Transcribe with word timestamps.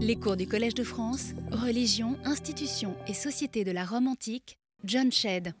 Les 0.00 0.14
cours 0.14 0.36
du 0.36 0.46
Collège 0.46 0.74
de 0.74 0.84
France, 0.84 1.32
Religion, 1.50 2.14
institutions 2.24 2.94
et 3.08 3.14
société 3.14 3.64
de 3.64 3.72
la 3.72 3.84
Rome 3.84 4.06
antique, 4.06 4.56
John 4.84 5.10
Shedd. 5.10 5.54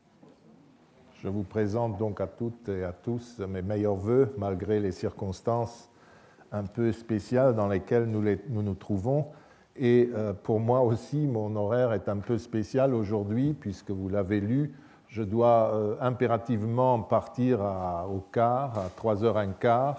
Je 1.20 1.26
vous 1.26 1.42
présente 1.42 1.98
donc 1.98 2.20
à 2.20 2.28
toutes 2.28 2.68
et 2.68 2.84
à 2.84 2.92
tous 2.92 3.40
mes 3.40 3.62
meilleurs 3.62 3.96
voeux, 3.96 4.32
malgré 4.38 4.78
les 4.78 4.92
circonstances 4.92 5.90
un 6.52 6.62
peu 6.62 6.92
spéciales 6.92 7.56
dans 7.56 7.66
lesquelles 7.66 8.04
nous 8.04 8.62
nous, 8.62 8.74
trouvons. 8.74 9.26
Et 9.74 10.08
euh, 10.14 10.32
pour 10.34 10.60
moi 10.60 10.82
aussi, 10.82 11.26
mon 11.26 11.56
horaire 11.56 11.92
est 11.92 12.08
un 12.08 12.18
peu 12.18 12.38
spécial 12.38 12.94
aujourd'hui, 12.94 13.54
puisque 13.54 13.90
vous 13.90 14.08
l'avez 14.08 14.40
lu, 14.40 14.72
je 15.08 15.24
dois 15.24 15.74
euh, 15.74 15.96
impérativement 16.00 17.00
partir 17.00 17.58
au 18.08 18.20
quart, 18.20 18.78
à 18.78 18.88
3h15 19.02 19.96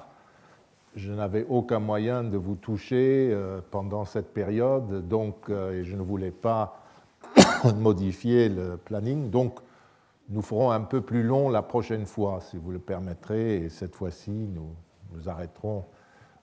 je 1.00 1.14
n'avais 1.14 1.46
aucun 1.48 1.80
moyen 1.80 2.24
de 2.24 2.38
vous 2.38 2.56
toucher 2.56 3.30
euh, 3.32 3.62
pendant 3.72 4.06
cette 4.06 4.34
période, 4.34 5.08
donc 5.08 5.50
euh, 5.50 5.82
je 5.84 5.96
ne 5.96 6.02
voulais 6.02 6.32
pas 6.32 6.82
modifier 7.78 8.50
le 8.50 8.78
planning. 8.78 9.30
Donc, 9.30 9.60
nous 10.30 10.42
ferons 10.42 10.72
un 10.72 10.82
peu 10.82 11.02
plus 11.02 11.24
long 11.24 11.50
la 11.50 11.62
prochaine 11.62 12.06
fois, 12.06 12.40
si 12.42 12.58
vous 12.58 12.72
le 12.72 12.80
permettrez, 12.80 13.58
et 13.58 13.70
cette 13.70 13.96
fois-ci, 13.96 14.32
nous 14.32 14.76
nous 15.14 15.30
arrêterons 15.30 15.86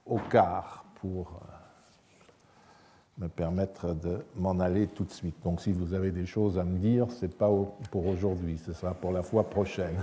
au 0.05 0.17
quart 0.17 0.83
pour 0.95 1.39
euh, 3.19 3.25
me 3.25 3.27
permettre 3.29 3.93
de 3.93 4.25
m'en 4.35 4.59
aller 4.59 4.87
tout 4.87 5.03
de 5.03 5.11
suite. 5.11 5.35
Donc, 5.43 5.61
si 5.61 5.71
vous 5.71 5.93
avez 5.93 6.11
des 6.11 6.25
choses 6.25 6.57
à 6.57 6.63
me 6.63 6.77
dire, 6.79 7.11
ce 7.11 7.25
n'est 7.25 7.31
pas 7.31 7.49
pour 7.91 8.07
aujourd'hui, 8.07 8.57
ce 8.57 8.73
sera 8.73 8.93
pour 8.93 9.11
la 9.11 9.21
fois 9.21 9.43
prochaine. 9.43 9.97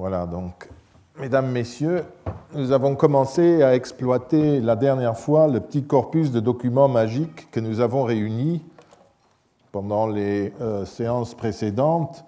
Voilà, 0.00 0.24
donc, 0.24 0.66
mesdames, 1.20 1.50
messieurs, 1.50 2.04
nous 2.54 2.72
avons 2.72 2.96
commencé 2.96 3.62
à 3.62 3.74
exploiter 3.74 4.58
la 4.58 4.74
dernière 4.74 5.18
fois 5.18 5.46
le 5.46 5.60
petit 5.60 5.82
corpus 5.82 6.32
de 6.32 6.40
documents 6.40 6.88
magiques 6.88 7.50
que 7.50 7.60
nous 7.60 7.80
avons 7.80 8.04
réunis 8.04 8.62
pendant 9.72 10.06
les 10.06 10.54
euh, 10.62 10.86
séances 10.86 11.34
précédentes 11.34 12.24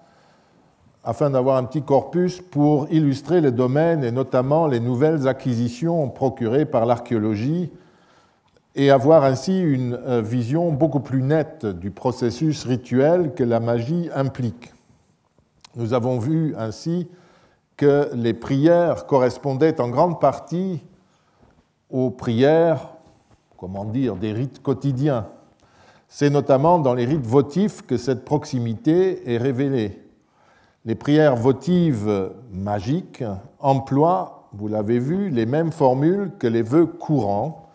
afin 1.03 1.31
d'avoir 1.31 1.57
un 1.57 1.63
petit 1.63 1.81
corpus 1.81 2.41
pour 2.41 2.85
illustrer 2.91 3.41
le 3.41 3.51
domaine 3.51 4.03
et 4.03 4.11
notamment 4.11 4.67
les 4.67 4.79
nouvelles 4.79 5.27
acquisitions 5.27 6.09
procurées 6.09 6.65
par 6.65 6.85
l'archéologie 6.85 7.71
et 8.75 8.91
avoir 8.91 9.23
ainsi 9.23 9.59
une 9.59 9.95
euh, 9.95 10.21
vision 10.21 10.71
beaucoup 10.71 10.99
plus 10.99 11.23
nette 11.23 11.65
du 11.65 11.89
processus 11.89 12.65
rituel 12.65 13.33
que 13.33 13.43
la 13.43 13.59
magie 13.59 14.11
implique. 14.13 14.71
Nous 15.75 15.95
avons 15.95 16.19
vu 16.19 16.53
ainsi 16.55 17.07
que 17.77 18.09
les 18.13 18.33
prières 18.33 19.05
correspondaient 19.05 19.81
en 19.81 19.89
grande 19.89 20.19
partie 20.19 20.81
aux 21.89 22.09
prières, 22.09 22.89
comment 23.57 23.85
dire, 23.85 24.15
des 24.15 24.33
rites 24.33 24.61
quotidiens. 24.61 25.27
C'est 26.07 26.29
notamment 26.29 26.79
dans 26.79 26.93
les 26.93 27.05
rites 27.05 27.25
votifs 27.25 27.81
que 27.81 27.97
cette 27.97 28.25
proximité 28.25 29.31
est 29.31 29.37
révélée. 29.37 29.99
Les 30.85 30.95
prières 30.95 31.35
votives 31.35 32.31
magiques 32.51 33.23
emploient, 33.59 34.49
vous 34.53 34.67
l'avez 34.67 34.99
vu, 34.99 35.29
les 35.29 35.45
mêmes 35.45 35.71
formules 35.71 36.31
que 36.37 36.47
les 36.47 36.61
vœux 36.61 36.85
courants, 36.85 37.69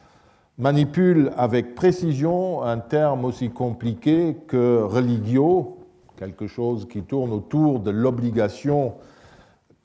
manipulent 0.58 1.32
avec 1.36 1.74
précision 1.74 2.62
un 2.62 2.78
terme 2.78 3.24
aussi 3.24 3.50
compliqué 3.50 4.36
que 4.46 4.82
religio, 4.82 5.78
quelque 6.16 6.48
chose 6.48 6.86
qui 6.88 7.02
tourne 7.02 7.32
autour 7.32 7.80
de 7.80 7.90
l'obligation 7.90 8.94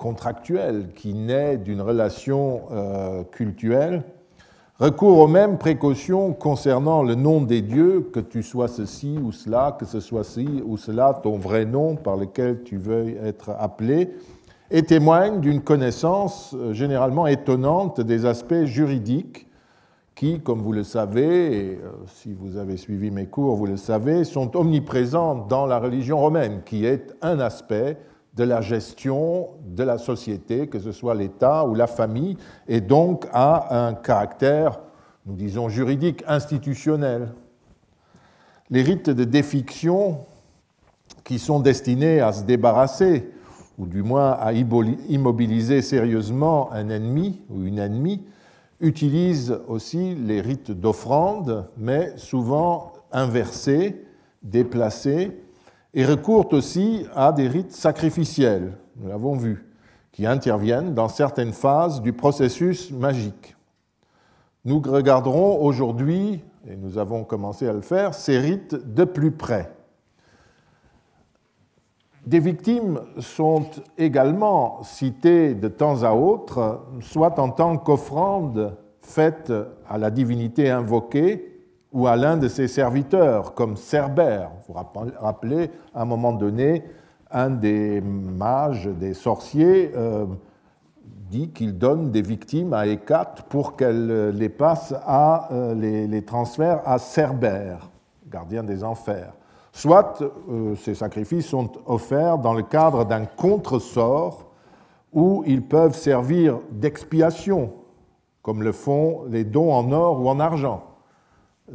contractuel 0.04 0.90
qui 0.94 1.14
naît 1.14 1.56
d'une 1.56 1.80
relation 1.80 2.64
euh, 2.74 3.24
cultuelle, 3.24 4.04
recourt 4.78 5.18
aux 5.20 5.30
mêmes 5.30 5.58
précautions 5.58 6.34
concernant 6.34 7.04
le 7.04 7.16
nom 7.16 7.40
des 7.40 7.62
dieux, 7.62 8.10
que 8.12 8.20
tu 8.20 8.44
sois 8.44 8.68
ceci 8.68 9.18
ou 9.24 9.32
cela, 9.32 9.78
que 9.80 9.86
ce 9.86 10.02
soit 10.02 10.26
ci 10.26 10.62
ou 10.66 10.76
cela, 10.76 11.18
ton 11.24 11.38
vrai 11.38 11.64
nom 11.64 11.96
par 11.96 12.18
lequel 12.18 12.64
tu 12.64 12.76
veuilles 12.76 13.18
être 13.24 13.52
appelé, 13.58 14.12
et 14.72 14.84
témoigne 14.84 15.40
d'une 15.40 15.62
connaissance 15.62 16.54
euh, 16.54 16.74
généralement 16.74 17.26
étonnante 17.26 18.02
des 18.02 18.26
aspects 18.26 18.66
juridiques 18.66 19.48
qui, 20.16 20.42
comme 20.42 20.60
vous 20.60 20.74
le 20.74 20.84
savez, 20.84 21.56
et 21.56 21.80
euh, 21.82 21.92
si 22.08 22.34
vous 22.34 22.58
avez 22.58 22.76
suivi 22.76 23.10
mes 23.10 23.28
cours, 23.28 23.56
vous 23.56 23.68
le 23.68 23.78
savez, 23.78 24.26
sont 24.26 24.58
omniprésents 24.58 25.46
dans 25.48 25.66
la 25.66 25.80
religion 25.80 26.20
romaine, 26.20 26.60
qui 26.66 26.86
est 26.86 27.16
un 27.22 27.40
aspect 27.40 27.98
de 28.36 28.44
la 28.44 28.62
gestion 28.62 29.50
de 29.66 29.84
la 29.84 29.98
société, 29.98 30.68
que 30.68 30.80
ce 30.80 30.92
soit 30.92 31.16
l'État 31.16 31.66
ou 31.66 31.76
la 31.76 31.88
famille, 31.88 32.38
et 32.68 32.82
donc 32.82 33.28
a 33.32 33.88
un 33.88 33.94
caractère, 33.94 34.80
nous 35.26 35.36
disons, 35.36 35.70
juridique, 35.70 36.24
institutionnel. 36.28 37.32
Les 38.70 38.82
rites 38.82 39.10
de 39.10 39.24
défiction 39.24 40.26
qui 41.24 41.38
sont 41.38 41.60
destinés 41.60 42.22
à 42.22 42.34
se 42.34 42.44
débarrasser, 42.44 43.30
ou 43.78 43.86
du 43.86 44.04
moins 44.04 44.32
à 44.32 44.52
immobiliser 44.54 45.82
sérieusement 45.82 46.72
un 46.72 46.90
ennemi 46.90 47.42
ou 47.50 47.64
une 47.64 47.80
ennemie, 47.80 48.24
utilisent 48.80 49.60
aussi 49.68 50.16
les 50.16 50.42
rites 50.42 50.72
d'offrande, 50.72 51.68
mais 51.78 52.18
souvent 52.18 52.94
inversés, 53.12 54.04
déplacés, 54.42 55.43
et 55.94 56.06
recourent 56.06 56.52
aussi 56.54 57.06
à 57.16 57.32
des 57.32 57.48
rites 57.48 57.72
sacrificiels, 57.72 58.78
nous 58.98 59.08
l'avons 59.08 59.36
vu, 59.36 59.70
qui 60.12 60.26
interviennent 60.26 60.94
dans 60.94 61.08
certaines 61.08 61.54
phases 61.54 62.02
du 62.02 62.14
processus 62.14 62.92
magique. 62.92 63.56
Nous 64.66 64.80
regarderons 64.80 65.62
aujourd'hui, 65.62 66.44
et 66.68 66.76
nous 66.76 66.98
avons 66.98 67.24
commencé 67.24 67.68
à 67.68 67.74
le 67.74 67.82
faire, 67.82 68.14
ces 68.14 68.38
rites 68.38 68.76
de 68.76 69.04
plus 69.04 69.32
près. 69.32 69.72
Des 72.26 72.40
victimes 72.40 73.02
sont 73.20 73.66
également 73.98 74.82
citées 74.84 75.56
de 75.56 75.68
temps 75.68 76.04
à 76.04 76.14
autre, 76.14 76.86
soit 77.02 77.38
en 77.38 77.50
tant 77.50 77.78
qu'offrande 77.78 78.78
faite 79.02 79.52
à 79.90 79.98
la 79.98 80.10
divinité 80.10 80.70
invoquée, 80.70 81.53
ou 81.94 82.08
à 82.08 82.16
l'un 82.16 82.38
de 82.38 82.48
ses 82.48 82.68
serviteurs, 82.68 83.54
comme 83.54 83.78
Cerbère. 83.78 84.50
Vous 84.68 84.74
vous 84.74 84.80
rappelez, 85.20 85.70
à 85.94 86.02
un 86.02 86.06
moment 86.06 86.34
donné, 86.34 86.84
un 87.32 87.52
des 87.52 88.02
mages, 88.02 88.88
des 88.88 89.14
sorciers, 89.14 89.92
euh, 89.96 90.26
dit 91.30 91.50
qu'il 91.50 91.78
donne 91.78 92.12
des 92.12 92.24
victimes 92.24 92.74
à 92.74 92.88
Hécate 92.88 93.44
pour 93.44 93.76
qu'elle 93.76 94.30
les 94.30 94.50
passe 94.50 94.94
à 95.06 95.50
euh, 95.52 95.76
les, 95.76 96.22
transfère 96.24 96.82
à 96.86 96.98
Cerbère, 96.98 97.90
gardien 98.28 98.64
des 98.64 98.84
enfers. 98.84 99.34
Soit 99.72 100.22
euh, 100.22 100.76
ces 100.76 100.96
sacrifices 100.96 101.48
sont 101.48 101.72
offerts 101.86 102.40
dans 102.40 102.54
le 102.54 102.64
cadre 102.64 103.06
d'un 103.06 103.26
contresort 103.26 104.52
où 105.12 105.44
ils 105.46 105.64
peuvent 105.64 105.96
servir 105.96 106.60
d'expiation, 106.72 107.72
comme 108.42 108.64
le 108.64 108.72
font 108.72 109.24
les 109.30 109.44
dons 109.44 109.72
en 109.72 109.92
or 109.92 110.20
ou 110.20 110.30
en 110.30 110.40
argent 110.40 110.93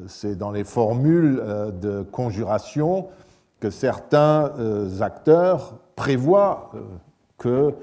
c'est 0.07 0.37
dans 0.37 0.51
les 0.51 0.65
formules 0.65 1.41
euh, 1.43 1.71
de 1.71 2.03
conjuration 2.03 3.09
que 3.61 3.71
certains 3.71 4.53
euh, 4.59 5.01
acteurs 5.01 5.79
prévoient 5.97 6.71
euh, 6.75 6.81
que 7.39 7.75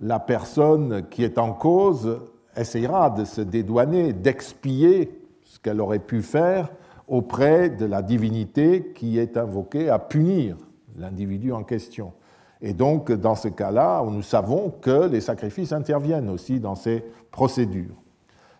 la 0.00 0.18
personne 0.18 1.06
qui 1.08 1.24
est 1.24 1.38
en 1.38 1.52
cause 1.52 2.18
essayera 2.56 3.10
de 3.10 3.24
se 3.24 3.40
dédouaner, 3.40 4.12
d'expier 4.12 5.20
ce 5.44 5.58
qu'elle 5.58 5.80
aurait 5.80 5.98
pu 5.98 6.22
faire 6.22 6.68
auprès 7.08 7.70
de 7.70 7.84
la 7.84 8.02
divinité 8.02 8.92
qui 8.94 9.18
est 9.18 9.36
invoquée 9.36 9.88
à 9.88 9.98
punir 9.98 10.56
l'individu 10.96 11.52
en 11.52 11.64
question. 11.64 12.12
Et 12.60 12.72
donc, 12.72 13.10
dans 13.12 13.34
ce 13.34 13.48
cas-là, 13.48 14.02
nous 14.04 14.22
savons 14.22 14.70
que 14.70 15.08
les 15.08 15.20
sacrifices 15.20 15.72
interviennent 15.72 16.30
aussi 16.30 16.60
dans 16.60 16.74
ces 16.74 17.04
procédures. 17.30 18.03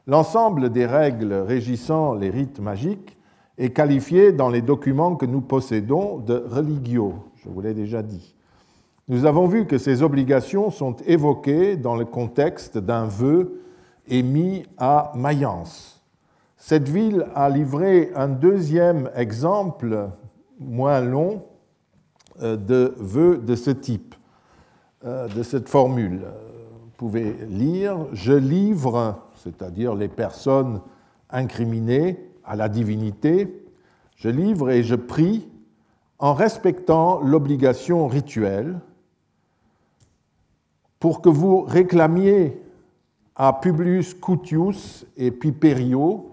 L'ensemble 0.06 0.70
des 0.70 0.84
règles 0.84 1.32
régissant 1.32 2.14
les 2.14 2.28
rites 2.28 2.60
magiques 2.60 3.16
est 3.56 3.70
qualifié 3.70 4.32
dans 4.32 4.50
les 4.50 4.60
documents 4.60 5.16
que 5.16 5.24
nous 5.24 5.40
possédons 5.40 6.18
de 6.18 6.44
religio, 6.46 7.14
je 7.36 7.48
vous 7.48 7.60
l'ai 7.60 7.72
déjà 7.72 8.02
dit. 8.02 8.34
Nous 9.08 9.24
avons 9.24 9.46
vu 9.46 9.66
que 9.66 9.78
ces 9.78 10.02
obligations 10.02 10.70
sont 10.70 10.96
évoquées 11.06 11.76
dans 11.76 11.94
le 11.94 12.04
contexte 12.04 12.76
d'un 12.76 13.06
vœu 13.06 13.62
émis 14.08 14.64
à 14.76 15.12
Mayence. 15.14 16.02
Cette 16.56 16.88
ville 16.88 17.26
a 17.34 17.48
livré 17.48 18.10
un 18.14 18.28
deuxième 18.28 19.10
exemple 19.14 20.08
moins 20.58 21.00
long 21.00 21.42
euh, 22.42 22.56
de 22.56 22.94
vœu 22.96 23.38
de 23.38 23.54
ce 23.54 23.70
type, 23.70 24.14
euh, 25.04 25.28
de 25.28 25.42
cette 25.42 25.68
formule. 25.68 26.22
Vous 26.82 26.90
pouvez 26.96 27.34
lire 27.48 28.06
Je 28.12 28.32
livre 28.32 29.18
c'est-à-dire 29.44 29.94
les 29.94 30.08
personnes 30.08 30.80
incriminé 31.30 32.30
à 32.44 32.56
la 32.56 32.68
divinité, 32.68 33.64
je 34.16 34.28
livre 34.28 34.70
et 34.70 34.82
je 34.82 34.94
prie 34.94 35.48
en 36.18 36.32
respectant 36.32 37.20
l'obligation 37.20 38.06
rituelle 38.06 38.80
pour 40.98 41.20
que 41.20 41.28
vous 41.28 41.60
réclamiez 41.60 42.60
à 43.36 43.52
Publius 43.52 44.14
Cutius 44.14 45.04
et 45.16 45.30
Piperio 45.30 46.30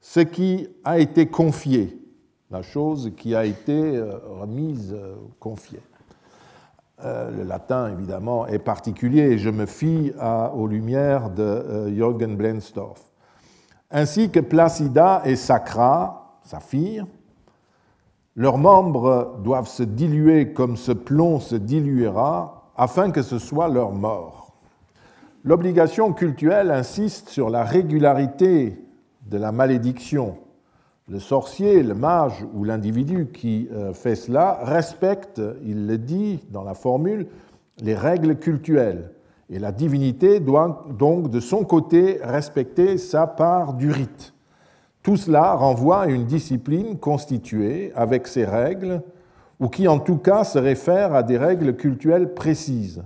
ce 0.00 0.20
qui 0.20 0.66
a 0.82 0.98
été 0.98 1.26
confié, 1.26 1.96
la 2.50 2.62
chose 2.62 3.12
qui 3.16 3.36
a 3.36 3.44
été 3.44 3.72
euh, 3.72 4.18
remise, 4.40 4.92
euh, 4.92 5.14
confiée. 5.38 5.80
Euh, 7.04 7.30
le 7.30 7.42
latin, 7.42 7.90
évidemment, 7.90 8.46
est 8.46 8.58
particulier 8.58 9.22
et 9.22 9.38
je 9.38 9.50
me 9.50 9.66
fie 9.66 10.12
aux 10.54 10.66
lumières 10.66 11.30
de 11.30 11.88
Jürgen 11.94 12.36
Blensdorf. 12.36 13.00
Ainsi 13.90 14.30
que 14.30 14.40
Placida 14.40 15.22
et 15.24 15.36
Sacra, 15.36 16.38
sa 16.44 16.60
fille, 16.60 17.04
leurs 18.34 18.56
membres 18.56 19.38
doivent 19.42 19.68
se 19.68 19.82
diluer 19.82 20.52
comme 20.52 20.76
ce 20.76 20.92
plomb 20.92 21.40
se 21.40 21.56
diluera 21.56 22.70
afin 22.76 23.10
que 23.10 23.22
ce 23.22 23.38
soit 23.38 23.68
leur 23.68 23.92
mort. 23.92 24.54
L'obligation 25.44 26.12
cultuelle 26.12 26.70
insiste 26.70 27.28
sur 27.28 27.50
la 27.50 27.64
régularité 27.64 28.78
de 29.26 29.38
la 29.38 29.52
malédiction. 29.52 30.38
Le 31.08 31.18
sorcier, 31.18 31.82
le 31.82 31.94
mage 31.94 32.46
ou 32.54 32.64
l'individu 32.64 33.28
qui 33.32 33.68
euh, 33.72 33.92
fait 33.92 34.14
cela 34.14 34.60
respecte, 34.62 35.42
il 35.64 35.86
le 35.86 35.98
dit 35.98 36.40
dans 36.50 36.62
la 36.62 36.74
formule, 36.74 37.26
les 37.80 37.94
règles 37.94 38.36
cultuelles. 38.36 39.10
Et 39.50 39.58
la 39.58 39.72
divinité 39.72 40.38
doit 40.40 40.86
donc 40.96 41.28
de 41.28 41.40
son 41.40 41.64
côté 41.64 42.20
respecter 42.22 42.98
sa 42.98 43.26
part 43.26 43.74
du 43.74 43.90
rite. 43.90 44.32
Tout 45.02 45.16
cela 45.16 45.54
renvoie 45.54 46.02
à 46.02 46.06
une 46.06 46.24
discipline 46.24 46.96
constituée 46.98 47.92
avec 47.96 48.28
ses 48.28 48.44
règles, 48.44 49.02
ou 49.58 49.68
qui 49.68 49.88
en 49.88 49.98
tout 49.98 50.18
cas 50.18 50.44
se 50.44 50.58
réfère 50.58 51.14
à 51.14 51.22
des 51.22 51.36
règles 51.36 51.76
cultuelles 51.76 52.34
précises. 52.34 53.02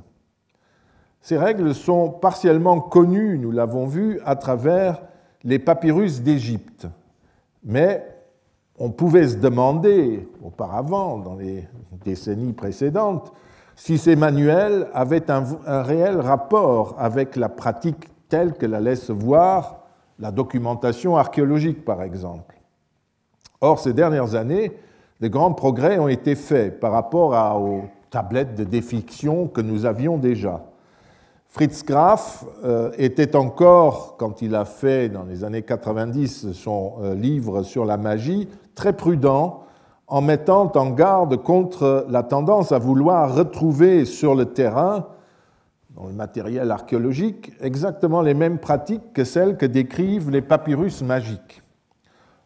Ces 1.22 1.38
règles 1.38 1.74
sont 1.74 2.10
partiellement 2.10 2.80
connues, 2.80 3.38
nous 3.38 3.50
l'avons 3.50 3.86
vu, 3.86 4.20
à 4.24 4.36
travers 4.36 5.02
les 5.42 5.58
papyrus 5.58 6.22
d'Égypte. 6.22 6.86
Mais 7.66 8.06
on 8.78 8.90
pouvait 8.90 9.26
se 9.26 9.36
demander 9.36 10.28
auparavant, 10.42 11.18
dans 11.18 11.34
les 11.34 11.66
décennies 12.04 12.52
précédentes, 12.52 13.32
si 13.74 13.98
ces 13.98 14.16
manuels 14.16 14.88
avaient 14.94 15.30
un, 15.30 15.42
réel 15.82 16.20
rapport 16.20 16.94
avec 16.98 17.36
la 17.36 17.48
pratique 17.48 18.08
telle 18.28 18.54
que 18.54 18.66
la 18.66 18.80
laisse 18.80 19.10
voir 19.10 19.80
la 20.18 20.30
documentation 20.30 21.16
archéologique, 21.16 21.84
par 21.84 22.02
exemple. 22.02 22.56
Or, 23.60 23.80
ces 23.80 23.92
dernières 23.92 24.34
années, 24.34 24.72
de 25.20 25.28
grands 25.28 25.52
progrès 25.52 25.98
ont 25.98 26.08
été 26.08 26.34
faits 26.34 26.78
par 26.78 26.92
rapport 26.92 27.60
aux 27.60 27.84
tablettes 28.10 28.54
de 28.54 28.64
défiction 28.64 29.48
que 29.48 29.60
nous 29.60 29.84
avions 29.84 30.18
déjà. 30.18 30.64
Fritz 31.48 31.84
Graf 31.84 32.44
euh, 32.64 32.90
était 32.98 33.34
encore, 33.34 34.16
quand 34.18 34.42
il 34.42 34.54
a 34.54 34.64
fait 34.64 35.08
dans 35.08 35.24
les 35.24 35.42
années 35.42 35.62
90 35.62 36.52
son 36.52 36.96
euh, 37.00 37.14
livre 37.14 37.62
sur 37.62 37.84
la 37.84 37.96
magie, 37.96 38.48
très 38.74 38.92
prudent 38.92 39.64
en 40.06 40.20
mettant 40.20 40.70
en 40.74 40.90
garde 40.90 41.36
contre 41.42 42.06
la 42.08 42.22
tendance 42.22 42.72
à 42.72 42.78
vouloir 42.78 43.34
retrouver 43.34 44.04
sur 44.04 44.34
le 44.34 44.46
terrain, 44.46 45.08
dans 45.90 46.06
le 46.06 46.12
matériel 46.12 46.70
archéologique, 46.70 47.52
exactement 47.60 48.20
les 48.20 48.34
mêmes 48.34 48.58
pratiques 48.58 49.14
que 49.14 49.24
celles 49.24 49.56
que 49.56 49.66
décrivent 49.66 50.30
les 50.30 50.42
papyrus 50.42 51.02
magiques. 51.02 51.62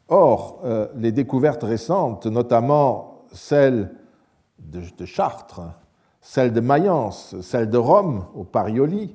Or, 0.09 0.61
euh, 0.65 0.87
les 0.97 1.11
découvertes 1.13 1.65
récentes, 1.65 2.27
notamment 2.27 3.25
celles 3.33 3.91
de 4.59 5.05
Chartres, 5.05 5.63
celle 6.21 6.53
de 6.53 6.61
Mayence, 6.61 7.35
celle 7.41 7.71
de 7.71 7.79
Rome 7.79 8.27
au 8.35 8.45
Parioli, 8.45 9.15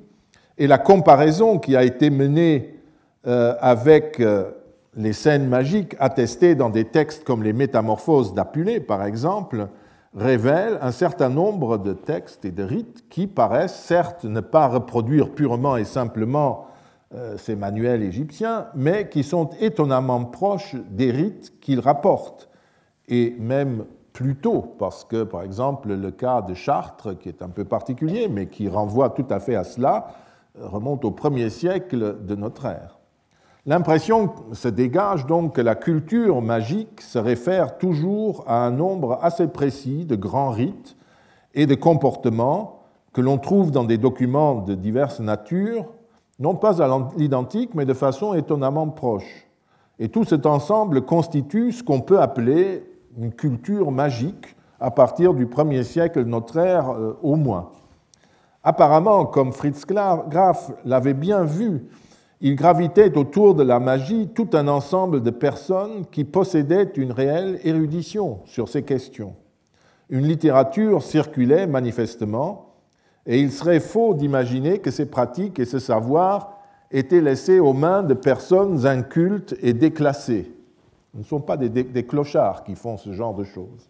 et 0.58 0.66
la 0.66 0.78
comparaison 0.78 1.58
qui 1.58 1.76
a 1.76 1.84
été 1.84 2.10
menée 2.10 2.80
euh, 3.26 3.54
avec 3.60 4.20
euh, 4.20 4.50
les 4.96 5.12
scènes 5.12 5.48
magiques 5.48 5.94
attestées 5.98 6.54
dans 6.54 6.70
des 6.70 6.86
textes 6.86 7.24
comme 7.24 7.42
les 7.42 7.52
Métamorphoses 7.52 8.34
d'Apulée, 8.34 8.80
par 8.80 9.04
exemple, 9.04 9.68
révèlent 10.14 10.78
un 10.80 10.92
certain 10.92 11.28
nombre 11.28 11.76
de 11.76 11.92
textes 11.92 12.44
et 12.46 12.50
de 12.50 12.62
rites 12.62 13.04
qui 13.10 13.26
paraissent 13.26 13.76
certes 13.76 14.24
ne 14.24 14.40
pas 14.40 14.66
reproduire 14.66 15.30
purement 15.30 15.76
et 15.76 15.84
simplement 15.84 16.66
euh, 17.14 17.36
ces 17.36 17.54
manuels 17.54 18.02
égyptiens, 18.02 18.68
mais 18.74 19.08
qui 19.08 19.22
sont 19.22 19.50
étonnamment 19.60 20.24
proches 20.24 20.74
des 20.90 21.10
rites 21.10 21.60
qu'ils 21.60 21.80
rapportent, 21.80 22.48
et 23.08 23.36
même 23.38 23.84
plus 24.16 24.34
tôt, 24.34 24.74
parce 24.78 25.04
que, 25.04 25.24
par 25.24 25.42
exemple, 25.42 25.92
le 25.92 26.10
cas 26.10 26.40
de 26.40 26.54
Chartres, 26.54 27.18
qui 27.18 27.28
est 27.28 27.42
un 27.42 27.50
peu 27.50 27.66
particulier, 27.66 28.28
mais 28.28 28.46
qui 28.46 28.66
renvoie 28.66 29.10
tout 29.10 29.26
à 29.28 29.40
fait 29.40 29.56
à 29.56 29.62
cela, 29.62 30.06
remonte 30.58 31.04
au 31.04 31.10
premier 31.10 31.50
siècle 31.50 32.16
de 32.24 32.34
notre 32.34 32.64
ère. 32.64 32.98
L'impression 33.66 34.32
se 34.52 34.68
dégage 34.68 35.26
donc 35.26 35.56
que 35.56 35.60
la 35.60 35.74
culture 35.74 36.40
magique 36.40 37.02
se 37.02 37.18
réfère 37.18 37.76
toujours 37.76 38.42
à 38.46 38.64
un 38.64 38.70
nombre 38.70 39.18
assez 39.20 39.48
précis 39.48 40.06
de 40.06 40.16
grands 40.16 40.50
rites 40.50 40.96
et 41.52 41.66
de 41.66 41.74
comportements 41.74 42.84
que 43.12 43.20
l'on 43.20 43.36
trouve 43.36 43.70
dans 43.70 43.84
des 43.84 43.98
documents 43.98 44.62
de 44.62 44.74
diverses 44.74 45.20
natures, 45.20 45.84
non 46.38 46.54
pas 46.54 46.82
à 46.82 46.88
l'identique, 47.18 47.74
mais 47.74 47.84
de 47.84 47.92
façon 47.92 48.32
étonnamment 48.32 48.88
proche. 48.88 49.46
Et 49.98 50.08
tout 50.08 50.24
cet 50.24 50.46
ensemble 50.46 51.02
constitue 51.02 51.72
ce 51.72 51.82
qu'on 51.82 52.00
peut 52.00 52.18
appeler 52.18 52.95
une 53.18 53.32
culture 53.32 53.90
magique 53.90 54.56
à 54.80 54.90
partir 54.90 55.34
du 55.34 55.46
1er 55.46 55.82
siècle 55.82 56.24
de 56.24 56.28
notre 56.28 56.58
ère 56.58 56.90
euh, 56.90 57.18
au 57.22 57.36
moins. 57.36 57.70
Apparemment, 58.62 59.26
comme 59.26 59.52
Fritz 59.52 59.86
Graf 59.86 60.70
l'avait 60.84 61.14
bien 61.14 61.44
vu, 61.44 61.84
il 62.40 62.56
gravitait 62.56 63.16
autour 63.16 63.54
de 63.54 63.62
la 63.62 63.80
magie 63.80 64.28
tout 64.34 64.48
un 64.52 64.68
ensemble 64.68 65.22
de 65.22 65.30
personnes 65.30 66.04
qui 66.10 66.24
possédaient 66.24 66.90
une 66.96 67.12
réelle 67.12 67.60
érudition 67.64 68.40
sur 68.44 68.68
ces 68.68 68.82
questions. 68.82 69.34
Une 70.10 70.26
littérature 70.26 71.02
circulait 71.02 71.66
manifestement, 71.66 72.74
et 73.24 73.40
il 73.40 73.50
serait 73.50 73.80
faux 73.80 74.14
d'imaginer 74.14 74.78
que 74.78 74.90
ces 74.90 75.06
pratiques 75.06 75.58
et 75.58 75.64
ce 75.64 75.78
savoir 75.78 76.58
étaient 76.90 77.20
laissés 77.20 77.58
aux 77.58 77.72
mains 77.72 78.02
de 78.02 78.14
personnes 78.14 78.86
incultes 78.86 79.56
et 79.62 79.72
déclassées. 79.72 80.55
Ce 81.16 81.20
ne 81.20 81.24
sont 81.24 81.40
pas 81.40 81.56
des, 81.56 82.06
clochards 82.06 82.62
qui 82.62 82.74
font 82.74 82.98
ce 82.98 83.12
genre 83.12 83.32
de 83.32 83.42
choses. 83.42 83.88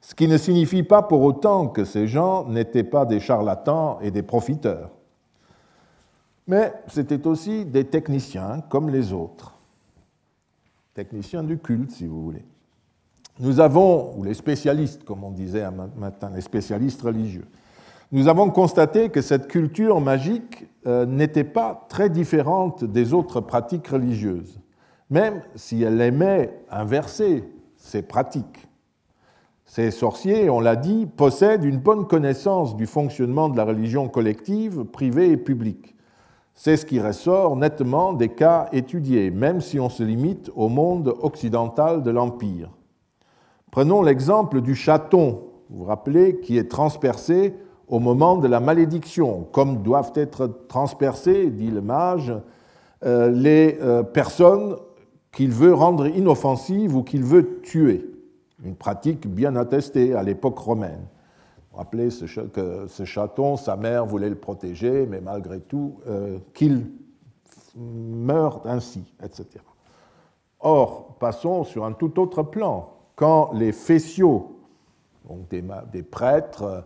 Ce 0.00 0.14
qui 0.14 0.28
ne 0.28 0.38
signifie 0.38 0.84
pas 0.84 1.02
pour 1.02 1.22
autant 1.22 1.66
que 1.66 1.84
ces 1.84 2.06
gens 2.06 2.44
n'étaient 2.44 2.84
pas 2.84 3.04
des 3.06 3.18
charlatans 3.18 3.98
et 4.00 4.12
des 4.12 4.22
profiteurs. 4.22 4.90
Mais 6.46 6.72
c'était 6.86 7.26
aussi 7.26 7.64
des 7.64 7.84
techniciens 7.84 8.62
comme 8.68 8.88
les 8.88 9.12
autres. 9.12 9.52
Techniciens 10.94 11.42
du 11.42 11.58
culte, 11.58 11.90
si 11.90 12.06
vous 12.06 12.22
voulez. 12.22 12.44
Nous 13.40 13.58
avons, 13.58 14.16
ou 14.16 14.22
les 14.22 14.34
spécialistes, 14.34 15.04
comme 15.04 15.24
on 15.24 15.32
disait 15.32 15.64
un 15.64 15.72
matin, 15.96 16.30
les 16.32 16.40
spécialistes 16.40 17.02
religieux, 17.02 17.48
nous 18.12 18.28
avons 18.28 18.48
constaté 18.50 19.08
que 19.08 19.22
cette 19.22 19.48
culture 19.48 20.00
magique 20.00 20.68
euh, 20.86 21.04
n'était 21.04 21.42
pas 21.42 21.84
très 21.88 22.10
différente 22.10 22.84
des 22.84 23.12
autres 23.12 23.40
pratiques 23.40 23.88
religieuses 23.88 24.60
même 25.14 25.42
si 25.54 25.80
elle 25.84 26.00
aimait 26.00 26.58
inverser 26.72 27.44
ses 27.76 28.02
pratiques. 28.02 28.66
Ces 29.64 29.92
sorciers, 29.92 30.50
on 30.50 30.58
l'a 30.58 30.74
dit, 30.74 31.06
possèdent 31.06 31.62
une 31.62 31.78
bonne 31.78 32.08
connaissance 32.08 32.74
du 32.74 32.86
fonctionnement 32.86 33.48
de 33.48 33.56
la 33.56 33.64
religion 33.64 34.08
collective, 34.08 34.82
privée 34.82 35.30
et 35.30 35.36
publique. 35.36 35.94
C'est 36.54 36.76
ce 36.76 36.84
qui 36.84 37.00
ressort 37.00 37.54
nettement 37.54 38.12
des 38.12 38.28
cas 38.28 38.68
étudiés, 38.72 39.30
même 39.30 39.60
si 39.60 39.78
on 39.78 39.88
se 39.88 40.02
limite 40.02 40.50
au 40.56 40.68
monde 40.68 41.14
occidental 41.22 42.02
de 42.02 42.10
l'Empire. 42.10 42.70
Prenons 43.70 44.02
l'exemple 44.02 44.62
du 44.62 44.74
chaton, 44.74 45.44
vous 45.70 45.78
vous 45.78 45.84
rappelez, 45.84 46.40
qui 46.40 46.58
est 46.58 46.68
transpercé 46.68 47.54
au 47.86 48.00
moment 48.00 48.36
de 48.36 48.48
la 48.48 48.58
malédiction, 48.58 49.46
comme 49.52 49.82
doivent 49.82 50.12
être 50.16 50.66
transpercés, 50.66 51.50
dit 51.50 51.70
le 51.70 51.82
mage, 51.82 52.34
euh, 53.04 53.30
les 53.30 53.78
euh, 53.80 54.02
personnes 54.02 54.74
qu'il 55.34 55.50
veut 55.50 55.74
rendre 55.74 56.06
inoffensive 56.06 56.96
ou 56.96 57.02
qu'il 57.02 57.24
veut 57.24 57.60
tuer. 57.62 58.10
Une 58.64 58.76
pratique 58.76 59.26
bien 59.26 59.56
attestée 59.56 60.14
à 60.14 60.22
l'époque 60.22 60.58
romaine. 60.58 61.06
Rappelez 61.74 62.08
que 62.52 62.86
ce 62.86 63.04
chaton, 63.04 63.56
sa 63.56 63.76
mère 63.76 64.06
voulait 64.06 64.30
le 64.30 64.36
protéger, 64.36 65.06
mais 65.06 65.20
malgré 65.20 65.60
tout, 65.60 65.96
euh, 66.06 66.38
qu'il 66.54 66.86
meure 67.76 68.62
ainsi, 68.64 69.04
etc. 69.22 69.48
Or, 70.60 71.16
passons 71.18 71.64
sur 71.64 71.84
un 71.84 71.92
tout 71.92 72.20
autre 72.20 72.44
plan. 72.44 72.90
Quand 73.16 73.52
les 73.54 73.72
fessiaux, 73.72 74.60
donc 75.28 75.48
des, 75.48 75.64
des 75.92 76.02
prêtres 76.04 76.84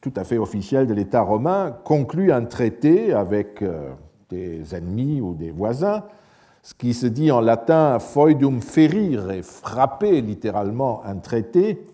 tout 0.00 0.12
à 0.16 0.24
fait 0.24 0.38
officiels 0.38 0.86
de 0.86 0.94
l'État 0.94 1.20
romain, 1.20 1.76
concluent 1.84 2.32
un 2.32 2.46
traité 2.46 3.12
avec 3.12 3.60
euh, 3.60 3.92
des 4.30 4.74
ennemis 4.74 5.20
ou 5.20 5.34
des 5.34 5.50
voisins, 5.50 6.04
ce 6.62 6.74
qui 6.74 6.94
se 6.94 7.06
dit 7.06 7.30
en 7.32 7.40
latin 7.40 7.98
foidum 7.98 8.62
ferire, 8.62 9.28
frapper 9.42 10.20
littéralement 10.20 11.04
un 11.04 11.16
traité, 11.16 11.84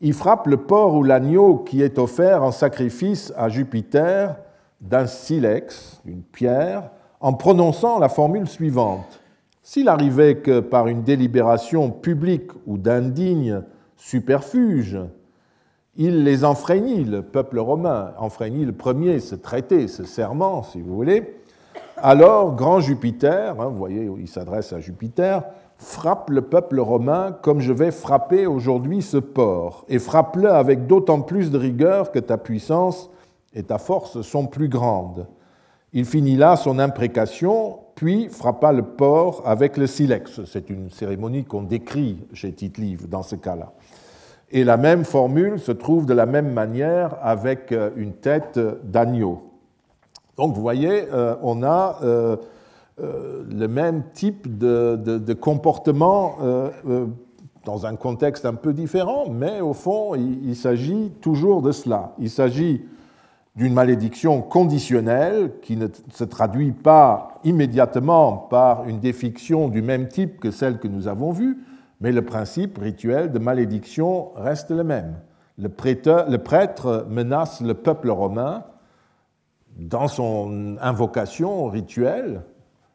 il 0.00 0.12
frappe 0.12 0.46
le 0.46 0.58
porc 0.58 0.94
ou 0.94 1.02
l'agneau 1.02 1.58
qui 1.58 1.82
est 1.82 1.98
offert 1.98 2.42
en 2.42 2.52
sacrifice 2.52 3.32
à 3.36 3.48
Jupiter 3.48 4.36
d'un 4.80 5.06
silex, 5.06 6.00
une 6.04 6.22
pierre, 6.22 6.90
en 7.20 7.32
prononçant 7.32 7.98
la 7.98 8.08
formule 8.08 8.46
suivante. 8.46 9.20
S'il 9.62 9.88
arrivait 9.88 10.36
que 10.36 10.60
par 10.60 10.86
une 10.86 11.02
délibération 11.02 11.90
publique 11.90 12.50
ou 12.66 12.78
d'indigne 12.78 13.62
superfuge, 13.96 14.98
il 15.96 16.24
les 16.24 16.44
enfreignit, 16.44 17.04
le 17.04 17.22
peuple 17.22 17.58
romain, 17.58 18.12
enfreignit 18.18 18.66
le 18.66 18.72
premier, 18.72 19.18
ce 19.18 19.34
traité, 19.34 19.88
ce 19.88 20.04
serment, 20.04 20.62
si 20.62 20.82
vous 20.82 20.94
voulez, 20.94 21.40
alors 21.96 22.54
grand 22.54 22.80
Jupiter, 22.80 23.60
hein, 23.60 23.66
vous 23.66 23.76
voyez, 23.76 24.10
il 24.18 24.28
s'adresse 24.28 24.72
à 24.72 24.80
Jupiter, 24.80 25.42
frappe 25.78 26.30
le 26.30 26.42
peuple 26.42 26.80
romain 26.80 27.36
comme 27.42 27.60
je 27.60 27.72
vais 27.72 27.90
frapper 27.90 28.46
aujourd'hui 28.46 29.02
ce 29.02 29.16
port, 29.16 29.84
et 29.88 29.98
frappe-le 29.98 30.50
avec 30.50 30.86
d'autant 30.86 31.20
plus 31.20 31.50
de 31.50 31.58
rigueur 31.58 32.12
que 32.12 32.18
ta 32.18 32.38
puissance 32.38 33.10
et 33.54 33.62
ta 33.62 33.78
force 33.78 34.20
sont 34.22 34.46
plus 34.46 34.68
grandes. 34.68 35.26
Il 35.92 36.04
finit 36.04 36.36
là 36.36 36.56
son 36.56 36.78
imprécation, 36.78 37.78
puis 37.94 38.28
frappa 38.28 38.72
le 38.72 38.82
port 38.82 39.42
avec 39.46 39.78
le 39.78 39.86
silex. 39.86 40.44
C'est 40.44 40.68
une 40.68 40.90
cérémonie 40.90 41.44
qu'on 41.44 41.62
décrit 41.62 42.26
chez 42.34 42.52
tite 42.52 43.08
dans 43.08 43.22
ce 43.22 43.36
cas-là. 43.36 43.72
Et 44.50 44.62
la 44.62 44.76
même 44.76 45.04
formule 45.04 45.58
se 45.58 45.72
trouve 45.72 46.06
de 46.06 46.12
la 46.12 46.26
même 46.26 46.52
manière 46.52 47.16
avec 47.22 47.72
euh, 47.72 47.90
une 47.96 48.12
tête 48.12 48.60
d'agneau. 48.84 49.55
Donc 50.36 50.54
vous 50.54 50.60
voyez, 50.60 51.06
euh, 51.12 51.34
on 51.42 51.62
a 51.62 51.98
euh, 52.02 52.36
le 52.98 53.66
même 53.66 54.04
type 54.12 54.58
de, 54.58 55.32
comportement 55.34 56.36
dans 57.64 57.84
un 57.84 57.96
contexte 57.96 58.46
un 58.46 58.54
peu 58.54 58.72
différent, 58.72 59.28
mais 59.30 59.60
au 59.60 59.74
fond, 59.74 60.14
il 60.14 60.56
s'agit 60.56 61.10
toujours 61.20 61.60
de 61.60 61.72
cela. 61.72 62.14
Il 62.18 62.30
s'agit 62.30 62.82
d'une 63.56 63.72
malédiction 63.72 64.42
conditionnelle 64.42 65.52
qui 65.62 65.76
ne 65.76 65.88
se 66.12 66.24
traduit 66.24 66.72
pas 66.72 67.40
immédiatement 67.42 68.36
par 68.36 68.86
une 68.86 69.00
défiction 69.00 69.68
du 69.68 69.80
même 69.80 70.08
type 70.08 70.38
que 70.38 70.50
celle 70.50 70.78
que 70.78 70.88
nous 70.88 71.08
avons 71.08 71.32
vue, 71.32 71.58
mais 72.00 72.12
le 72.12 72.22
principe 72.22 72.76
rituel 72.76 73.32
de 73.32 73.38
malédiction 73.38 74.30
reste 74.36 74.70
le 74.70 74.84
même. 74.84 75.14
Le, 75.58 75.68
prêtre 75.68 77.06
menace 77.08 77.62
le 77.62 77.72
peuple 77.72 78.10
romain 78.10 78.64
dans 79.76 80.08
son 80.08 80.76
invocation 80.80 81.66
rituelle, 81.66 82.42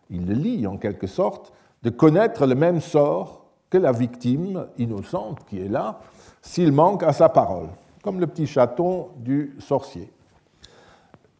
il 0.10 0.28
le 0.28 0.34
lit 0.34 0.68
en 0.68 0.78
quelque 0.78 1.08
sorte, 1.08 1.54
de 1.84 1.90
connaître 1.90 2.46
le 2.46 2.56
même 2.56 2.82
sort 2.82 3.46
que 3.70 3.78
la 3.78 3.92
victime 3.92 4.68
innocente 4.78 5.40
qui 5.48 5.60
est 5.60 5.70
là, 5.70 6.00
s'il 6.42 6.72
manque 6.72 7.04
à 7.04 7.14
sa 7.14 7.30
parole, 7.30 7.68
comme 8.04 8.20
le 8.20 8.28
petit 8.28 8.48
chaton 8.48 9.10
du 9.18 9.56
sorcier. 9.60 10.12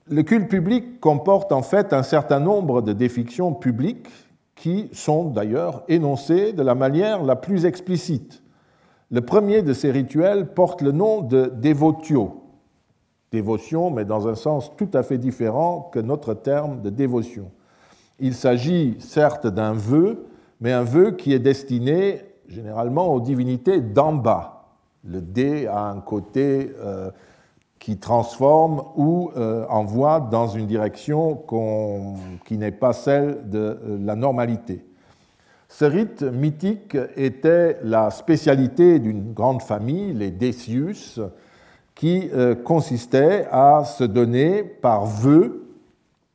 Le 0.08 0.24
culte 0.24 0.50
public 0.50 1.00
comporte 1.00 1.52
en 1.52 1.62
fait 1.62 1.94
un 1.94 2.04
certain 2.04 2.40
nombre 2.40 2.82
de 2.82 2.94
défictions 2.94 3.54
publiques 3.54 4.08
qui 4.56 4.90
sont 4.94 5.26
d'ailleurs 5.26 5.84
énoncées 5.88 6.54
de 6.54 6.62
la 6.62 6.76
manière 6.76 7.24
la 7.24 7.36
plus 7.36 7.66
explicite. 7.66 8.42
Le 9.10 9.22
premier 9.22 9.62
de 9.62 9.74
ces 9.74 9.92
rituels 9.92 10.54
porte 10.54 10.82
le 10.82 10.92
nom 10.92 11.22
de 11.22 11.52
dévotio, 11.56 12.41
dévotion, 13.32 13.90
mais 13.92 14.06
dans 14.06 14.28
un 14.28 14.36
sens 14.36 14.72
tout 14.76 14.90
à 14.94 15.04
fait 15.04 15.18
différent 15.18 15.90
que 15.94 16.00
notre 16.00 16.34
terme 16.34 16.82
de 16.82 16.90
dévotion. 16.90 17.50
Il 18.20 18.36
s'agit 18.36 18.98
certes 19.00 19.48
d'un 19.48 19.74
vœu, 19.74 20.28
mais 20.60 20.72
un 20.74 20.84
vœu 20.84 21.12
qui 21.12 21.34
est 21.34 21.40
destiné 21.40 22.22
généralement 22.48 23.14
aux 23.14 23.22
divinités 23.22 23.80
d'en 23.82 24.14
bas. 24.14 24.66
Le 25.06 25.22
dé 25.22 25.66
a 25.68 25.86
un 25.86 26.02
côté 26.02 26.72
euh, 26.80 27.10
qui 27.80 27.98
transforme 27.98 28.84
ou 28.96 29.32
euh, 29.36 29.66
envoie 29.70 30.20
dans 30.20 30.48
une 30.48 30.68
direction 30.68 31.44
qui 32.46 32.58
n'est 32.58 32.72
pas 32.72 32.94
celle 32.94 33.50
de 33.50 33.60
euh, 33.60 33.98
la 34.00 34.16
normalité. 34.16 34.86
Ce 35.68 35.86
rite 35.86 36.22
mythique 36.22 36.98
était 37.16 37.80
la 37.82 38.12
spécialité 38.12 39.00
d'une 39.00 39.34
grande 39.34 39.64
famille, 39.64 40.14
les 40.14 40.30
Decius, 40.30 41.20
qui 42.02 42.32
euh, 42.34 42.56
consistait 42.56 43.48
à 43.52 43.84
se 43.86 44.04
donner 44.04 44.64
par 44.64 45.06
vœu 45.06 45.68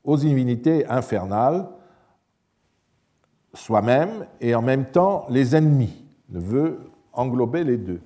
aux 0.04 0.16
divinités 0.16 0.87
infernales, 0.87 1.66
soi-même 3.52 4.26
et 4.40 4.54
en 4.54 4.62
même 4.62 4.85
temps 4.85 5.26
les 5.28 5.56
ennemis. 5.56 6.04
Le 6.30 6.38
vœu 6.38 6.78
englobait 7.12 7.64
les 7.64 7.78
deux. 7.78 8.00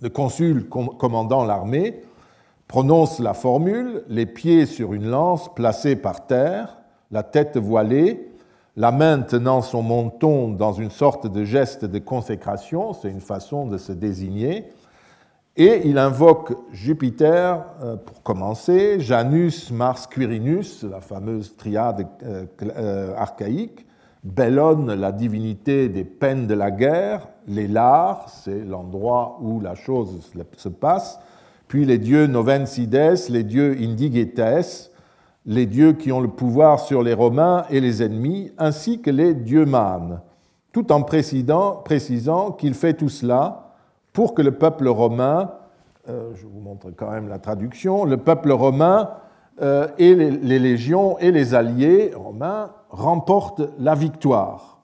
Le 0.00 0.08
consul 0.08 0.68
commandant 0.68 1.44
l'armée 1.44 2.02
prononce 2.66 3.20
la 3.20 3.34
formule, 3.34 4.02
les 4.08 4.26
pieds 4.26 4.66
sur 4.66 4.94
une 4.94 5.06
lance 5.06 5.54
placée 5.54 5.94
par 5.94 6.26
terre, 6.26 6.78
la 7.12 7.22
tête 7.22 7.56
voilée, 7.56 8.32
la 8.74 8.90
main 8.90 9.20
tenant 9.20 9.62
son 9.62 9.82
menton 9.84 10.48
dans 10.48 10.72
une 10.72 10.90
sorte 10.90 11.28
de 11.28 11.44
geste 11.44 11.84
de 11.84 12.00
consécration, 12.00 12.94
c'est 12.94 13.10
une 13.10 13.20
façon 13.20 13.68
de 13.68 13.78
se 13.78 13.92
désigner, 13.92 14.72
et 15.56 15.82
il 15.88 15.98
invoque 15.98 16.56
Jupiter 16.72 17.64
euh, 17.80 17.96
pour 17.96 18.22
commencer, 18.22 18.98
Janus, 18.98 19.70
Mars, 19.70 20.08
Quirinus, 20.08 20.82
la 20.82 21.00
fameuse 21.00 21.56
triade 21.56 22.08
euh, 22.24 22.46
euh, 22.62 23.14
archaïque, 23.16 23.86
Bellone, 24.24 24.94
la 24.94 25.12
divinité 25.12 25.88
des 25.88 26.02
peines 26.02 26.46
de 26.46 26.54
la 26.54 26.70
guerre, 26.70 27.28
les 27.46 27.68
c'est 28.28 28.64
l'endroit 28.64 29.38
où 29.42 29.60
la 29.60 29.74
chose 29.74 30.32
se 30.56 30.68
passe, 30.68 31.20
puis 31.68 31.84
les 31.84 31.98
dieux 31.98 32.26
Novencides, 32.26 33.28
les 33.28 33.44
dieux 33.44 33.76
Indigetes, 33.78 34.90
les 35.46 35.66
dieux 35.66 35.92
qui 35.92 36.10
ont 36.10 36.20
le 36.20 36.28
pouvoir 36.28 36.80
sur 36.80 37.02
les 37.02 37.12
Romains 37.12 37.66
et 37.68 37.80
les 37.80 38.02
ennemis, 38.02 38.50
ainsi 38.56 39.02
que 39.02 39.10
les 39.10 39.34
dieux 39.34 39.66
mânes, 39.66 40.20
tout 40.72 40.90
en 40.90 41.02
précisant, 41.02 41.82
qu'il 42.58 42.72
fait 42.74 42.94
tout 42.94 43.10
cela 43.10 43.63
pour 44.14 44.32
que 44.32 44.40
le 44.40 44.52
peuple 44.52 44.88
romain, 44.88 45.50
euh, 46.08 46.30
je 46.36 46.46
vous 46.46 46.60
montre 46.60 46.90
quand 46.96 47.10
même 47.10 47.28
la 47.28 47.40
traduction, 47.40 48.04
le 48.04 48.16
peuple 48.16 48.52
romain 48.52 49.10
euh, 49.60 49.88
et 49.98 50.14
les, 50.14 50.58
légions 50.58 51.18
et 51.18 51.32
les 51.32 51.52
alliés 51.54 52.12
romains 52.14 52.70
remportent 52.90 53.62
la 53.78 53.94
victoire. 53.94 54.78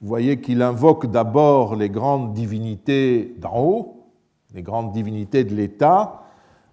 Vous 0.00 0.08
voyez 0.08 0.40
qu'il 0.40 0.62
invoque 0.62 1.06
d'abord 1.06 1.76
les 1.76 1.88
grandes 1.88 2.34
divinités 2.34 3.36
d'en 3.38 3.56
haut, 3.56 4.06
les 4.52 4.62
grandes 4.62 4.90
divinités 4.92 5.44
de 5.44 5.54
l'État, 5.54 6.24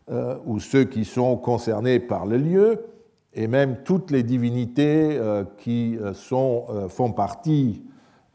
euh, 0.09 0.37
ou 0.47 0.59
ceux 0.59 0.85
qui 0.85 1.05
sont 1.05 1.37
concernés 1.37 1.99
par 1.99 2.25
le 2.25 2.37
lieu, 2.37 2.85
et 3.33 3.47
même 3.47 3.83
toutes 3.83 4.09
les 4.09 4.23
divinités 4.23 5.17
qui 5.57 5.97
font 6.89 7.13
partie 7.15 7.81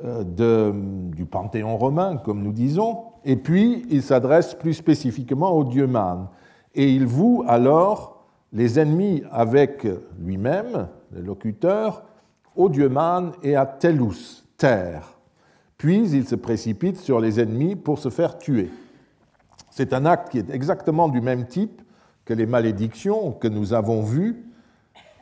du 0.02 1.26
panthéon 1.26 1.76
romain, 1.76 2.16
comme 2.16 2.42
nous 2.42 2.52
disons, 2.52 2.96
et 3.26 3.34
puis 3.34 3.84
il 3.90 4.02
s'adresse 4.02 4.54
plus 4.54 4.72
spécifiquement 4.72 5.50
aux 5.50 5.64
dieux 5.64 5.88
mânes. 5.88 6.28
Et 6.76 6.92
il 6.92 7.06
voue 7.06 7.44
alors 7.48 8.24
les 8.52 8.78
ennemis 8.78 9.24
avec 9.32 9.86
lui-même, 10.20 10.88
le 11.12 11.22
locuteur, 11.22 12.04
aux 12.54 12.68
dieux 12.68 12.88
mânes 12.88 13.32
et 13.42 13.56
à 13.56 13.66
Tellus, 13.66 14.44
terre. 14.56 15.18
Puis 15.76 16.08
il 16.08 16.26
se 16.26 16.36
précipite 16.36 16.98
sur 16.98 17.18
les 17.18 17.40
ennemis 17.40 17.74
pour 17.74 17.98
se 17.98 18.10
faire 18.10 18.38
tuer. 18.38 18.70
C'est 19.70 19.92
un 19.92 20.06
acte 20.06 20.30
qui 20.30 20.38
est 20.38 20.50
exactement 20.50 21.08
du 21.08 21.20
même 21.20 21.46
type 21.46 21.82
que 22.24 22.32
les 22.32 22.46
malédictions 22.46 23.32
que 23.32 23.48
nous 23.48 23.72
avons 23.72 24.02
vues, 24.02 24.46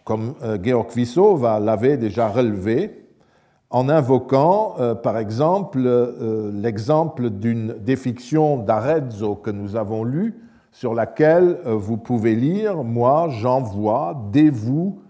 comme 0.05 0.35
euh, 0.43 0.59
Georg 0.63 0.91
Wissov 0.95 1.43
l'avait 1.43 1.97
déjà 1.97 2.29
relevé, 2.29 3.04
en 3.75 3.88
invoquant, 3.88 4.76
euh, 4.78 4.95
par 4.95 5.19
exemple, 5.19 5.83
euh, 5.85 6.52
l'exemple 6.54 7.28
d'une 7.28 7.75
défiction 7.81 8.57
d'Arezzo 8.57 9.35
que 9.35 9.50
nous 9.50 9.75
avons 9.75 10.04
lue, 10.04 10.40
sur 10.71 10.95
laquelle 10.95 11.59
vous 11.66 11.97
pouvez 11.97 12.35
lire 12.35 12.83
Moi, 12.83 13.28
j'envoie, 13.31 14.16
des 14.33 14.50
vous, 14.50 15.00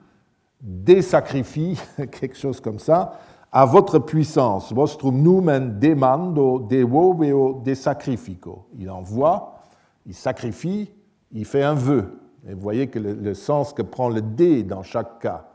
des 0.63 1.03
sacrifies, 1.03 1.79
quelque 1.97 2.37
chose 2.37 2.61
comme 2.61 2.79
ça, 2.79 3.19
à 3.53 3.67
votre 3.67 3.99
puissance, 3.99 4.73
vostrum 4.73 5.23
numen 5.23 5.79
demando 5.79 6.59
de 6.59 6.83
voveo 6.83 7.61
de 7.63 7.75
sacrifico. 7.75 8.67
Il 8.79 8.91
envoie, 8.91 9.61
il 10.07 10.15
sacrifie, 10.15 10.91
il 11.33 11.45
fait 11.45 11.63
un 11.63 11.75
vœu. 11.75 12.19
Et 12.49 12.55
vous 12.55 12.61
voyez 12.61 12.89
que 12.89 12.99
le, 12.99 13.35
sens 13.35 13.73
que 13.73 13.83
prend 13.83 14.09
le 14.09 14.23
D 14.23 14.65
dans 14.65 14.83
chaque 14.83 15.19
cas, 15.21 15.45
euh, 15.45 15.54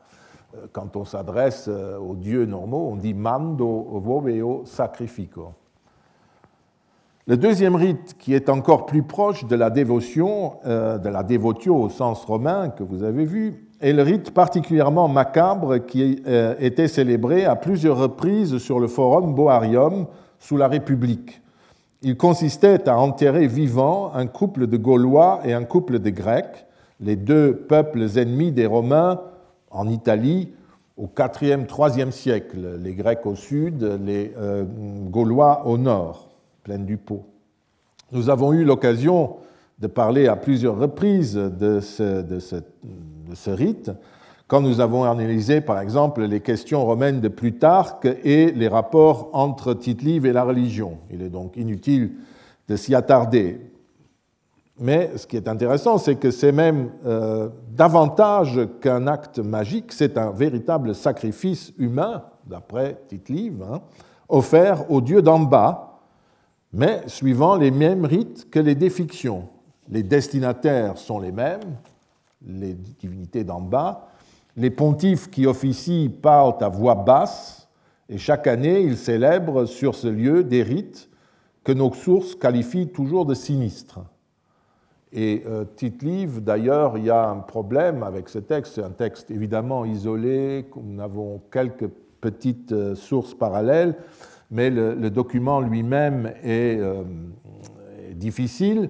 quand 0.71 0.95
on 0.95 1.05
s'adresse 1.05 1.65
euh, 1.67 1.97
aux 1.97 2.15
dieux 2.15 2.45
normaux, 2.45 2.89
on 2.91 2.95
dit 2.95 3.13
mando 3.13 3.99
voveo 3.99 4.63
sacrifico. 4.65 5.53
Le 7.27 7.37
deuxième 7.37 7.75
rite, 7.75 8.15
qui 8.17 8.33
est 8.33 8.49
encore 8.49 8.87
plus 8.87 9.03
proche 9.03 9.45
de 9.45 9.55
la 9.55 9.69
dévotion, 9.69 10.53
euh, 10.65 10.97
de 10.97 11.09
la 11.09 11.21
dévotio 11.21 11.75
au 11.75 11.89
sens 11.89 12.25
romain 12.25 12.69
que 12.69 12.81
vous 12.81 13.03
avez 13.03 13.25
vu, 13.25 13.67
est 13.81 13.93
le 13.93 14.01
rite 14.01 14.31
particulièrement 14.31 15.07
macabre 15.07 15.77
qui 15.85 16.23
euh, 16.25 16.55
était 16.59 16.87
célébré 16.87 17.45
à 17.45 17.55
plusieurs 17.55 17.97
reprises 17.97 18.57
sur 18.57 18.79
le 18.79 18.87
forum 18.87 19.35
Boarium 19.35 20.07
sous 20.39 20.57
la 20.57 20.67
République. 20.67 21.41
Il 22.01 22.17
consistait 22.17 22.89
à 22.89 22.97
enterrer 22.97 23.45
vivant 23.45 24.11
un 24.15 24.25
couple 24.25 24.65
de 24.65 24.77
Gaulois 24.77 25.41
et 25.43 25.53
un 25.53 25.65
couple 25.65 25.99
de 25.99 26.09
Grecs, 26.09 26.65
les 26.99 27.15
deux 27.15 27.55
peuples 27.55 28.07
ennemis 28.17 28.51
des 28.51 28.65
Romains 28.65 29.21
en 29.71 29.87
Italie 29.87 30.53
au 30.97 31.07
IVe, 31.41 31.65
IIIe 31.77 32.11
siècle, 32.11 32.77
les 32.81 32.93
Grecs 32.93 33.25
au 33.25 33.35
sud, 33.35 33.83
les 34.03 34.33
euh, 34.37 34.65
Gaulois 35.09 35.65
au 35.65 35.77
nord, 35.77 36.29
plaine 36.63 36.85
du 36.85 36.97
Pô. 36.97 37.23
Nous 38.11 38.29
avons 38.29 38.51
eu 38.53 38.65
l'occasion 38.65 39.37
de 39.79 39.87
parler 39.87 40.27
à 40.27 40.35
plusieurs 40.35 40.77
reprises 40.77 41.35
de 41.35 41.79
ce, 41.79 42.21
de 42.21 42.39
ce, 42.39 43.49
rite, 43.49 43.91
quand 44.47 44.61
nous 44.61 44.81
avons 44.81 45.03
analysé, 45.05 45.61
par 45.61 45.79
exemple, 45.79 46.23
les 46.23 46.41
questions 46.41 46.85
romaines 46.85 47.21
de 47.21 47.29
Plutarque 47.29 48.07
et 48.23 48.51
les 48.51 48.67
rapports 48.67 49.29
entre 49.31 49.73
Tite-Live 49.73 50.25
et 50.25 50.33
la 50.33 50.43
religion. 50.43 50.97
Il 51.11 51.21
est 51.21 51.29
donc 51.29 51.55
inutile 51.55 52.11
de 52.67 52.75
s'y 52.75 52.93
attarder. 52.93 53.61
Mais 54.79 55.11
ce 55.17 55.27
qui 55.27 55.35
est 55.35 55.49
intéressant, 55.49 55.97
c'est 55.97 56.15
que 56.15 56.31
c'est 56.31 56.53
même 56.53 56.91
euh, 57.05 57.49
davantage 57.71 58.61
qu'un 58.79 59.07
acte 59.07 59.39
magique, 59.39 59.91
c'est 59.91 60.17
un 60.17 60.31
véritable 60.31 60.95
sacrifice 60.95 61.73
humain, 61.77 62.23
d'après 62.45 62.97
Tite-Live, 63.09 63.61
hein, 63.61 63.81
offert 64.29 64.89
aux 64.89 65.01
dieux 65.01 65.21
d'en 65.21 65.39
bas, 65.39 65.99
mais 66.71 67.01
suivant 67.07 67.55
les 67.55 67.71
mêmes 67.71 68.05
rites 68.05 68.49
que 68.49 68.59
les 68.59 68.75
défictions. 68.75 69.49
Les 69.89 70.03
destinataires 70.03 70.97
sont 70.97 71.19
les 71.19 71.33
mêmes, 71.33 71.75
les 72.45 72.73
divinités 72.73 73.43
d'en 73.43 73.59
bas. 73.59 74.07
Les 74.55 74.69
pontifes 74.69 75.29
qui 75.29 75.45
officient 75.45 76.09
parlent 76.09 76.55
à 76.61 76.69
voix 76.69 76.95
basse, 76.95 77.67
et 78.07 78.17
chaque 78.17 78.47
année, 78.47 78.81
ils 78.81 78.97
célèbrent 78.97 79.67
sur 79.67 79.93
ce 79.93 80.07
lieu 80.07 80.43
des 80.43 80.63
rites 80.63 81.09
que 81.63 81.73
nos 81.73 81.93
sources 81.93 82.33
qualifient 82.33 82.87
toujours 82.87 83.25
de 83.25 83.33
sinistres. 83.33 83.99
Et 85.11 85.43
euh, 85.47 85.65
Tite-Live, 85.75 86.43
d'ailleurs, 86.43 86.97
il 86.97 87.05
y 87.05 87.09
a 87.09 87.29
un 87.29 87.39
problème 87.39 88.03
avec 88.03 88.29
ce 88.29 88.39
texte. 88.39 88.75
C'est 88.75 88.83
un 88.83 88.91
texte 88.91 89.31
évidemment 89.31 89.85
isolé, 89.85 90.67
nous 90.81 91.01
avons 91.01 91.41
quelques 91.51 91.89
petites 92.21 92.71
euh, 92.73 92.95
sources 92.95 93.33
parallèles, 93.33 93.95
mais 94.51 94.69
le, 94.69 95.09
document 95.09 95.61
lui-même 95.61 96.33
est, 96.43 96.77
euh, 96.79 97.03
difficile. 98.13 98.89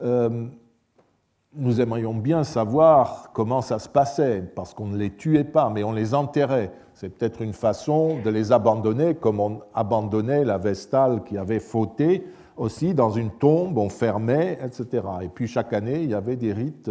nous 0.00 1.80
aimerions 1.80 2.14
bien 2.14 2.44
savoir 2.44 3.30
comment 3.32 3.60
ça 3.60 3.78
se 3.78 3.88
passait, 3.88 4.42
parce 4.54 4.72
qu'on 4.72 4.86
ne 4.86 4.96
les 4.96 5.10
tuait 5.10 5.44
pas, 5.44 5.68
mais 5.68 5.84
on 5.84 5.92
les 5.92 6.14
enterrait. 6.14 6.70
C'est 6.94 7.08
peut-être 7.08 7.42
une 7.42 7.52
façon 7.52 8.20
de 8.24 8.30
les 8.30 8.52
abandonner, 8.52 9.14
comme 9.14 9.40
on 9.40 9.60
abandonnait 9.74 10.44
la 10.44 10.58
Vestale 10.58 11.24
qui 11.24 11.36
avait 11.38 11.60
fauté 11.60 12.24
aussi 12.60 12.92
dans 12.92 13.10
une 13.10 13.30
tombe, 13.30 13.78
on 13.78 13.88
fermait, 13.88 14.58
etc. 14.62 15.02
Et 15.22 15.28
puis 15.28 15.48
chaque 15.48 15.72
année, 15.72 16.02
il 16.02 16.10
y 16.10 16.14
avait 16.14 16.36
des 16.36 16.52
rites 16.52 16.90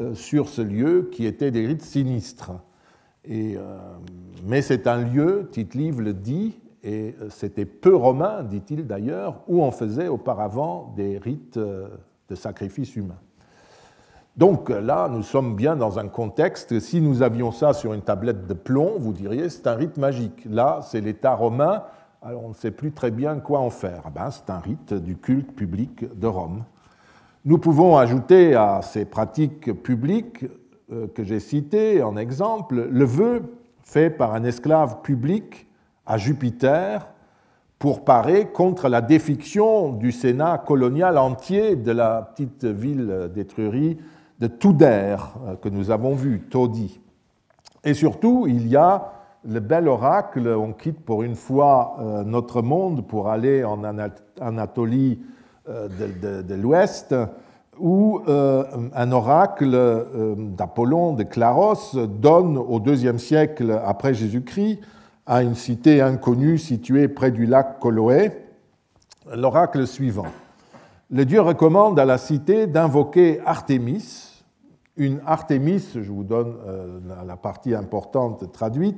euh, 0.00 0.14
sur 0.14 0.48
ce 0.48 0.62
lieu 0.62 1.10
qui 1.12 1.26
étaient 1.26 1.50
des 1.50 1.66
rites 1.66 1.82
sinistres. 1.82 2.52
Euh, 3.30 3.58
mais 4.46 4.62
c'est 4.62 4.86
un 4.86 5.02
lieu, 5.02 5.50
Tite-Live 5.52 6.00
le 6.00 6.14
dit, 6.14 6.58
et 6.82 7.14
euh, 7.20 7.28
c'était 7.28 7.66
peu 7.66 7.94
romain, 7.94 8.42
dit-il 8.42 8.86
d'ailleurs, 8.86 9.42
où 9.48 9.62
on 9.62 9.70
faisait 9.70 10.08
auparavant 10.08 10.94
des 10.96 11.18
rites 11.18 11.58
de 11.58 12.34
sacrifice 12.34 12.96
humain. 12.96 13.18
Donc 14.38 14.70
là, 14.70 15.10
nous 15.10 15.22
sommes 15.22 15.56
bien 15.56 15.76
dans 15.76 15.98
un 15.98 16.08
contexte, 16.08 16.80
si 16.80 17.02
nous 17.02 17.22
avions 17.22 17.52
ça 17.52 17.74
sur 17.74 17.92
une 17.92 18.02
tablette 18.02 18.46
de 18.46 18.54
plomb, 18.54 18.94
vous 18.98 19.12
diriez 19.12 19.50
c'est 19.50 19.66
un 19.66 19.74
rite 19.74 19.98
magique. 19.98 20.46
Là, 20.48 20.80
c'est 20.82 21.02
l'État 21.02 21.34
romain 21.34 21.84
on 22.34 22.48
ne 22.48 22.54
sait 22.54 22.70
plus 22.70 22.92
très 22.92 23.10
bien 23.10 23.38
quoi 23.38 23.60
en 23.60 23.70
faire. 23.70 24.02
Ah 24.04 24.10
ben, 24.10 24.30
c'est 24.30 24.50
un 24.50 24.58
rite 24.58 24.94
du 24.94 25.16
culte 25.16 25.54
public 25.54 26.06
de 26.18 26.26
Rome. 26.26 26.64
Nous 27.44 27.58
pouvons 27.58 27.96
ajouter 27.96 28.54
à 28.54 28.80
ces 28.82 29.04
pratiques 29.04 29.72
publiques 29.82 30.46
euh, 30.92 31.06
que 31.06 31.22
j'ai 31.22 31.40
citées 31.40 32.02
en 32.02 32.16
exemple 32.16 32.88
le 32.90 33.04
vœu 33.04 33.42
fait 33.82 34.10
par 34.10 34.34
un 34.34 34.42
esclave 34.44 35.02
public 35.02 35.68
à 36.06 36.18
Jupiter 36.18 37.06
pour 37.78 38.04
parer 38.04 38.48
contre 38.48 38.88
la 38.88 39.00
défiction 39.00 39.92
du 39.92 40.10
Sénat 40.10 40.58
colonial 40.58 41.18
entier 41.18 41.76
de 41.76 41.92
la 41.92 42.22
petite 42.22 42.64
ville 42.64 43.30
d'Étrurie 43.32 43.98
de 44.40 44.46
Touder, 44.48 45.16
euh, 45.46 45.56
que 45.56 45.68
nous 45.68 45.90
avons 45.90 46.14
vu, 46.14 46.40
Todi. 46.40 47.00
Et 47.84 47.94
surtout, 47.94 48.46
il 48.48 48.66
y 48.66 48.76
a 48.76 49.12
le 49.48 49.60
bel 49.60 49.88
oracle, 49.88 50.48
on 50.48 50.72
quitte 50.72 51.00
pour 51.00 51.22
une 51.22 51.36
fois 51.36 51.96
euh, 52.00 52.24
notre 52.24 52.62
monde 52.62 53.06
pour 53.06 53.28
aller 53.28 53.64
en 53.64 53.82
Anatolie 54.40 55.20
euh, 55.68 55.88
de, 56.42 56.54
l'Ouest, 56.54 57.14
où 57.78 58.20
euh, 58.26 58.64
un 58.94 59.12
oracle 59.12 60.06
d'Apollon 60.56 61.12
de 61.12 61.22
Claros 61.22 61.94
donne 61.94 62.56
au 62.58 62.80
IIe 62.80 63.18
siècle 63.18 63.80
après 63.84 64.14
Jésus-Christ 64.14 64.80
à 65.26 65.42
une 65.42 65.54
cité 65.54 66.00
inconnue 66.00 66.58
située 66.58 67.08
près 67.08 67.30
du 67.30 67.46
lac 67.46 67.78
Coloé 67.80 68.32
l'oracle 69.34 69.86
suivant. 69.86 70.26
Le 71.10 71.24
dieu 71.24 71.40
recommande 71.40 71.98
à 71.98 72.04
la 72.04 72.16
cité 72.16 72.66
d'invoquer 72.66 73.40
Artémis, 73.44 74.44
une 74.96 75.20
Artémis, 75.26 75.84
je 75.94 76.10
vous 76.10 76.24
donne 76.24 76.54
la 77.26 77.36
partie 77.36 77.74
importante 77.74 78.50
traduite, 78.52 78.96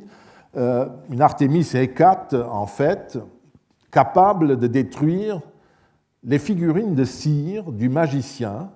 une 0.54 1.20
Artémis 1.20 1.68
hécate, 1.74 2.34
en 2.34 2.66
fait, 2.66 3.18
capable 3.90 4.58
de 4.58 4.66
détruire 4.66 5.40
les 6.24 6.38
figurines 6.38 6.94
de 6.94 7.04
cire 7.04 7.70
du 7.70 7.88
magicien 7.88 8.70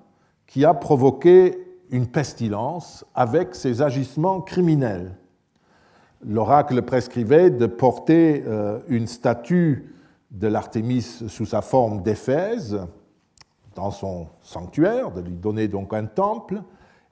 qui 0.46 0.64
a 0.64 0.74
provoqué 0.74 1.58
une 1.90 2.06
pestilence 2.06 3.04
avec 3.14 3.54
ses 3.54 3.82
agissements 3.82 4.40
criminels. 4.40 5.16
L'oracle 6.24 6.82
prescrivait 6.82 7.50
de 7.50 7.66
porter 7.66 8.44
euh, 8.46 8.78
une 8.88 9.06
statue 9.06 9.94
de 10.30 10.46
l'Artémis 10.46 11.02
sous 11.02 11.46
sa 11.46 11.62
forme 11.62 12.02
d'Éphèse 12.02 12.80
dans 13.74 13.90
son 13.90 14.28
sanctuaire, 14.40 15.11
de 15.11 15.20
lui 15.20 15.35
donner 15.35 15.68
donc 15.68 15.92
un 15.92 16.06
temple, 16.06 16.62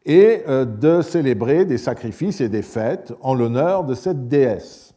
et 0.04 0.42
euh, 0.48 0.64
de 0.64 1.02
célébrer 1.02 1.64
des 1.64 1.78
sacrifices 1.78 2.40
et 2.40 2.48
des 2.48 2.62
fêtes 2.62 3.12
en 3.20 3.34
l'honneur 3.34 3.84
de 3.84 3.94
cette 3.94 4.28
déesse. 4.28 4.94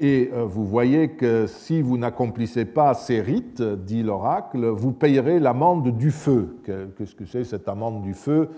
Et 0.00 0.30
euh, 0.32 0.44
vous 0.44 0.64
voyez 0.64 1.10
que 1.10 1.46
si 1.46 1.82
vous 1.82 1.98
n'accomplissez 1.98 2.64
pas 2.64 2.94
ces 2.94 3.20
rites, 3.20 3.62
dit 3.62 4.02
l'oracle, 4.02 4.64
vous 4.66 4.92
payerez 4.92 5.40
l'amende 5.40 5.96
du 5.96 6.10
feu. 6.10 6.58
Qu'est-ce 6.64 7.14
que 7.14 7.26
c'est 7.26 7.44
cette 7.44 7.68
amende 7.68 8.02
du 8.02 8.14
feu? 8.14 8.50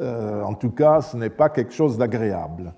Euh, 0.00 0.42
En 0.42 0.54
tout 0.54 0.70
cas, 0.70 1.02
ce 1.02 1.16
n'est 1.16 1.30
pas 1.30 1.48
quelque 1.48 1.72
chose 1.72 1.98
d'agréable. 1.98 2.72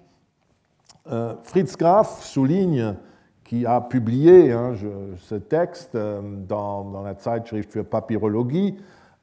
Fritz 1.42 1.74
Graf 1.74 2.22
souligne, 2.22 2.94
qui 3.42 3.64
a 3.64 3.80
publié 3.80 4.52
hein, 4.52 4.74
ce 5.16 5.36
texte 5.36 5.96
dans, 5.96 6.84
dans 6.84 7.02
la 7.02 7.14
Zeitschrift 7.14 7.72
für 7.72 7.82
Papyrologie, 7.82 8.76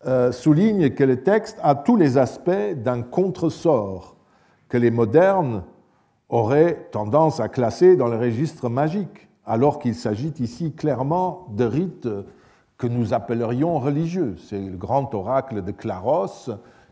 euh, 0.07 0.31
souligne 0.31 0.91
que 0.91 1.03
le 1.03 1.23
texte 1.23 1.57
a 1.63 1.75
tous 1.75 1.95
les 1.95 2.17
aspects 2.17 2.73
d'un 2.75 3.01
contresort 3.01 4.15
que 4.69 4.77
les 4.77 4.91
modernes 4.91 5.63
auraient 6.29 6.87
tendance 6.91 7.39
à 7.39 7.49
classer 7.49 7.95
dans 7.95 8.07
le 8.07 8.17
registre 8.17 8.69
magique, 8.69 9.29
alors 9.45 9.79
qu'il 9.79 9.95
s'agit 9.95 10.33
ici 10.39 10.73
clairement 10.73 11.47
de 11.55 11.65
rites 11.65 12.09
que 12.77 12.87
nous 12.87 13.13
appellerions 13.13 13.79
religieux. 13.79 14.35
C'est 14.37 14.59
le 14.59 14.77
grand 14.77 15.13
oracle 15.13 15.63
de 15.63 15.71
Claros 15.71 16.49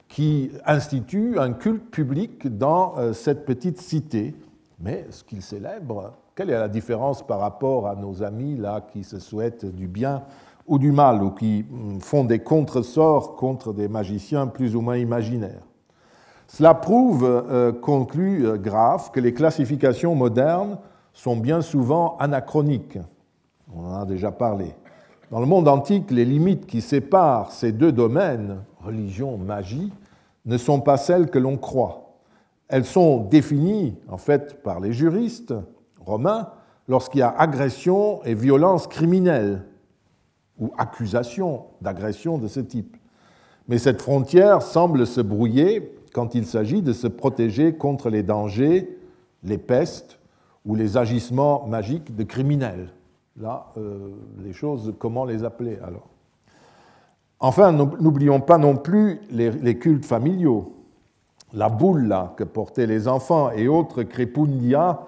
qui 0.07 0.51
institue 0.65 1.39
un 1.39 1.53
culte 1.53 1.89
public 1.89 2.57
dans 2.57 2.95
euh, 2.97 3.13
cette 3.13 3.45
petite 3.45 3.81
cité. 3.81 4.35
Mais 4.79 5.07
ce 5.09 5.23
qu'il 5.23 5.41
célèbre, 5.41 6.13
quelle 6.35 6.49
est 6.49 6.59
la 6.59 6.67
différence 6.67 7.25
par 7.25 7.39
rapport 7.39 7.87
à 7.87 7.95
nos 7.95 8.21
amis 8.23 8.55
là 8.55 8.81
qui 8.81 9.03
se 9.03 9.19
souhaitent 9.19 9.65
du 9.65 9.87
bien 9.87 10.23
ou 10.65 10.79
du 10.79 10.91
mal, 10.91 11.23
ou 11.23 11.31
qui 11.31 11.65
font 11.99 12.23
des 12.23 12.39
contresorts 12.39 13.35
contre 13.35 13.73
des 13.73 13.87
magiciens 13.87 14.47
plus 14.47 14.75
ou 14.75 14.81
moins 14.81 14.97
imaginaires. 14.97 15.63
Cela 16.47 16.73
prouve, 16.73 17.23
euh, 17.25 17.71
conclut 17.71 18.45
euh, 18.45 18.57
Graf, 18.57 19.11
que 19.11 19.19
les 19.19 19.33
classifications 19.33 20.13
modernes 20.13 20.77
sont 21.13 21.35
bien 21.35 21.61
souvent 21.61 22.15
anachroniques. 22.19 22.99
On 23.75 23.87
en 23.87 24.01
a 24.01 24.05
déjà 24.05 24.31
parlé. 24.31 24.75
Dans 25.31 25.39
le 25.39 25.45
monde 25.47 25.67
antique, 25.67 26.11
les 26.11 26.25
limites 26.25 26.67
qui 26.67 26.81
séparent 26.81 27.51
ces 27.51 27.71
deux 27.71 27.91
domaines, 27.91 28.61
religion, 28.83 29.37
magie, 29.37 29.91
ne 30.45 30.57
sont 30.57 30.79
pas 30.79 30.97
celles 30.97 31.29
que 31.29 31.39
l'on 31.39 31.57
croit. 31.57 32.17
Elles 32.67 32.85
sont 32.85 33.17
définies, 33.17 33.95
en 34.07 34.17
fait, 34.17 34.61
par 34.61 34.79
les 34.79 34.93
juristes 34.93 35.53
romains 36.05 36.49
lorsqu'il 36.87 37.19
y 37.19 37.23
a 37.23 37.33
agression 37.35 38.23
et 38.25 38.35
violence 38.35 38.87
criminelle, 38.87 39.63
ou 40.59 40.71
accusation 40.77 41.65
d'agression 41.81 42.37
de 42.37 42.47
ce 42.47 42.59
type. 42.59 42.97
Mais 43.67 43.77
cette 43.77 44.01
frontière 44.01 44.61
semble 44.61 45.07
se 45.07 45.21
brouiller 45.21 45.95
quand 46.13 46.35
il 46.35 46.45
s'agit 46.45 46.81
de 46.81 46.93
se 46.93 47.07
protéger 47.07 47.75
contre 47.75 48.09
les 48.09 48.23
dangers, 48.23 48.97
les 49.43 49.57
pestes 49.57 50.19
ou 50.65 50.75
les 50.75 50.97
agissements 50.97 51.65
magiques 51.67 52.15
de 52.15 52.23
criminels. 52.23 52.89
Là, 53.39 53.67
euh, 53.77 54.09
les 54.43 54.53
choses, 54.53 54.93
comment 54.99 55.25
les 55.25 55.43
appeler 55.43 55.79
alors? 55.83 56.07
Enfin, 57.39 57.73
n'oublions 57.73 58.39
pas 58.39 58.57
non 58.57 58.77
plus 58.77 59.19
les, 59.29 59.77
cultes 59.77 60.05
familiaux. 60.05 60.73
La 61.51 61.67
boule 61.67 62.15
que 62.37 62.45
portaient 62.45 62.85
les 62.85 63.09
enfants 63.09 63.51
et 63.51 63.67
autres 63.67 64.03
crépundia, 64.03 65.01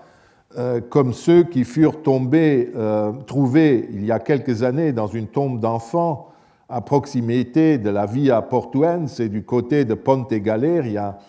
comme 0.89 1.13
ceux 1.13 1.44
qui 1.44 1.63
furent 1.63 2.02
tombés, 2.02 2.72
euh, 2.76 3.12
trouvés 3.26 3.89
il 3.91 4.06
y 4.06 4.12
a 4.12 4.20
quelques 4.20 4.63
années 4.63 4.94
dans 4.94 5.08
une 5.08 5.28
tombe 5.28 5.60
d'enfants 5.60 6.30
à 6.70 6.82
proximité 6.82 7.78
de 7.78 7.89
la 7.89 8.06
Via 8.06 8.41
Portuense 8.41 9.20
et 9.20 9.30
du 9.30 9.44
côté 9.44 9.86
de 9.86 9.94
Ponte 9.94 10.34
Galeria, 10.34 11.20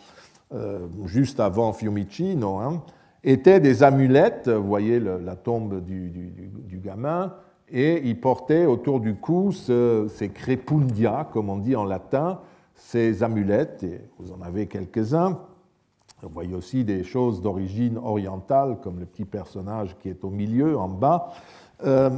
juste 1.04 1.40
avant 1.40 1.72
Fiumicino, 1.74 2.56
hein, 2.56 2.82
étaient 3.22 3.60
des 3.60 3.82
amulettes, 3.82 4.48
vous 4.48 4.66
voyez 4.66 4.98
la 5.00 5.36
tombe 5.36 5.84
du, 5.84 6.80
gamin, 6.82 7.34
et 7.68 8.00
il 8.08 8.18
portait 8.20 8.64
autour 8.64 9.00
du 9.00 9.16
cou 9.16 9.52
ces 9.52 10.28
crepundia, 10.32 11.28
comme 11.32 11.50
on 11.50 11.56
dit 11.56 11.76
en 11.76 11.84
latin, 11.84 12.40
ces 12.74 13.22
amulettes, 13.22 13.82
et 13.82 14.00
vous 14.18 14.32
en 14.32 14.40
avez 14.42 14.66
quelques-uns. 14.66 15.38
Vous 16.22 16.30
voyez 16.30 16.54
aussi 16.54 16.82
des 16.82 17.04
choses 17.04 17.42
d'origine 17.42 17.98
orientale, 17.98 18.78
comme 18.82 18.98
le 18.98 19.06
petit 19.06 19.26
personnage 19.26 19.96
qui 20.00 20.08
est 20.08 20.24
au 20.24 20.30
milieu, 20.30 20.78
en 20.78 20.88
bas. 20.88 21.30
Euh, 21.84 22.10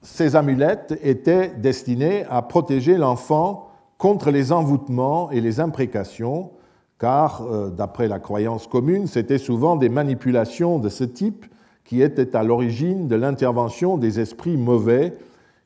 ces 0.00 0.34
amulettes 0.34 0.98
étaient 1.02 1.50
destinées 1.50 2.24
à 2.28 2.42
protéger 2.42 2.96
l'enfant 2.96 3.68
contre 3.96 4.32
les 4.32 4.50
envoûtements 4.50 5.30
et 5.30 5.40
les 5.40 5.60
imprécations, 5.60 6.50
car, 6.98 7.42
euh, 7.42 7.70
d'après 7.70 8.08
la 8.08 8.18
croyance 8.18 8.66
commune, 8.66 9.06
c'était 9.06 9.38
souvent 9.38 9.76
des 9.76 9.88
manipulations 9.88 10.80
de 10.80 10.88
ce 10.88 11.04
type 11.04 11.46
qui 11.84 12.02
étaient 12.02 12.34
à 12.34 12.42
l'origine 12.42 13.06
de 13.06 13.14
l'intervention 13.14 13.98
des 13.98 14.18
esprits 14.18 14.56
mauvais 14.56 15.16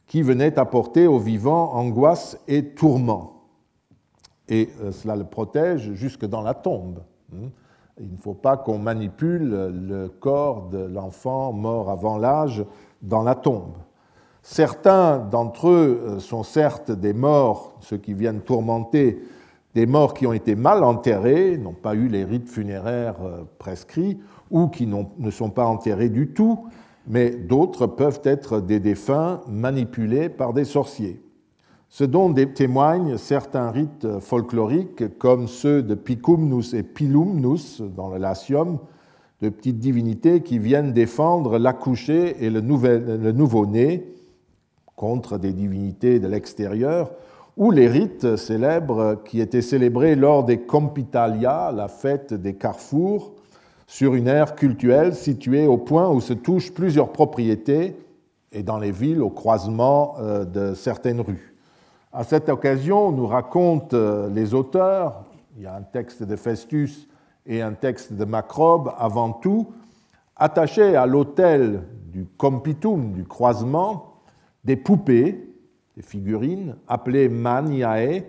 qui 0.06 0.20
venaient 0.20 0.58
apporter 0.58 1.06
aux 1.06 1.18
vivants 1.18 1.72
angoisse 1.72 2.38
et 2.48 2.66
tourment. 2.74 3.42
Et 4.48 4.68
euh, 4.82 4.92
cela 4.92 5.16
le 5.16 5.24
protège 5.24 5.94
jusque 5.94 6.26
dans 6.26 6.42
la 6.42 6.52
tombe. 6.52 7.00
Hmm? 7.30 7.48
Il 7.98 8.12
ne 8.12 8.18
faut 8.18 8.34
pas 8.34 8.58
qu'on 8.58 8.78
manipule 8.78 9.48
le 9.48 10.08
corps 10.08 10.68
de 10.68 10.78
l'enfant 10.78 11.52
mort 11.52 11.90
avant 11.90 12.18
l'âge 12.18 12.64
dans 13.00 13.22
la 13.22 13.34
tombe. 13.34 13.72
Certains 14.42 15.18
d'entre 15.18 15.68
eux 15.68 16.02
euh, 16.06 16.18
sont 16.20 16.44
certes 16.44 16.92
des 16.92 17.12
morts, 17.12 17.74
ceux 17.80 17.96
qui 17.96 18.14
viennent 18.14 18.42
tourmenter 18.42 19.20
des 19.74 19.86
morts 19.86 20.14
qui 20.14 20.26
ont 20.26 20.32
été 20.32 20.54
mal 20.54 20.84
enterrés, 20.84 21.58
n'ont 21.58 21.72
pas 21.72 21.94
eu 21.94 22.06
les 22.08 22.22
rites 22.22 22.48
funéraires 22.48 23.20
euh, 23.22 23.42
prescrits, 23.58 24.18
ou 24.50 24.68
qui 24.68 24.86
ne 24.86 25.30
sont 25.30 25.50
pas 25.50 25.66
enterrés 25.66 26.10
du 26.10 26.28
tout, 26.28 26.68
mais 27.08 27.30
d'autres 27.30 27.88
peuvent 27.88 28.20
être 28.22 28.60
des 28.60 28.78
défunts 28.78 29.40
manipulés 29.48 30.28
par 30.28 30.52
des 30.52 30.64
sorciers. 30.64 31.20
Ce 31.88 32.04
dont 32.04 32.32
témoignent 32.32 33.16
certains 33.16 33.70
rites 33.70 34.18
folkloriques, 34.20 35.18
comme 35.18 35.46
ceux 35.48 35.82
de 35.82 35.94
Picumnus 35.94 36.74
et 36.74 36.82
Pilumnus 36.82 37.80
dans 37.80 38.08
le 38.08 38.18
Latium, 38.18 38.78
de 39.40 39.48
petites 39.48 39.78
divinités 39.78 40.42
qui 40.42 40.58
viennent 40.58 40.92
défendre 40.92 41.58
l'accouché 41.58 42.44
et 42.44 42.50
le 42.50 42.60
nouveau-né 42.60 44.14
contre 44.96 45.38
des 45.38 45.52
divinités 45.52 46.18
de 46.18 46.26
l'extérieur, 46.26 47.12
ou 47.56 47.70
les 47.70 47.86
rites 47.86 48.36
célèbres 48.36 49.22
qui 49.24 49.40
étaient 49.40 49.62
célébrés 49.62 50.14
lors 50.14 50.44
des 50.44 50.58
Compitalia, 50.58 51.72
la 51.74 51.88
fête 51.88 52.34
des 52.34 52.54
carrefours, 52.54 53.32
sur 53.86 54.14
une 54.14 54.26
aire 54.26 54.54
cultuelle 54.54 55.14
située 55.14 55.66
au 55.66 55.78
point 55.78 56.10
où 56.10 56.20
se 56.20 56.32
touchent 56.32 56.72
plusieurs 56.72 57.12
propriétés 57.12 57.96
et 58.52 58.62
dans 58.62 58.78
les 58.78 58.90
villes 58.90 59.22
au 59.22 59.30
croisement 59.30 60.16
euh, 60.18 60.44
de 60.44 60.74
certaines 60.74 61.20
rues. 61.20 61.55
À 62.18 62.24
cette 62.24 62.48
occasion, 62.48 63.12
nous 63.12 63.26
racontent 63.26 63.94
euh, 63.94 64.30
les 64.30 64.54
auteurs, 64.54 65.26
il 65.54 65.64
y 65.64 65.66
a 65.66 65.74
un 65.74 65.82
texte 65.82 66.22
de 66.22 66.34
Festus 66.34 67.06
et 67.44 67.60
un 67.60 67.74
texte 67.74 68.14
de 68.14 68.24
Macrobe 68.24 68.94
avant 68.96 69.34
tout, 69.34 69.74
attachés 70.34 70.96
à 70.96 71.04
l'autel 71.04 71.82
du 72.06 72.24
compitum, 72.38 73.12
du 73.12 73.24
croisement, 73.24 74.14
des 74.64 74.76
poupées 74.76 75.46
des 75.94 76.02
figurines 76.02 76.76
appelées 76.88 77.28
maniae, 77.28 78.22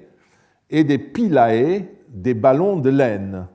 et 0.69 0.83
des 0.83 0.97
pilae, 0.97 1.85
des 2.09 2.33
ballons 2.33 2.75
de 2.75 2.89
laine, 2.89 3.47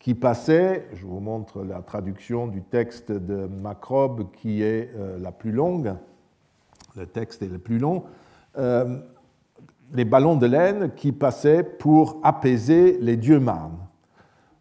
qui 0.00 0.14
passaient, 0.14 0.88
je 0.92 1.06
vous 1.06 1.20
montre 1.20 1.62
la 1.62 1.82
traduction 1.82 2.48
du 2.48 2.62
texte 2.62 3.12
de 3.12 3.46
Macrobe 3.46 4.28
qui 4.32 4.64
est 4.64 4.90
euh, 4.96 5.20
la 5.20 5.30
plus 5.30 5.52
longue, 5.52 5.94
le 6.96 7.06
texte 7.06 7.42
est 7.42 7.48
le 7.48 7.58
plus 7.58 7.78
long, 7.78 8.02
euh, 8.58 8.98
les 9.92 10.04
ballons 10.04 10.36
de 10.36 10.46
laine 10.46 10.92
qui 10.96 11.12
passaient 11.12 11.62
pour 11.62 12.18
apaiser 12.22 12.98
les 13.00 13.16
dieux 13.16 13.40
mânes. 13.40 13.78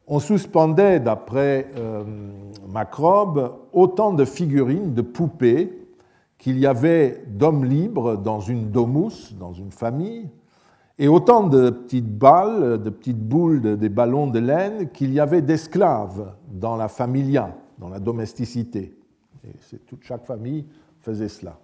On 0.07 0.19
suspendait, 0.19 0.99
d'après 0.99 1.71
euh, 1.77 2.03
Macrobe, 2.67 3.55
autant 3.73 4.13
de 4.13 4.23
figurines, 4.23 4.93
de 4.93 5.01
poupées, 5.01 5.81
qu'il 6.37 6.59
y 6.59 6.67
avait 6.67 7.23
d'hommes 7.27 7.65
libres 7.65 8.17
dans 8.17 8.39
une 8.39 8.69
domus, 8.69 9.33
dans 9.39 9.53
une 9.53 9.71
famille, 9.71 10.29
et 10.99 11.07
autant 11.07 11.47
de 11.47 11.71
petites 11.71 12.17
balles, 12.17 12.81
de 12.81 12.89
petites 12.89 13.19
boules, 13.19 13.77
des 13.77 13.89
ballons 13.89 14.27
de 14.27 14.39
laine 14.39 14.89
qu'il 14.91 15.11
y 15.11 15.19
avait 15.19 15.41
d'esclaves 15.41 16.33
dans 16.49 16.77
la 16.77 16.87
familia, 16.87 17.57
dans 17.79 17.89
la 17.89 17.99
domesticité. 17.99 18.97
Et 19.43 19.77
toute 19.87 20.03
chaque 20.03 20.25
famille 20.25 20.65
faisait 21.01 21.27
cela. 21.27 21.59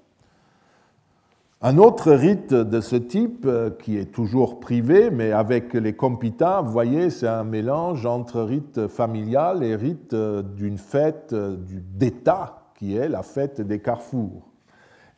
Un 1.64 1.78
autre 1.78 2.12
rite 2.12 2.56
de 2.56 2.82
ce 2.82 2.96
type, 2.96 3.46
euh, 3.46 3.70
qui 3.70 3.96
est 3.96 4.12
toujours 4.12 4.60
privé, 4.60 5.12
mais 5.12 5.32
avec 5.32 5.76
les 5.76 5.94
compita, 5.94 6.60
vous 6.62 6.72
voyez, 6.72 7.12
c'est 7.12 7.28
un 7.28 7.44
mélange 7.44 8.04
entre 8.08 8.42
rite 8.42 8.88
familial 8.88 9.64
et 9.64 9.76
rite 9.76 10.16
euh, 10.16 10.42
d'une 10.42 10.80
fête 10.80 11.34
euh, 11.34 11.58
d'État, 11.60 12.64
qui 12.74 12.98
est 12.98 13.08
la 13.08 13.22
fête 13.22 13.62
des 13.62 13.78
carrefours. 13.78 14.50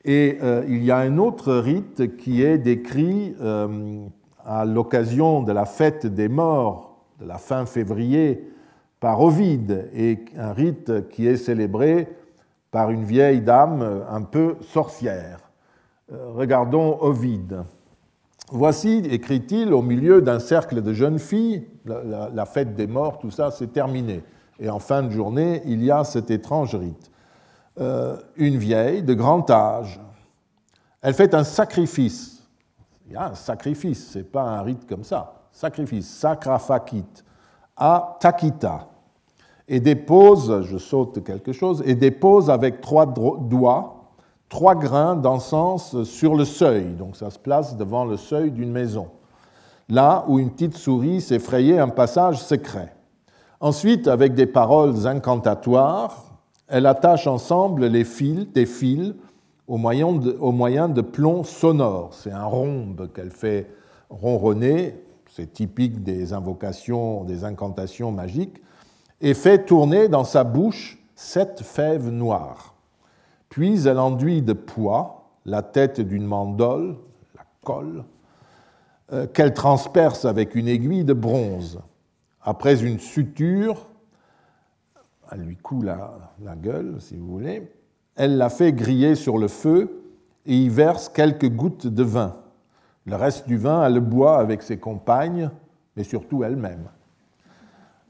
Et 0.03 0.39
il 0.67 0.83
y 0.83 0.91
a 0.91 0.97
un 0.97 1.17
autre 1.17 1.53
rite 1.53 2.17
qui 2.17 2.43
est 2.43 2.57
décrit 2.57 3.37
à 4.45 4.65
l'occasion 4.65 5.43
de 5.43 5.53
la 5.53 5.63
fête 5.63 6.05
des 6.05 6.27
morts 6.27 7.05
de 7.21 7.25
la 7.25 7.37
fin 7.37 7.65
février 7.65 8.51
par 8.99 9.21
Ovide, 9.21 9.89
et 9.95 10.25
un 10.37 10.51
rite 10.51 11.07
qui 11.07 11.25
est 11.25 11.37
célébré 11.37 12.09
par 12.69 12.91
une 12.91 13.05
vieille 13.05 13.39
dame 13.39 14.03
un 14.09 14.23
peu 14.23 14.57
sorcière. 14.59 15.52
Euh, 16.11 16.31
regardons 16.33 16.97
Ovide. 17.01 17.63
Voici, 18.51 18.97
écrit-il, 19.09 19.73
au 19.73 19.81
milieu 19.81 20.21
d'un 20.21 20.39
cercle 20.39 20.81
de 20.81 20.93
jeunes 20.93 21.19
filles, 21.19 21.65
la, 21.85 22.45
fête 22.45 22.75
des 22.75 22.87
morts, 22.87 23.19
tout 23.19 23.31
ça, 23.31 23.51
c'est 23.51 23.71
terminé. 23.71 24.21
Et 24.59 24.69
en 24.69 24.79
fin 24.79 25.01
de 25.01 25.09
journée, 25.09 25.61
il 25.65 25.83
y 25.83 25.89
a 25.89 26.03
cet 26.03 26.29
étrange 26.29 26.75
rite. 26.75 27.09
Euh, 27.79 28.17
une 28.35 28.57
vieille 28.57 29.01
de 29.01 29.13
grand 29.13 29.49
âge. 29.49 29.99
Elle 31.01 31.13
fait 31.13 31.33
un 31.33 31.43
sacrifice. 31.43 32.43
Il 33.07 33.13
y 33.13 33.15
a 33.15 33.29
un 33.31 33.35
sacrifice, 33.35 34.11
ce 34.11 34.19
n'est 34.19 34.23
pas 34.23 34.43
un 34.43 34.61
rite 34.61 34.85
comme 34.87 35.03
ça. 35.03 35.47
Sacrifice, 35.51 36.07
sacrafakit, 36.07 37.23
à 37.75 38.17
Takita. 38.19 38.89
Et 39.67 39.79
dépose, 39.79 40.63
je 40.63 40.77
saute 40.77 41.23
quelque 41.23 41.53
chose, 41.53 41.81
et 41.85 41.95
dépose 41.95 42.49
avec 42.49 42.81
trois 42.81 43.05
doigts 43.05 43.92
trois 44.53 44.75
grains 44.75 45.15
d'encens 45.15 46.03
sur 46.03 46.35
le 46.35 46.45
seuil. 46.45 46.85
Donc 46.93 47.15
ça 47.15 47.31
se 47.31 47.39
place 47.39 47.75
devant 47.75 48.05
le 48.05 48.17
seuil 48.17 48.51
d'une 48.51 48.71
maison. 48.71 49.07
Là 49.89 50.25
où 50.27 50.37
une 50.37 50.51
petite 50.51 50.77
souris 50.77 51.21
s'est 51.21 51.39
frayé 51.39 51.79
un 51.79 51.89
passage 51.89 52.39
secret. 52.39 52.93
Ensuite, 53.59 54.07
avec 54.07 54.35
des 54.35 54.45
paroles 54.45 55.07
incantatoires, 55.07 56.25
elle 56.67 56.85
attache 56.85 57.25
ensemble 57.25 57.87
les 57.87 58.03
fils, 58.03 58.45
des 58.53 58.67
fils 58.67 59.15
au 59.67 59.77
moyen 59.77 60.13
de, 60.13 60.37
au 60.39 60.51
moyen 60.51 60.87
de 60.87 61.01
plombs 61.01 61.43
sonores. 61.43 62.13
C'est 62.13 62.31
un 62.31 62.45
rhombe 62.45 63.09
qu'elle 63.11 63.31
fait 63.31 63.71
ronronner, 64.11 65.03
c'est 65.31 65.51
typique 65.51 66.03
des 66.03 66.31
invocations, 66.31 67.23
des 67.23 67.43
incantations 67.43 68.11
magiques, 68.11 68.61
et 69.19 69.33
fait 69.33 69.65
tourner 69.65 70.09
dans 70.09 70.25
sa 70.25 70.43
bouche 70.43 71.03
sept 71.15 71.63
fèves 71.63 72.11
noires. 72.11 72.72
Puis 73.53 73.87
elle 73.87 73.99
enduit 73.99 74.41
de 74.41 74.53
poids 74.53 75.29
la 75.45 75.61
tête 75.61 76.01
d'une 76.01 76.25
mandole, 76.25 76.95
la 77.35 77.43
colle, 77.63 78.03
euh, 79.11 79.27
qu'elle 79.27 79.53
transperce 79.53 80.25
avec 80.25 80.55
une 80.55 80.67
aiguille 80.67 81.03
de 81.03 81.13
bronze. 81.13 81.79
Après 82.41 82.83
une 82.83 82.97
suture, 82.97 83.85
elle 85.31 85.41
lui 85.41 85.55
coule 85.55 85.85
la, 85.85 86.55
gueule, 86.55 86.95
si 86.97 87.15
vous 87.15 87.27
voulez, 87.27 87.71
elle 88.15 88.37
la 88.37 88.49
fait 88.49 88.73
griller 88.73 89.13
sur 89.13 89.37
le 89.37 89.47
feu 89.47 90.01
et 90.47 90.55
y 90.55 90.69
verse 90.69 91.07
quelques 91.07 91.51
gouttes 91.51 91.85
de 91.85 92.03
vin. 92.03 92.37
Le 93.05 93.15
reste 93.17 93.47
du 93.47 93.57
vin, 93.57 93.85
elle 93.85 93.93
le 93.93 93.99
boit 93.99 94.39
avec 94.39 94.63
ses 94.63 94.79
compagnes 94.79 95.51
mais 95.95 96.03
surtout 96.03 96.43
elle-même. 96.43 96.89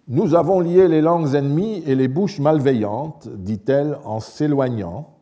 Nous 0.07 0.35
avons 0.35 0.61
lié 0.61 0.87
les 0.87 1.01
langues 1.01 1.35
ennemies 1.35 1.83
et 1.85 1.95
les 1.95 2.07
bouches 2.07 2.39
malveillantes, 2.39 3.27
dit-elle 3.27 3.97
en 4.05 4.21
s'éloignant, 4.21 5.12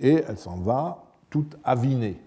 et 0.00 0.24
elle 0.26 0.38
s'en 0.38 0.56
va 0.56 1.04
toute 1.28 1.56
avinée. 1.64 2.20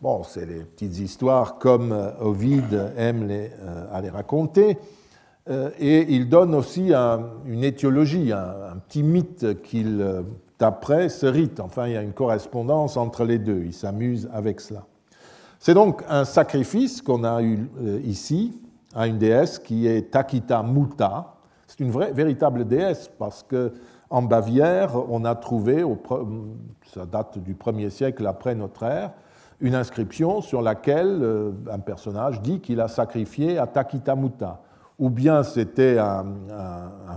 Bon, 0.00 0.22
c'est 0.22 0.46
les 0.46 0.60
petites 0.60 0.98
histoires 0.98 1.58
comme 1.58 1.92
euh, 1.92 2.10
Ovide 2.20 2.92
aime 2.96 3.28
euh, 3.30 3.86
à 3.92 4.00
les 4.00 4.08
raconter. 4.08 4.78
Euh, 5.50 5.70
et 5.78 6.14
il 6.14 6.30
donne 6.30 6.54
aussi 6.54 6.92
une 7.44 7.64
étiologie, 7.64 8.32
un, 8.32 8.76
petit 8.88 9.02
mythe 9.02 9.60
qu'il 9.62 10.24
d'après 10.58 11.10
ce 11.10 11.26
rite. 11.26 11.60
Enfin, 11.60 11.86
il 11.86 11.92
y 11.92 11.96
a 11.98 12.02
une 12.02 12.14
correspondance 12.14 12.96
entre 12.96 13.24
les 13.24 13.38
deux. 13.38 13.62
Il 13.66 13.74
s'amuse 13.74 14.30
avec 14.32 14.60
cela. 14.60 14.86
C'est 15.58 15.74
donc 15.74 16.02
un 16.08 16.24
sacrifice 16.24 17.02
qu'on 17.02 17.24
a 17.24 17.42
eu 17.42 17.68
ici 18.04 18.58
à 18.94 19.06
une 19.06 19.18
déesse 19.18 19.58
qui 19.58 19.86
est 19.86 20.10
Takita 20.10 20.62
Muta. 20.62 21.34
C'est 21.66 21.80
une 21.80 21.90
vraie, 21.90 22.12
véritable 22.12 22.66
déesse 22.66 23.10
parce 23.18 23.42
que 23.42 23.72
en 24.10 24.22
Bavière, 24.22 24.96
on 25.08 25.24
a 25.24 25.36
trouvé, 25.36 25.84
ça 26.92 27.06
date 27.06 27.38
du 27.38 27.54
1er 27.54 27.90
siècle 27.90 28.26
après 28.26 28.56
notre 28.56 28.82
ère, 28.82 29.12
une 29.60 29.76
inscription 29.76 30.40
sur 30.40 30.62
laquelle 30.62 31.20
euh, 31.22 31.52
un 31.70 31.78
personnage 31.78 32.40
dit 32.42 32.60
qu'il 32.60 32.80
a 32.80 32.88
sacrifié 32.88 33.58
à 33.58 33.66
Takitamuta. 33.66 34.62
Ou 34.98 35.10
bien 35.10 35.44
c'était 35.44 35.98
un, 35.98 36.24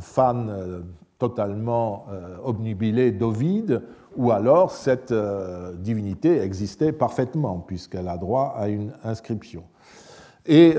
fan 0.01 0.49
euh, 0.49 0.81
totalement 1.17 2.05
euh, 2.11 2.37
obnubilé 2.43 3.11
d'Ovide, 3.11 3.81
ou 4.15 4.31
alors 4.31 4.71
cette 4.71 5.13
divinité 5.79 6.39
existait 6.39 6.91
parfaitement, 6.91 7.57
puisqu'elle 7.57 8.07
a 8.07 8.17
droit 8.17 8.53
à 8.55 8.67
une 8.67 8.91
inscription. 9.03 9.63
Et 10.45 10.75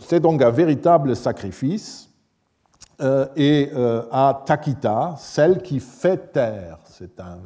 c'est 0.00 0.18
donc 0.18 0.42
un 0.42 0.50
véritable 0.50 1.14
sacrifice. 1.14 2.03
Et 3.00 3.70
à 4.12 4.42
Takita, 4.46 5.14
celle 5.18 5.62
qui 5.62 5.80
fait 5.80 6.38
c'est 6.84 7.20
un 7.20 7.38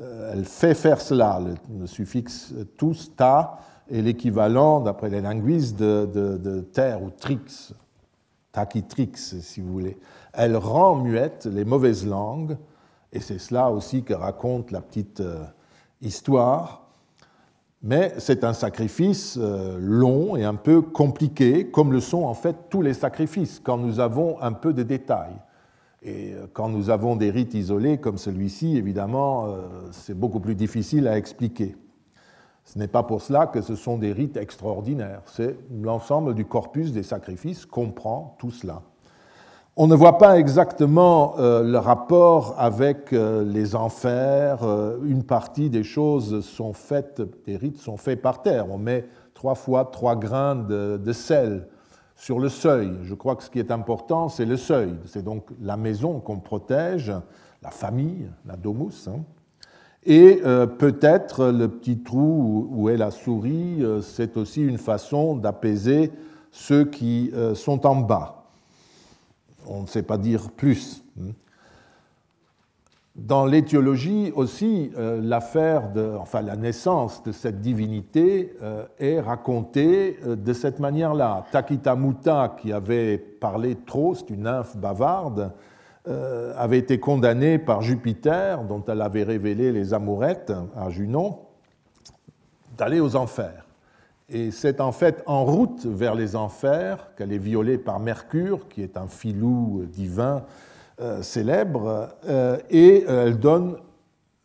euh, 0.00 0.32
elle 0.32 0.44
fait 0.44 0.74
faire 0.74 1.00
cela. 1.00 1.40
Le, 1.40 1.86
suffixe 1.86 2.52
tous, 2.76 3.12
ta, 3.16 3.58
est 3.90 4.00
l'équivalent, 4.00 4.80
d'après 4.80 5.10
les 5.10 5.20
linguistes, 5.20 5.76
de, 5.76 6.60
terre 6.72 7.02
ou 7.02 7.10
trix, 7.10 7.72
taquitrix, 8.52 9.12
si 9.16 9.60
vous 9.60 9.72
voulez. 9.72 9.98
Elle 10.32 10.56
rend 10.56 10.96
muette 10.96 11.46
les 11.46 11.64
mauvaises 11.64 12.06
langues, 12.06 12.56
et 13.12 13.20
c'est 13.20 13.38
cela 13.38 13.70
aussi 13.70 14.02
que 14.02 14.14
raconte 14.14 14.72
la 14.72 14.80
petite 14.80 15.20
euh, 15.20 15.44
histoire. 16.00 16.83
Mais 17.86 18.14
c'est 18.16 18.44
un 18.44 18.54
sacrifice 18.54 19.36
euh, 19.38 19.76
long 19.78 20.36
et 20.36 20.44
un 20.44 20.54
peu 20.54 20.80
compliqué, 20.80 21.68
comme 21.68 21.92
le 21.92 22.00
sont 22.00 22.24
en 22.24 22.32
fait 22.32 22.56
tous 22.70 22.80
les 22.80 22.94
sacrifices, 22.94 23.60
quand 23.62 23.76
nous 23.76 24.00
avons 24.00 24.40
un 24.40 24.52
peu 24.52 24.72
de 24.72 24.82
détails. 24.82 25.36
Et 26.02 26.32
euh, 26.32 26.46
quand 26.50 26.70
nous 26.70 26.88
avons 26.88 27.14
des 27.14 27.30
rites 27.30 27.52
isolés 27.52 27.98
comme 27.98 28.16
celui-ci, 28.16 28.78
évidemment, 28.78 29.48
euh, 29.48 29.68
c'est 29.92 30.18
beaucoup 30.18 30.40
plus 30.40 30.54
difficile 30.54 31.06
à 31.06 31.18
expliquer. 31.18 31.76
Ce 32.64 32.78
n'est 32.78 32.88
pas 32.88 33.02
pour 33.02 33.20
cela 33.20 33.46
que 33.46 33.60
ce 33.60 33.76
sont 33.76 33.98
des 33.98 34.12
rites 34.12 34.38
extraordinaires. 34.38 35.20
C'est 35.26 35.54
l'ensemble 35.70 36.34
du 36.34 36.46
corpus 36.46 36.90
des 36.90 37.02
sacrifices 37.02 37.66
comprend 37.66 38.34
tout 38.38 38.50
cela. 38.50 38.80
On 39.76 39.86
ne 39.88 39.94
voit 39.94 40.18
pas 40.18 40.38
exactement 40.38 41.34
euh, 41.38 41.64
le 41.64 41.78
rapport 41.78 42.54
avec 42.58 43.10
les 43.10 43.74
enfers. 43.74 44.60
Une 45.04 45.24
partie 45.24 45.68
des 45.68 45.82
choses 45.82 46.44
sont 46.44 46.72
faites, 46.72 47.22
des 47.46 47.56
rites 47.56 47.78
sont 47.78 47.96
faits 47.96 48.22
par 48.22 48.42
terre. 48.42 48.70
On 48.70 48.78
met 48.78 49.06
trois 49.34 49.56
fois 49.56 49.84
trois 49.86 50.16
grains 50.16 50.54
de 50.54 51.12
sel 51.12 51.66
sur 52.16 52.38
le 52.38 52.48
seuil. 52.48 52.92
Je 53.02 53.14
crois 53.14 53.36
que 53.36 53.42
ce 53.42 53.50
qui 53.50 53.58
est 53.58 53.70
important, 53.70 54.28
c'est 54.28 54.44
le 54.44 54.56
seuil. 54.56 54.94
C'est 55.06 55.24
donc 55.24 55.46
la 55.60 55.76
maison 55.76 56.20
qu'on 56.20 56.38
protège, 56.38 57.12
la 57.62 57.70
famille, 57.70 58.28
la 58.46 58.56
domus. 58.56 59.08
Hein. 59.08 59.20
Et 60.06 60.42
euh, 60.44 60.66
peut-être 60.66 61.46
le 61.46 61.68
petit 61.68 61.98
trou 61.98 62.68
où 62.70 62.88
est 62.88 62.96
la 62.96 63.10
souris, 63.10 63.82
euh, 63.82 64.02
c'est 64.02 64.36
aussi 64.36 64.62
une 64.62 64.78
façon 64.78 65.34
d'apaiser 65.34 66.12
ceux 66.50 66.84
qui 66.84 67.30
euh, 67.34 67.54
sont 67.54 67.86
en 67.86 67.96
bas. 67.96 68.43
On 69.66 69.82
ne 69.82 69.86
sait 69.86 70.02
pas 70.02 70.18
dire 70.18 70.50
plus. 70.50 71.04
Dans 73.16 73.46
l'éthiologie 73.46 74.32
aussi, 74.34 74.90
euh, 74.98 75.20
l'affaire 75.22 75.92
de, 75.92 76.16
enfin 76.18 76.42
la 76.42 76.56
naissance 76.56 77.22
de 77.22 77.30
cette 77.30 77.60
divinité 77.60 78.56
euh, 78.60 78.86
est 78.98 79.20
racontée 79.20 80.18
euh, 80.26 80.34
de 80.34 80.52
cette 80.52 80.80
manière-là. 80.80 81.44
Takita 81.52 81.94
Muta, 81.94 82.56
qui 82.60 82.72
avait 82.72 83.16
parlé 83.16 83.76
trop, 83.76 84.16
c'est 84.16 84.30
une 84.30 84.42
nymphe 84.42 84.76
bavarde, 84.76 85.52
avait 86.58 86.80
été 86.80 87.00
condamnée 87.00 87.58
par 87.58 87.80
Jupiter, 87.80 88.62
dont 88.64 88.84
elle 88.86 89.00
avait 89.00 89.22
révélé 89.22 89.72
les 89.72 89.94
amourettes 89.94 90.52
à 90.76 90.90
Junon, 90.90 91.38
d'aller 92.76 93.00
aux 93.00 93.16
enfers. 93.16 93.63
Et 94.28 94.50
c'est 94.50 94.80
en 94.80 94.92
fait 94.92 95.22
en 95.26 95.44
route 95.44 95.84
vers 95.84 96.14
les 96.14 96.34
enfers 96.34 97.14
qu'elle 97.14 97.32
est 97.32 97.38
violée 97.38 97.76
par 97.76 98.00
Mercure, 98.00 98.68
qui 98.68 98.82
est 98.82 98.96
un 98.96 99.06
filou 99.06 99.84
divin 99.86 100.44
euh, 101.00 101.22
célèbre, 101.22 102.16
euh, 102.26 102.56
et 102.70 103.04
euh, 103.08 103.26
elle 103.26 103.38
donne 103.38 103.76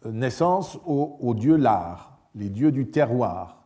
naissance 0.03 0.79
aux, 0.85 1.33
dieux 1.35 1.57
l'art, 1.57 2.17
les 2.33 2.49
dieux 2.49 2.71
du 2.71 2.87
terroir. 2.87 3.63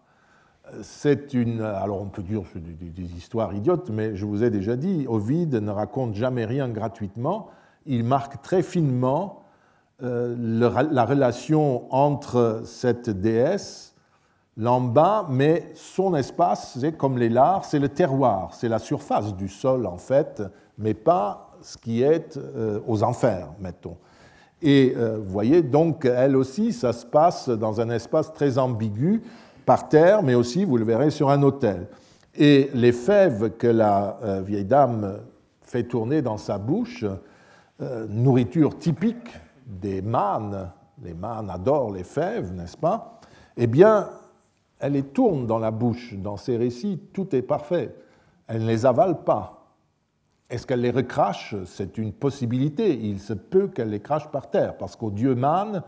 C'est 0.82 1.34
une. 1.34 1.62
Alors 1.62 2.02
on 2.02 2.08
peut 2.08 2.23
dire 2.23 2.41
des, 2.56 2.89
des 2.89 3.15
histoires 3.15 3.54
idiotes, 3.54 3.89
mais 3.89 4.15
je 4.15 4.26
vous 4.26 4.43
ai 4.43 4.49
déjà 4.49 4.76
dit, 4.76 5.06
Ovide 5.08 5.56
ne 5.56 5.71
raconte 5.71 6.15
jamais 6.15 6.45
rien 6.45 6.67
gratuitement. 6.69 7.49
Il 7.86 8.04
marque 8.04 8.41
très 8.41 8.63
finement 8.63 9.43
la 9.99 11.06
relation 11.06 11.93
entre 11.93 12.63
cette 12.65 13.10
déesse, 13.10 13.92
l'amba, 14.57 15.25
mais 15.29 15.71
son 15.73 16.15
espace, 16.15 16.77
c'est 16.79 16.95
comme 16.95 17.17
les 17.17 17.29
lards, 17.29 17.65
c'est 17.65 17.79
le 17.79 17.89
terroir, 17.89 18.53
c'est 18.53 18.69
la 18.69 18.79
surface 18.79 19.35
du 19.35 19.47
sol 19.47 19.85
en 19.85 19.97
fait, 19.97 20.43
mais 20.77 20.93
pas 20.93 21.51
ce 21.61 21.77
qui 21.77 22.03
est 22.03 22.37
euh, 22.37 22.79
aux 22.87 23.03
enfers, 23.03 23.49
mettons. 23.59 23.97
Et 24.61 24.93
euh, 24.95 25.17
vous 25.17 25.29
voyez, 25.29 25.61
donc, 25.61 26.05
elle 26.05 26.35
aussi, 26.35 26.71
ça 26.71 26.93
se 26.93 27.05
passe 27.05 27.49
dans 27.49 27.81
un 27.81 27.89
espace 27.89 28.31
très 28.33 28.57
ambigu, 28.57 29.21
par 29.65 29.87
terre, 29.87 30.23
mais 30.23 30.35
aussi, 30.35 30.65
vous 30.65 30.77
le 30.77 30.83
verrez, 30.83 31.09
sur 31.09 31.29
un 31.29 31.41
autel. 31.41 31.87
Et 32.35 32.69
les 32.73 32.91
fèves 32.91 33.51
que 33.57 33.67
la 33.67 34.17
euh, 34.23 34.41
vieille 34.41 34.65
dame 34.65 35.19
fait 35.61 35.83
tourner 35.83 36.21
dans 36.21 36.37
sa 36.37 36.57
bouche, 36.57 37.05
nourriture 38.07 38.77
typique 38.77 39.27
des 39.65 40.01
mânes, 40.01 40.69
les 41.03 41.13
mânes 41.13 41.49
adorent 41.49 41.91
les 41.91 42.03
fèves, 42.03 42.53
n'est-ce 42.53 42.77
pas? 42.77 43.19
Eh 43.57 43.67
bien, 43.67 44.07
elle 44.84 44.93
les 44.93 45.04
tourne 45.04 45.48
dans 45.48 45.60
la 45.60 45.72
bouche. 45.72 46.13
Dans 46.15 46.36
ces 46.36 46.58
récits, 46.58 47.00
tout 47.13 47.34
est 47.34 47.41
parfait. 47.41 47.96
Elle 48.48 48.63
ne 48.63 48.67
les 48.67 48.86
avale 48.86 49.24
pas. 49.24 49.72
Est-ce 50.50 50.67
qu'elle 50.67 50.82
les 50.82 50.91
recrache? 50.91 51.56
C'est 51.65 51.98
une 51.98 52.12
possibilité. 52.12 52.93
Il 52.93 53.22
se 53.22 53.32
peut 53.32 53.69
qu'elle 53.69 53.91
les 53.91 54.02
crache 54.02 54.30
par 54.30 54.50
terre, 54.50 54.76
parce 54.76 54.98
qu'au 54.98 55.10
dieu 55.10 55.36
Man, 55.36 55.84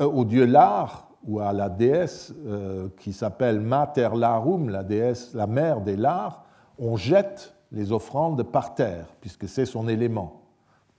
euh, 0.00 0.06
au 0.06 0.24
dieu 0.24 0.44
Lar, 0.44 1.08
ou 1.24 1.38
à 1.38 1.52
la 1.52 1.68
déesse 1.68 2.34
euh, 2.44 2.88
qui 2.98 3.12
s'appelle 3.12 3.60
Mater 3.60 4.08
Larum, 4.16 4.70
la 4.70 4.82
déesse, 4.82 5.34
la 5.34 5.46
mère 5.46 5.80
des 5.80 5.96
Lars, 5.96 6.44
on 6.80 6.96
jette 6.96 7.54
les 7.70 7.92
offrandes 7.92 8.42
par 8.42 8.74
terre, 8.74 9.06
puisque 9.20 9.48
c'est 9.48 9.66
son 9.66 9.86
élément. 9.86 10.42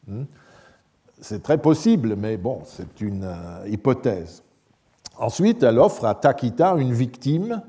Hmm? 0.08 0.24
C'est 1.20 1.44
très 1.44 1.58
possible, 1.58 2.16
mais 2.16 2.38
bon, 2.38 2.62
c'est 2.64 3.02
une 3.02 3.26
euh, 3.26 3.68
hypothèse. 3.68 4.44
Ensuite, 5.18 5.64
elle 5.64 5.80
offre 5.80 6.06
à 6.06 6.16
Takita 6.16 6.76
une 6.76 6.94
victime, 6.94 7.62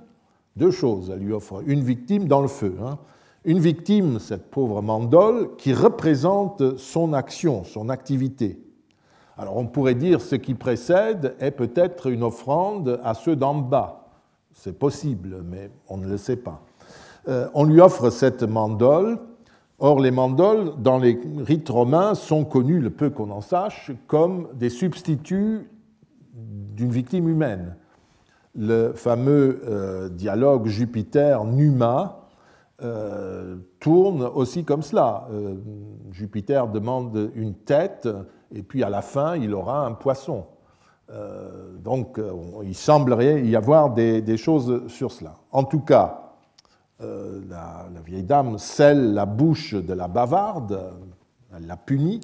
deux 0.57 0.71
choses. 0.71 1.11
Elle 1.11 1.21
lui 1.21 1.33
offre 1.33 1.63
une 1.67 1.83
victime 1.83 2.27
dans 2.27 2.41
le 2.41 2.49
feu. 2.49 2.77
Hein 2.83 2.99
une 3.45 3.59
victime, 3.59 4.19
cette 4.19 4.51
pauvre 4.51 4.81
Mandole, 4.81 5.51
qui 5.57 5.75
représente 5.75 6.79
son 6.79 7.13
action, 7.13 7.65
son 7.65 7.89
activité. 7.89 8.59
Alors 9.37 9.57
on 9.57 9.67
pourrait 9.67 9.95
dire 9.95 10.21
ce 10.21 10.37
qui 10.37 10.55
précède 10.55 11.35
est 11.41 11.51
peut-être 11.51 12.07
une 12.07 12.23
offrande 12.23 13.01
à 13.05 13.15
ceux 13.15 13.37
d'en 13.37 13.55
bas. 13.55 14.09
C'est 14.55 14.79
possible, 14.79 15.43
mais 15.45 15.71
on 15.89 15.97
ne 15.97 16.07
le 16.07 16.17
sait 16.17 16.37
pas. 16.37 16.63
Euh, 17.29 17.49
on 17.55 17.65
lui 17.65 17.81
offre 17.81 18.11
cette 18.11 18.43
mandole. 18.43 19.19
Or, 19.81 19.99
les 19.99 20.13
mandoles, 20.13 20.75
dans 20.79 20.99
les 20.99 21.21
rites 21.39 21.69
romains, 21.69 22.15
sont 22.15 22.45
connus, 22.45 22.79
le 22.79 22.91
peu 22.91 23.11
qu'on 23.11 23.31
en 23.31 23.41
sache, 23.41 23.91
comme 24.07 24.49
des 24.55 24.71
substituts 24.71 25.69
d'une 26.35 26.91
victime 26.91 27.29
humaine. 27.29 27.77
Le 28.55 28.93
fameux 28.93 29.63
euh, 29.67 30.09
dialogue 30.09 30.67
Jupiter-Numa, 30.67 32.25
euh, 32.83 33.57
tourne 33.79 34.23
aussi 34.23 34.65
comme 34.65 34.83
cela. 34.83 35.29
Euh, 35.31 35.55
Jupiter 36.11 36.67
demande 36.67 37.31
une 37.37 37.55
tête 37.55 38.09
et 38.53 38.63
puis 38.63 38.83
à 38.83 38.91
la 38.91 39.01
fin, 39.01 39.37
il 39.37 39.55
aura 39.55 39.87
un 39.87 39.93
poisson. 39.93 40.47
Donc 41.83 42.19
il 42.65 42.75
semblerait 42.75 43.45
y 43.45 43.55
avoir 43.57 43.93
des, 43.93 44.37
choses 44.37 44.89
sur 44.89 45.13
cela. 45.13 45.35
En 45.53 45.63
tout 45.63 45.81
cas, 45.81 46.33
euh, 47.03 47.41
la, 47.49 47.87
vieille 48.07 48.23
dame 48.23 48.59
scelle 48.59 49.13
la 49.13 49.27
bouche 49.27 49.75
de 49.75 49.93
la 49.93 50.09
bavarde, 50.09 50.81
elle 51.55 51.67
la 51.67 51.77
punit, 51.77 52.21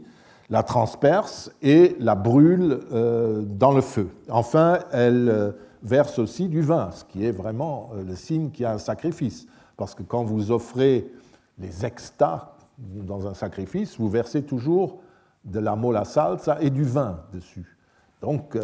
la 0.50 0.62
transperce 0.62 1.52
et 1.62 1.96
la 1.98 2.14
brûle 2.14 2.80
euh, 2.92 3.42
dans 3.42 3.72
le 3.72 3.80
feu. 3.80 4.08
Enfin, 4.28 4.80
elle 4.92 5.28
euh, 5.28 5.52
verse 5.82 6.18
aussi 6.18 6.48
du 6.48 6.60
vin, 6.60 6.90
ce 6.90 7.04
qui 7.04 7.24
est 7.24 7.32
vraiment 7.32 7.90
le 8.06 8.14
signe 8.14 8.50
qu'il 8.50 8.64
y 8.64 8.66
a 8.66 8.72
un 8.72 8.78
sacrifice. 8.78 9.46
Parce 9.76 9.94
que 9.94 10.02
quand 10.02 10.24
vous 10.24 10.50
offrez 10.50 11.10
les 11.58 11.86
extas 11.86 12.56
dans 12.78 13.26
un 13.26 13.34
sacrifice, 13.34 13.98
vous 13.98 14.08
versez 14.08 14.42
toujours 14.42 15.00
de 15.44 15.58
la 15.58 15.76
mola 15.76 16.04
salsa 16.04 16.58
et 16.60 16.70
du 16.70 16.84
vin 16.84 17.20
dessus. 17.32 17.78
Donc, 18.20 18.58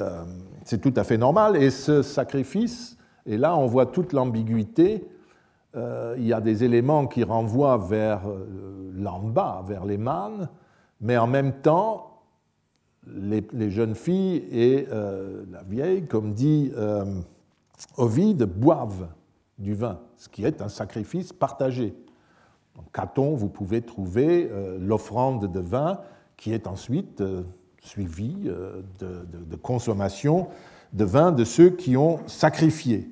c'est 0.64 0.83
tout 0.83 0.92
à 0.94 1.05
fait 1.05 1.16
normal. 1.16 1.57
Et 1.57 1.70
ce 1.70 2.03
sacrifice, 2.03 2.99
et 3.25 3.38
là, 3.38 3.57
on 3.57 3.66
voit 3.66 3.87
toute 3.87 4.12
l'ambiguïté 4.12 5.09
euh, 5.77 6.14
il 6.16 6.27
y 6.27 6.33
a 6.33 6.40
des 6.40 6.64
éléments 6.64 7.07
qui 7.07 7.22
renvoient 7.22 7.77
vers 7.77 8.27
euh, 8.27 8.92
l'en-bas, 8.94 9.62
vers 9.66 9.85
les 9.85 9.99
mânes, 9.99 10.49
mais 11.00 11.16
en 11.16 11.26
même 11.26 11.52
temps, 11.61 12.22
les, 13.06 13.70
jeunes 13.70 13.94
filles 13.94 14.44
et 14.50 14.88
euh, 14.90 15.44
la 15.50 15.62
vieille, 15.62 16.06
comme 16.06 16.32
dit 16.32 16.72
Ovide, 17.96 18.44
boivent 18.44 19.09
du 19.59 19.74
vin, 19.74 20.00
ce 20.16 20.28
qui 20.28 20.44
est 20.44 20.61
un 20.61 20.68
sacrifice 20.68 21.32
partagé. 21.32 21.94
En 22.78 22.82
Caton, 22.92 23.35
vous 23.35 23.48
pouvez 23.48 23.82
trouver 23.82 24.50
l'offrande 24.78 25.50
de 25.50 25.61
vin 25.61 26.00
qui 26.37 26.52
est 26.52 26.66
ensuite 26.66 27.22
suivie 27.80 28.50
de 28.98 29.56
consommation 29.56 30.48
de 30.92 31.04
vin 31.04 31.32
de 31.32 31.44
ceux 31.44 31.70
qui 31.70 31.96
ont 31.96 32.20
sacrifié. 32.26 33.11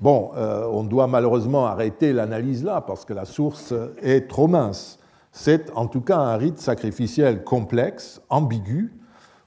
Bon, 0.00 0.30
euh, 0.36 0.68
on 0.70 0.84
doit 0.84 1.06
malheureusement 1.06 1.66
arrêter 1.66 2.12
l'analyse 2.12 2.64
là 2.64 2.80
parce 2.80 3.04
que 3.04 3.12
la 3.12 3.24
source 3.24 3.72
est 4.02 4.28
trop 4.28 4.46
mince. 4.46 4.98
C'est 5.38 5.70
en 5.76 5.86
tout 5.86 6.00
cas 6.00 6.16
un 6.16 6.38
rite 6.38 6.58
sacrificiel 6.58 7.44
complexe, 7.44 8.22
ambigu, 8.30 8.94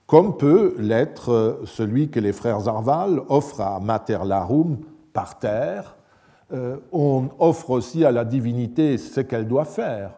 comme 0.05 0.37
peut 0.37 0.75
l'être 0.77 1.31
euh, 1.31 1.65
celui 1.65 2.11
que 2.11 2.19
les 2.19 2.31
frères 2.31 2.67
Arval 2.67 3.23
offrent 3.27 3.61
à 3.61 3.79
Mater 3.79 4.19
Larum 4.23 4.77
par 5.13 5.39
terre. 5.39 5.97
Euh, 6.53 6.77
on 6.91 7.29
offre 7.39 7.71
aussi 7.71 8.05
à 8.05 8.11
la 8.11 8.23
divinité 8.23 8.99
ce 8.99 9.19
qu'elle 9.19 9.47
doit 9.47 9.65
faire. 9.65 10.11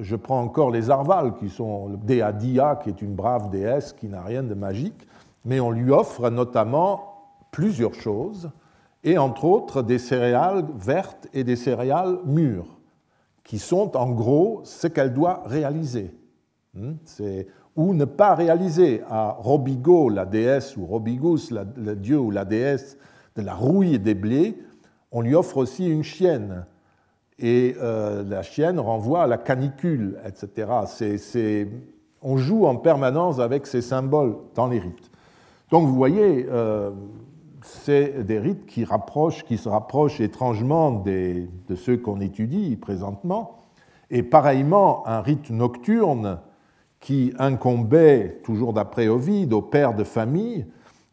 Je 0.00 0.16
prends 0.16 0.40
encore 0.40 0.70
les 0.70 0.88
Arval, 0.88 1.34
qui 1.34 1.50
sont 1.50 1.90
Dea 1.90 2.32
Dia, 2.32 2.80
qui 2.82 2.88
est 2.88 3.02
une 3.02 3.14
brave 3.14 3.50
déesse 3.50 3.92
qui 3.92 4.08
n'a 4.08 4.22
rien 4.22 4.42
de 4.42 4.54
magique, 4.54 5.06
mais 5.44 5.60
on 5.60 5.70
lui 5.70 5.90
offre 5.90 6.30
notamment 6.30 7.28
plusieurs 7.50 7.94
choses 7.94 8.50
et 9.04 9.18
entre 9.18 9.44
autres 9.44 9.82
des 9.82 9.98
céréales 9.98 10.64
vertes 10.74 11.28
et 11.34 11.44
des 11.44 11.56
céréales 11.56 12.16
mûres, 12.24 12.78
qui 13.44 13.58
sont 13.58 13.96
en 13.96 14.10
gros 14.10 14.60
ce 14.64 14.86
qu'elle 14.86 15.12
doit 15.12 15.42
réaliser. 15.46 16.14
Hmm? 16.74 16.94
ou 17.76 17.94
ne 17.94 18.04
pas 18.04 18.34
réaliser. 18.34 19.02
À 19.08 19.36
Robigo, 19.38 20.08
la 20.08 20.26
déesse, 20.26 20.76
ou 20.76 20.86
Robigus, 20.86 21.50
le 21.50 21.94
dieu 21.96 22.18
ou 22.18 22.30
la 22.30 22.44
déesse 22.44 22.96
de 23.36 23.42
la 23.42 23.54
rouille 23.54 23.94
et 23.94 23.98
des 23.98 24.14
blés, 24.14 24.58
on 25.10 25.20
lui 25.20 25.34
offre 25.34 25.58
aussi 25.58 25.88
une 25.88 26.02
chienne. 26.02 26.66
Et 27.38 27.74
euh, 27.80 28.22
la 28.24 28.42
chienne 28.42 28.78
renvoie 28.78 29.24
à 29.24 29.26
la 29.26 29.38
canicule, 29.38 30.18
etc. 30.26 30.68
on 32.22 32.36
joue 32.36 32.66
en 32.66 32.76
permanence 32.76 33.38
avec 33.38 33.66
ces 33.66 33.82
symboles 33.82 34.36
dans 34.54 34.68
les 34.68 34.78
rites. 34.78 35.10
Donc 35.70 35.86
vous 35.86 35.94
voyez, 35.94 36.46
euh, 36.50 36.90
c'est 37.62 38.24
des 38.24 38.38
rites 38.38 38.66
qui, 38.66 38.84
se 38.84 39.68
rapprochent 39.68 40.20
étrangement 40.20 40.92
de 40.92 41.74
ceux 41.74 41.96
qu'on 41.96 42.20
étudie 42.20 42.76
présentement, 42.76 43.58
et 44.10 44.22
pareillement 44.22 45.06
un 45.06 45.20
rite 45.20 45.50
nocturne 45.50 46.38
qui 47.00 47.32
incombait, 47.38 48.40
toujours 48.44 48.72
d'après 48.72 49.08
Ovide, 49.08 49.52
au 49.52 49.62
père 49.62 49.94
de 49.94 50.04
famille, 50.04 50.66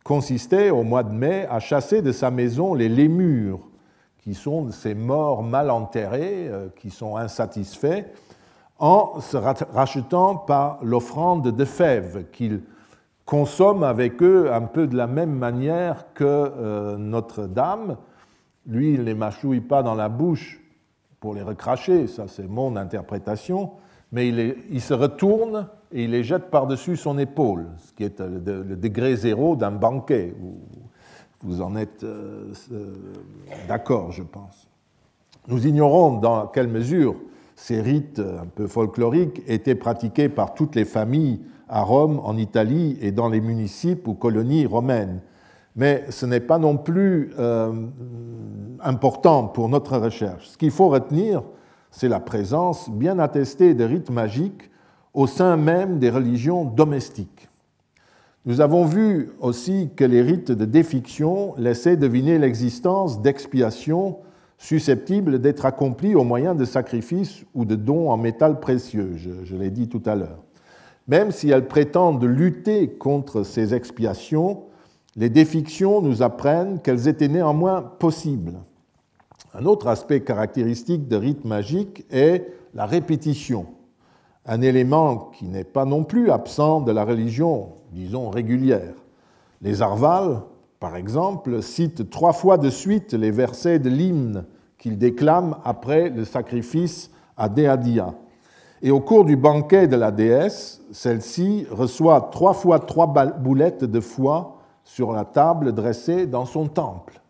consistait 0.04 0.70
au 0.70 0.84
mois 0.84 1.04
de 1.04 1.14
mai 1.14 1.48
à 1.50 1.60
chasser 1.60 2.02
de 2.02 2.12
sa 2.12 2.30
maison 2.30 2.74
les 2.74 2.90
lémures, 2.90 3.60
qui 4.20 4.34
sont 4.34 4.72
ces 4.72 4.94
morts 4.94 5.44
mal 5.44 5.72
enterrés, 5.72 6.48
euh, 6.48 6.70
qui 6.76 6.90
sont 6.92 7.16
insatisfaits, 7.16 8.06
en 8.78 9.20
se 9.20 9.38
rachetant 9.38 10.36
par 10.36 10.80
l'offrande 10.84 11.52
de 11.52 11.66
fèves 11.66 12.26
qu'il 12.32 12.62
consomme 13.30 13.84
avec 13.84 14.24
eux 14.24 14.52
un 14.52 14.64
peu 14.64 14.88
de 14.88 14.98
la 14.98 15.06
même 15.06 15.36
manière 15.36 16.14
que 16.16 16.24
euh, 16.26 16.98
Notre-Dame. 16.98 17.98
Lui, 18.66 18.94
il 18.96 19.02
ne 19.02 19.04
les 19.04 19.14
mâchouille 19.14 19.62
pas 19.62 19.84
dans 19.84 19.94
la 19.94 20.10
bouche 20.10 20.60
pour 21.20 21.36
les 21.36 21.44
recracher, 21.44 22.08
ça 22.08 22.28
c'est 22.28 22.48
mon 22.48 22.76
interprétation, 22.76 23.74
mais 24.12 24.30
il, 24.30 24.82
se 24.82 24.96
retourne 24.96 25.68
et 25.92 26.06
il 26.06 26.12
les 26.12 26.24
jette 26.24 26.50
par-dessus 26.50 26.98
son 26.98 27.20
épaule, 27.20 27.68
ce 27.78 27.94
qui 27.94 28.04
est 28.04 28.20
le, 28.20 28.76
degré 28.76 29.16
zéro 29.16 29.56
d'un 29.56 29.72
banquet. 29.72 30.34
Vous 31.42 31.62
en 31.62 31.76
êtes 31.76 32.04
euh, 32.04 32.52
euh, 32.72 32.96
d'accord, 33.68 34.12
je 34.12 34.24
pense. 34.24 34.68
Nous 35.48 35.68
ignorons 35.68 36.18
dans 36.18 36.48
quelle 36.48 36.68
mesure 36.68 37.16
ces 37.56 37.80
rites 37.80 38.20
un 38.20 38.48
peu 38.48 38.66
folkloriques 38.66 39.44
étaient 39.46 39.76
pratiqués 39.76 40.30
par 40.30 40.56
toutes 40.56 40.76
les 40.76 40.86
familles 40.86 41.42
à 41.70 41.84
Rome, 41.84 42.20
en 42.24 42.36
Italie 42.38 42.98
et 43.02 43.12
dans 43.12 43.30
les 43.30 43.42
municipes 43.42 44.08
ou 44.08 44.16
colonies 44.16 44.66
romaines. 44.66 45.22
Mais 45.76 46.06
ce 46.10 46.26
n'est 46.26 46.40
pas 46.40 46.58
non 46.58 46.78
plus 46.78 47.32
euh, 47.38 47.72
important 48.82 49.48
pour 49.48 49.70
notre 49.70 49.98
recherche. 49.98 50.50
Ce 50.50 50.58
qu'il 50.58 50.72
faut 50.72 50.90
retenir, 50.90 51.44
c'est 51.92 52.10
la 52.10 52.20
présence 52.20 52.90
bien 52.90 53.20
attestée 53.20 53.74
de 53.74 53.84
rites 53.84 54.10
magiques 54.10 54.70
au 55.14 55.28
sein 55.28 55.58
même 55.58 56.00
des 56.00 56.10
religions 56.10 56.66
domestiques. 56.66 57.48
Nous 58.46 58.62
avons 58.62 58.86
vu 58.86 59.32
aussi 59.40 59.90
que 59.96 60.04
les 60.06 60.22
rites 60.22 60.52
de 60.52 60.66
défiction 60.66 61.54
laissaient 61.58 61.98
deviner 61.98 62.40
l'existence 62.40 63.22
d'expiations 63.22 64.18
susceptibles 64.58 65.40
d'être 65.40 65.66
accomplies 65.66 66.16
au 66.16 66.24
moyen 66.24 66.56
de 66.56 66.66
sacrifices 66.66 67.46
ou 67.54 67.66
de 67.66 67.76
dons 67.76 68.10
en 68.10 68.18
métal 68.18 68.60
précieux, 68.60 69.16
je 69.16 69.56
l'ai 69.56 69.70
dit 69.70 69.88
tout 69.88 70.02
à 70.06 70.16
l'heure. 70.16 70.44
Même 71.10 71.32
si 71.32 71.50
elles 71.50 71.68
prétendent 71.68 72.24
lutter 72.24 72.88
contre 72.88 73.42
ces 73.42 73.74
expiations, 73.74 74.66
les 75.16 75.32
défictions 75.32 76.02
nous 76.02 76.22
apprennent 76.22 76.80
qu'elles 76.80 77.08
étaient 77.08 77.28
néanmoins 77.28 77.82
possibles. 77.82 78.54
Un 79.56 79.66
autre 79.66 79.88
aspect 79.88 80.22
caractéristique 80.22 81.08
de 81.08 81.16
rite 81.16 81.46
magique 81.46 82.06
est 82.12 82.54
la 82.76 82.86
répétition, 82.86 83.66
un 84.46 84.62
élément 84.62 85.32
qui 85.36 85.46
n'est 85.48 85.64
pas 85.64 85.86
non 85.86 86.04
plus 86.04 86.30
absent 86.30 86.82
de 86.82 86.92
la 86.92 87.04
religion, 87.04 87.70
disons, 87.92 88.30
régulière. 88.30 88.94
Les 89.64 89.82
Arval, 89.82 90.44
par 90.80 90.96
exemple, 90.96 91.64
citent 91.64 92.12
trois 92.12 92.34
fois 92.34 92.60
de 92.60 92.70
suite 92.70 93.14
les 93.14 93.32
versets 93.32 93.80
de 93.80 93.90
l'hymne 93.90 94.46
qu'ils 94.78 95.00
déclament 95.00 95.58
après 95.64 96.12
le 96.12 96.24
sacrifice 96.24 97.10
à 97.36 97.50
Deadia. 97.50 98.14
Et 98.82 98.92
au 98.92 99.02
cours 99.02 99.26
du 99.26 99.36
banquet 99.36 99.88
de 99.88 99.96
la 99.96 100.12
déesse, 100.12 100.82
celle-ci 100.92 101.68
reçoit 101.70 102.30
trois 102.32 102.54
fois 102.54 102.80
trois 102.80 103.08
boulettes 103.08 103.84
de 103.84 104.00
foie 104.00 104.58
sur 104.84 105.12
la 105.12 105.26
table 105.26 105.74
dressée 105.74 106.26
dans 106.26 106.46
son 106.46 106.68
temple. 106.68 107.22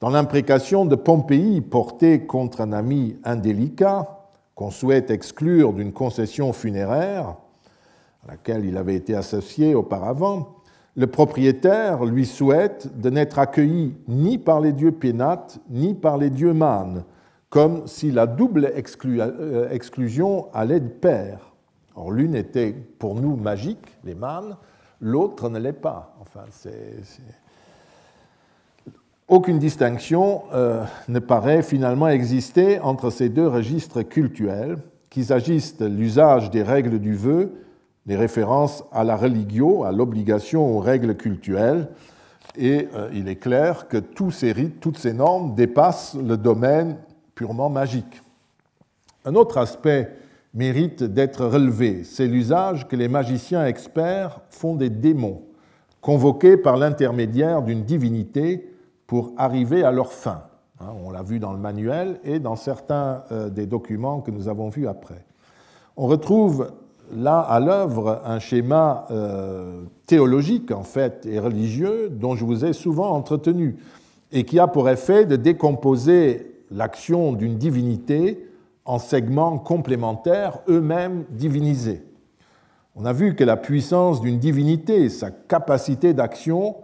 Dans 0.00 0.10
l'imprécation 0.10 0.84
de 0.84 0.94
Pompéi 0.94 1.60
portée 1.60 2.26
contre 2.26 2.60
un 2.60 2.72
ami 2.72 3.18
indélicat, 3.24 4.20
qu'on 4.54 4.70
souhaite 4.70 5.10
exclure 5.10 5.72
d'une 5.72 5.92
concession 5.92 6.52
funéraire, 6.52 7.36
à 8.24 8.32
laquelle 8.32 8.64
il 8.66 8.76
avait 8.76 8.94
été 8.94 9.14
associé 9.14 9.74
auparavant, 9.74 10.56
le 10.96 11.06
propriétaire 11.06 12.04
lui 12.04 12.26
souhaite 12.26 13.00
de 13.00 13.08
n'être 13.08 13.38
accueilli 13.38 13.94
ni 14.08 14.38
par 14.38 14.60
les 14.60 14.72
dieux 14.72 14.92
pénates 14.92 15.58
ni 15.70 15.94
par 15.94 16.18
les 16.18 16.30
dieux 16.30 16.52
mânes, 16.52 17.04
comme 17.50 17.88
si 17.88 18.12
la 18.12 18.26
double 18.26 18.72
euh, 18.74 19.68
exclusion 19.70 20.46
allait 20.54 20.80
de 20.80 20.88
pair. 20.88 21.52
Or, 21.96 22.12
l'une 22.12 22.36
était 22.36 22.72
pour 22.72 23.16
nous 23.16 23.36
magique, 23.36 23.84
les 24.04 24.14
mânes, 24.14 24.56
l'autre 25.00 25.50
ne 25.50 25.58
l'est 25.58 25.72
pas. 25.72 26.14
Enfin, 26.20 26.44
Aucune 29.26 29.58
distinction 29.58 30.42
euh, 30.52 30.84
ne 31.08 31.18
paraît 31.18 31.62
finalement 31.62 32.08
exister 32.08 32.78
entre 32.78 33.10
ces 33.10 33.28
deux 33.28 33.48
registres 33.48 34.02
cultuels, 34.02 34.78
qu'il 35.10 35.24
s'agisse 35.24 35.76
de 35.76 35.86
l'usage 35.86 36.50
des 36.50 36.62
règles 36.62 37.00
du 37.00 37.14
vœu, 37.14 37.52
des 38.06 38.16
références 38.16 38.84
à 38.92 39.02
la 39.02 39.16
religio, 39.16 39.82
à 39.82 39.90
l'obligation 39.90 40.76
aux 40.76 40.80
règles 40.80 41.16
cultuelles, 41.16 41.88
et 42.56 42.88
euh, 42.94 43.10
il 43.12 43.28
est 43.28 43.36
clair 43.36 43.88
que 43.88 43.96
tous 43.96 44.30
ces 44.30 44.52
rites, 44.52 44.80
toutes 44.80 44.98
ces 44.98 45.12
normes 45.12 45.54
dépassent 45.54 46.16
le 46.16 46.36
domaine 46.36 46.96
purement 47.40 47.70
magique. 47.70 48.20
Un 49.24 49.34
autre 49.34 49.56
aspect 49.56 50.14
mérite 50.52 51.02
d'être 51.02 51.46
relevé, 51.46 52.04
c'est 52.04 52.26
l'usage 52.26 52.86
que 52.86 52.96
les 52.96 53.08
magiciens 53.08 53.64
experts 53.64 54.42
font 54.50 54.74
des 54.74 54.90
démons, 54.90 55.40
convoqués 56.02 56.58
par 56.58 56.76
l'intermédiaire 56.76 57.62
d'une 57.62 57.84
divinité 57.84 58.70
pour 59.06 59.32
arriver 59.38 59.84
à 59.84 59.90
leur 59.90 60.12
fin. 60.12 60.42
Hein, 60.80 60.88
on 61.02 61.10
l'a 61.10 61.22
vu 61.22 61.38
dans 61.38 61.54
le 61.54 61.58
manuel 61.58 62.20
et 62.24 62.40
dans 62.40 62.56
certains 62.56 63.24
euh, 63.32 63.48
des 63.48 63.64
documents 63.64 64.20
que 64.20 64.30
nous 64.30 64.48
avons 64.48 64.68
vus 64.68 64.86
après. 64.86 65.24
On 65.96 66.08
retrouve 66.08 66.70
là 67.10 67.40
à 67.40 67.58
l'œuvre 67.58 68.20
un 68.26 68.38
schéma 68.38 69.06
euh, 69.10 69.84
théologique 70.06 70.72
en 70.72 70.82
fait 70.82 71.24
et 71.24 71.38
religieux 71.38 72.10
dont 72.10 72.36
je 72.36 72.44
vous 72.44 72.66
ai 72.66 72.74
souvent 72.74 73.12
entretenu 73.12 73.78
et 74.30 74.44
qui 74.44 74.58
a 74.58 74.66
pour 74.66 74.90
effet 74.90 75.24
de 75.24 75.36
décomposer 75.36 76.49
l'action 76.70 77.32
d'une 77.32 77.56
divinité 77.56 78.46
en 78.84 78.98
segments 78.98 79.58
complémentaires 79.58 80.58
eux-mêmes 80.68 81.24
divinisés. 81.30 82.02
On 82.96 83.04
a 83.04 83.12
vu 83.12 83.34
que 83.34 83.44
la 83.44 83.56
puissance 83.56 84.20
d'une 84.20 84.38
divinité, 84.38 85.08
sa 85.08 85.30
capacité 85.30 86.12
d'action, 86.12 86.76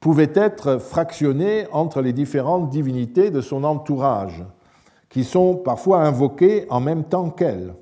pouvait 0.00 0.32
être 0.34 0.78
fractionnée 0.78 1.66
entre 1.72 2.02
les 2.02 2.12
différentes 2.12 2.70
divinités 2.70 3.30
de 3.30 3.40
son 3.40 3.62
entourage, 3.62 4.44
qui 5.08 5.22
sont 5.22 5.54
parfois 5.54 6.00
invoquées 6.00 6.66
en 6.70 6.80
même 6.80 7.04
temps 7.04 7.30
qu'elle. 7.30 7.74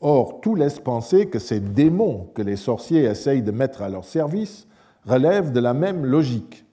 Or, 0.00 0.40
tout 0.40 0.54
laisse 0.54 0.80
penser 0.80 1.26
que 1.26 1.38
ces 1.38 1.60
démons 1.60 2.30
que 2.34 2.42
les 2.42 2.56
sorciers 2.56 3.04
essayent 3.04 3.42
de 3.42 3.52
mettre 3.52 3.82
à 3.82 3.88
leur 3.88 4.04
service 4.04 4.66
relèvent 5.06 5.52
de 5.52 5.60
la 5.60 5.74
même 5.74 6.04
logique. 6.04 6.63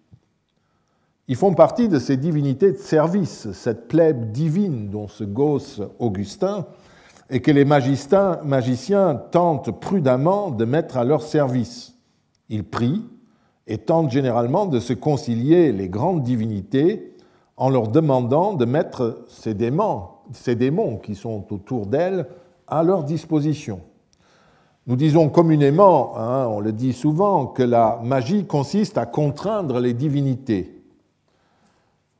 Ils 1.27 1.35
font 1.35 1.53
partie 1.53 1.87
de 1.87 1.99
ces 1.99 2.17
divinités 2.17 2.71
de 2.71 2.77
service, 2.77 3.51
cette 3.51 3.87
plèbe 3.87 4.31
divine 4.31 4.89
dont 4.89 5.07
se 5.07 5.23
gausse 5.23 5.81
Augustin, 5.99 6.65
et 7.29 7.41
que 7.41 7.51
les 7.51 7.63
magiciens 7.63 9.15
tentent 9.31 9.79
prudemment 9.79 10.51
de 10.51 10.65
mettre 10.65 10.97
à 10.97 11.05
leur 11.05 11.21
service. 11.21 11.93
Ils 12.49 12.65
prient, 12.65 13.05
et 13.67 13.77
tentent 13.77 14.11
généralement 14.11 14.65
de 14.65 14.79
se 14.79 14.91
concilier 14.91 15.71
les 15.71 15.87
grandes 15.87 16.23
divinités 16.23 17.15
en 17.55 17.69
leur 17.69 17.87
demandant 17.87 18.53
de 18.53 18.65
mettre 18.65 19.23
ces 19.27 19.53
démons, 19.53 20.07
ces 20.33 20.55
démons 20.55 20.97
qui 20.97 21.15
sont 21.15 21.45
autour 21.53 21.85
d'elles 21.85 22.27
à 22.67 22.83
leur 22.83 23.03
disposition. 23.03 23.81
Nous 24.87 24.95
disons 24.95 25.29
communément, 25.29 26.17
hein, 26.17 26.47
on 26.47 26.59
le 26.59 26.73
dit 26.73 26.91
souvent, 26.91 27.45
que 27.45 27.63
la 27.63 27.99
magie 28.03 28.45
consiste 28.45 28.97
à 28.97 29.05
contraindre 29.05 29.79
les 29.79 29.93
divinités. 29.93 30.80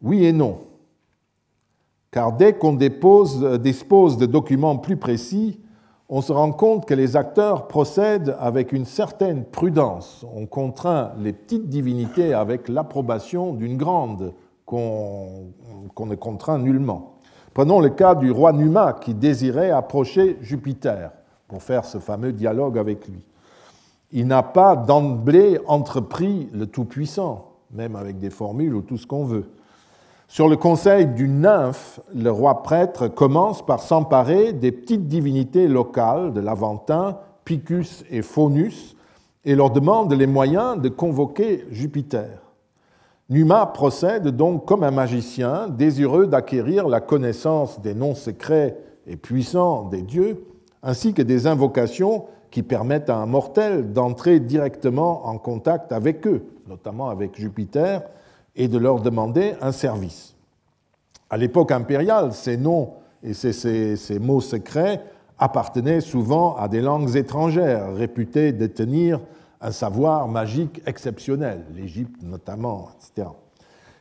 Oui 0.01 0.25
et 0.25 0.33
non. 0.33 0.57
Car 2.11 2.33
dès 2.33 2.53
qu'on 2.53 2.73
dispose 2.73 4.17
de 4.17 4.25
documents 4.25 4.77
plus 4.77 4.97
précis, 4.97 5.59
on 6.09 6.21
se 6.21 6.33
rend 6.33 6.51
compte 6.51 6.85
que 6.85 6.93
les 6.93 7.15
acteurs 7.15 7.67
procèdent 7.67 8.35
avec 8.39 8.73
une 8.73 8.83
certaine 8.83 9.45
prudence. 9.45 10.25
On 10.35 10.45
contraint 10.45 11.13
les 11.19 11.31
petites 11.31 11.69
divinités 11.69 12.33
avec 12.33 12.67
l'approbation 12.67 13.53
d'une 13.53 13.77
grande 13.77 14.33
qu'on 14.65 15.53
ne 15.99 16.15
contraint 16.15 16.57
nullement. 16.57 17.13
Prenons 17.53 17.79
le 17.79 17.89
cas 17.89 18.15
du 18.15 18.31
roi 18.31 18.51
Numa 18.51 18.93
qui 18.93 19.13
désirait 19.13 19.71
approcher 19.71 20.37
Jupiter 20.41 21.11
pour 21.47 21.63
faire 21.63 21.85
ce 21.85 21.97
fameux 21.97 22.33
dialogue 22.33 22.77
avec 22.77 23.07
lui. 23.07 23.25
Il 24.11 24.27
n'a 24.27 24.43
pas 24.43 24.75
d'emblée 24.75 25.59
entrepris 25.65 26.49
le 26.53 26.67
Tout-Puissant, 26.67 27.51
même 27.71 27.95
avec 27.95 28.19
des 28.19 28.29
formules 28.29 28.75
ou 28.75 28.81
tout 28.81 28.97
ce 28.97 29.07
qu'on 29.07 29.23
veut. 29.23 29.49
Sur 30.31 30.47
le 30.47 30.55
conseil 30.55 31.07
d'une 31.07 31.41
nymphe, 31.41 31.99
le 32.15 32.31
roi 32.31 32.63
prêtre 32.63 33.09
commence 33.09 33.65
par 33.65 33.81
s'emparer 33.81 34.53
des 34.53 34.71
petites 34.71 35.09
divinités 35.09 35.67
locales 35.67 36.31
de 36.31 36.39
l'Aventin, 36.39 37.17
Picus 37.43 38.05
et 38.09 38.21
Faunus, 38.21 38.95
et 39.43 39.55
leur 39.55 39.71
demande 39.71 40.13
les 40.13 40.27
moyens 40.27 40.79
de 40.79 40.87
convoquer 40.87 41.65
Jupiter. 41.69 42.29
Numa 43.29 43.65
procède 43.65 44.29
donc 44.29 44.65
comme 44.65 44.85
un 44.85 44.91
magicien, 44.91 45.67
désireux 45.67 46.27
d'acquérir 46.27 46.87
la 46.87 47.01
connaissance 47.01 47.81
des 47.81 47.93
noms 47.93 48.15
secrets 48.15 48.77
et 49.07 49.17
puissants 49.17 49.83
des 49.89 50.01
dieux, 50.01 50.45
ainsi 50.81 51.13
que 51.13 51.23
des 51.23 51.45
invocations 51.45 52.27
qui 52.51 52.63
permettent 52.63 53.09
à 53.09 53.17
un 53.17 53.25
mortel 53.25 53.91
d'entrer 53.91 54.39
directement 54.39 55.27
en 55.27 55.37
contact 55.37 55.91
avec 55.91 56.25
eux, 56.25 56.45
notamment 56.69 57.09
avec 57.09 57.35
Jupiter, 57.35 58.03
et 58.55 58.67
de 58.67 58.77
leur 58.77 59.01
demander 59.01 59.55
un 59.61 59.71
service. 59.71 60.35
À 61.29 61.37
l'époque 61.37 61.71
impériale, 61.71 62.33
ces 62.33 62.57
noms 62.57 62.93
et 63.23 63.33
ces, 63.33 64.19
mots 64.19 64.41
secrets 64.41 65.03
appartenaient 65.39 66.01
souvent 66.01 66.55
à 66.55 66.67
des 66.67 66.81
langues 66.81 67.15
étrangères 67.15 67.93
réputées 67.95 68.51
détenir 68.51 69.19
un 69.61 69.71
savoir 69.71 70.27
magique 70.27 70.81
exceptionnel, 70.85 71.65
l'Égypte 71.73 72.21
notamment, 72.23 72.89
etc. 72.95 73.29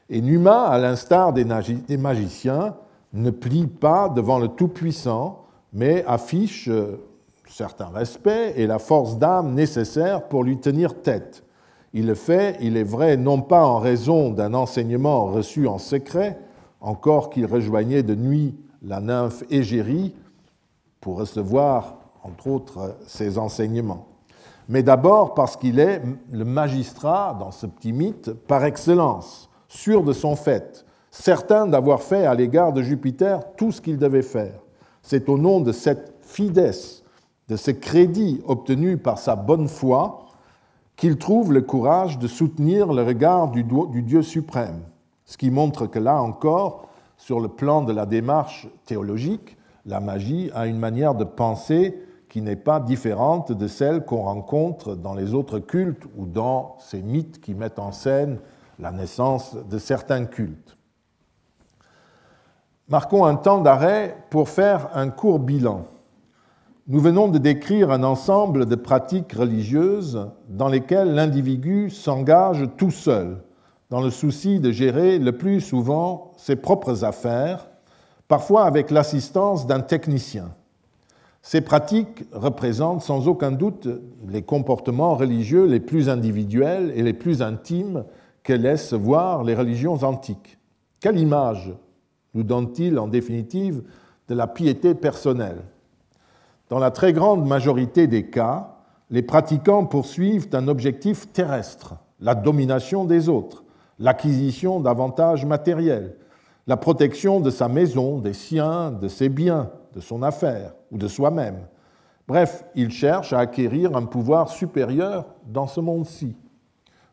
Et 0.09 0.20
Numa, 0.20 0.64
à 0.64 0.78
l'instar 0.78 1.32
des 1.32 1.44
magiciens, 1.96 2.74
ne 3.12 3.30
plie 3.30 3.66
pas 3.66 4.09
devant 4.09 4.38
le 4.38 4.48
Tout-Puissant, 4.48 5.44
mais 5.72 6.05
affiche 6.07 6.68
euh, 6.68 7.01
certain 7.48 7.88
respect 7.88 8.55
et 8.57 8.66
la 8.66 8.78
force 8.78 9.18
d'âme 9.18 9.55
nécessaire 9.55 10.22
pour 10.28 10.44
lui 10.44 10.59
tenir 10.59 11.01
tête. 11.03 11.42
Il 11.93 12.07
le 12.07 12.14
fait, 12.14 12.57
il 12.61 12.76
est 12.76 12.84
vrai, 12.84 13.16
non 13.16 13.41
pas 13.41 13.64
en 13.64 13.78
raison 13.78 14.30
d'un 14.30 14.55
enseignement 14.55 15.26
reçu 15.26 15.66
en 15.66 15.78
secret, 15.78 16.38
encore 16.80 17.30
qu'il 17.30 17.47
rejoignait 17.47 18.03
de 18.03 18.14
nuit 18.14 18.55
la 18.82 19.01
nymphe 19.01 19.45
Égérie 19.51 20.14
pour 21.01 21.18
recevoir, 21.18 21.97
entre 22.22 22.47
autres, 22.47 22.97
ses 23.07 23.38
enseignements, 23.38 24.07
mais 24.68 24.84
d'abord 24.84 25.34
parce 25.34 25.57
qu'il 25.57 25.80
est 25.80 26.01
le 26.30 26.45
magistrat, 26.45 27.36
dans 27.38 27.51
ce 27.51 27.66
petit 27.66 27.93
mythe, 27.93 28.32
par 28.32 28.64
excellence, 28.64 29.51
sûr 29.68 30.05
de 30.05 30.12
son 30.12 30.36
fait, 30.36 30.84
certain 31.11 31.66
d'avoir 31.66 32.03
fait 32.03 32.24
à 32.24 32.34
l'égard 32.34 32.72
de 32.72 32.82
Jupiter 32.82 33.41
tout 33.57 33.72
ce 33.72 33.80
qu'il 33.80 33.99
devait 33.99 34.22
faire. 34.22 34.61
C'est 35.03 35.28
au 35.28 35.38
nom 35.38 35.61
de 35.61 35.72
cette 35.72 36.14
fidesse, 36.20 37.03
de 37.49 37.57
ce 37.57 37.72
crédit 37.72 38.41
obtenu 38.47 38.97
par 38.97 39.18
sa 39.18 39.34
bonne 39.34 39.66
foi, 39.66 40.26
qu'il 41.01 41.16
trouve 41.16 41.51
le 41.55 41.62
courage 41.62 42.18
de 42.18 42.28
soutenir 42.28 42.92
le 42.92 43.03
regard 43.03 43.51
du, 43.51 43.64
Dieu 44.03 44.20
suprême, 44.20 44.82
ce 45.24 45.38
qui 45.38 45.51
montre 45.51 45.86
que 45.86 45.98
là 45.98 46.20
encore, 46.20 46.90
sur 47.16 47.40
le 47.40 47.48
plan 47.48 47.80
de 47.80 47.94
la 47.94 48.05
démarche 48.05 48.68
théologique, 48.84 49.57
la 49.86 50.01
magie 50.01 50.51
a 50.55 50.66
une 50.66 50.78
manière 50.78 51.14
de 51.14 51.24
penser 51.24 51.98
qui 52.28 52.42
n'est 52.42 52.55
pas 52.55 52.80
différente 52.80 53.51
de 53.51 53.66
celle 53.66 54.05
qu'on 54.05 54.24
rencontre 54.24 54.94
dans 54.94 55.14
les 55.14 55.32
autres 55.32 55.59
cultes 55.59 56.05
ou 56.18 56.26
dans 56.26 56.76
ces 56.80 57.01
mythes 57.01 57.40
qui 57.40 57.55
mettent 57.55 57.78
en 57.78 57.92
scène 57.92 58.38
la 58.78 58.90
naissance 58.90 59.57
de 59.57 59.78
certains 59.78 60.26
cultes. 60.26 60.76
Marquons 62.90 63.24
un 63.24 63.36
temps 63.36 63.62
d'arrêt 63.62 64.18
pour 64.28 64.51
faire 64.51 64.90
un 64.92 65.09
court 65.09 65.38
bilan. 65.38 65.86
Nous 66.91 66.99
venons 66.99 67.28
de 67.28 67.38
décrire 67.38 67.93
un 67.93 68.03
ensemble 68.03 68.66
de 68.66 68.74
pratiques 68.74 69.34
religieuses 69.34 70.26
dans 70.49 70.66
lesquelles 70.66 71.14
l'individu 71.14 71.88
s'engage 71.88 72.64
tout 72.76 72.91
seul, 72.91 73.45
dans 73.91 74.01
le 74.01 74.11
souci 74.11 74.59
de 74.59 74.72
gérer 74.72 75.20
le 75.20 75.30
plus 75.30 75.61
souvent 75.61 76.32
ses 76.36 76.57
propres 76.57 77.05
affaires, 77.05 77.70
parfois 78.26 78.64
avec 78.64 78.91
l'assistance 78.91 79.68
d'un 79.68 79.78
technicien. 79.78 80.53
Ces 81.43 81.61
pratiques 81.61 82.24
représentent 82.32 83.03
sans 83.03 83.28
aucun 83.28 83.53
doute 83.53 83.86
les 84.26 84.43
comportements 84.43 85.14
religieux 85.14 85.66
les 85.66 85.78
plus 85.78 86.09
individuels 86.09 86.93
et 86.97 87.05
les 87.05 87.14
plus 87.14 87.41
intimes 87.41 88.03
que 88.43 88.53
laissent 88.53 88.95
voir 88.95 89.45
les 89.45 89.55
religions 89.55 90.03
antiques. 90.03 90.59
Quelle 90.99 91.20
image 91.20 91.72
nous 92.34 92.43
donne-t-il 92.43 92.99
en 92.99 93.07
définitive 93.07 93.84
de 94.26 94.34
la 94.34 94.49
piété 94.49 94.97
personnelle? 94.97 95.62
Dans 96.70 96.78
la 96.78 96.92
très 96.92 97.12
grande 97.12 97.46
majorité 97.46 98.06
des 98.06 98.26
cas, 98.26 98.76
les 99.10 99.22
pratiquants 99.22 99.84
poursuivent 99.84 100.48
un 100.52 100.68
objectif 100.68 101.32
terrestre, 101.32 101.96
la 102.20 102.36
domination 102.36 103.04
des 103.04 103.28
autres, 103.28 103.64
l'acquisition 103.98 104.78
d'avantages 104.78 105.44
matériels, 105.44 106.14
la 106.68 106.76
protection 106.76 107.40
de 107.40 107.50
sa 107.50 107.66
maison, 107.66 108.18
des 108.18 108.32
siens, 108.32 108.92
de 108.92 109.08
ses 109.08 109.28
biens, 109.28 109.70
de 109.94 110.00
son 110.00 110.22
affaire 110.22 110.74
ou 110.92 110.98
de 110.98 111.08
soi-même. 111.08 111.66
Bref, 112.28 112.64
ils 112.76 112.92
cherchent 112.92 113.32
à 113.32 113.40
acquérir 113.40 113.96
un 113.96 114.04
pouvoir 114.04 114.48
supérieur 114.48 115.26
dans 115.48 115.66
ce 115.66 115.80
monde-ci. 115.80 116.36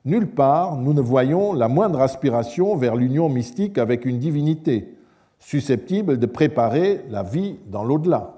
Nulle 0.06 0.30
part 0.30 0.76
nous 0.76 0.94
ne 0.94 1.02
voyons 1.02 1.54
la 1.54 1.68
moindre 1.68 2.02
aspiration 2.02 2.76
vers 2.76 2.96
l'union 2.96 3.28
mystique 3.28 3.80
avec 3.80 4.06
une 4.06 4.20
divinité, 4.20 4.96
susceptible 5.40 6.20
de 6.20 6.28
préparer 6.28 7.04
la 7.10 7.24
vie 7.24 7.58
dans 7.66 7.84
l'au-delà. 7.84 8.37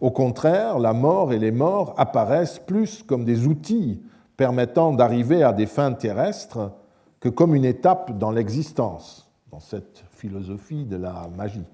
Au 0.00 0.10
contraire, 0.10 0.78
la 0.78 0.92
mort 0.92 1.32
et 1.32 1.38
les 1.38 1.52
morts 1.52 1.94
apparaissent 1.96 2.58
plus 2.58 3.02
comme 3.02 3.24
des 3.24 3.46
outils 3.46 4.00
permettant 4.36 4.92
d'arriver 4.92 5.42
à 5.42 5.52
des 5.52 5.66
fins 5.66 5.92
terrestres 5.92 6.72
que 7.20 7.28
comme 7.28 7.54
une 7.54 7.64
étape 7.64 8.18
dans 8.18 8.30
l'existence, 8.30 9.30
dans 9.50 9.60
cette 9.60 10.04
philosophie 10.10 10.84
de 10.84 10.96
la 10.96 11.28
magie. 11.36 11.64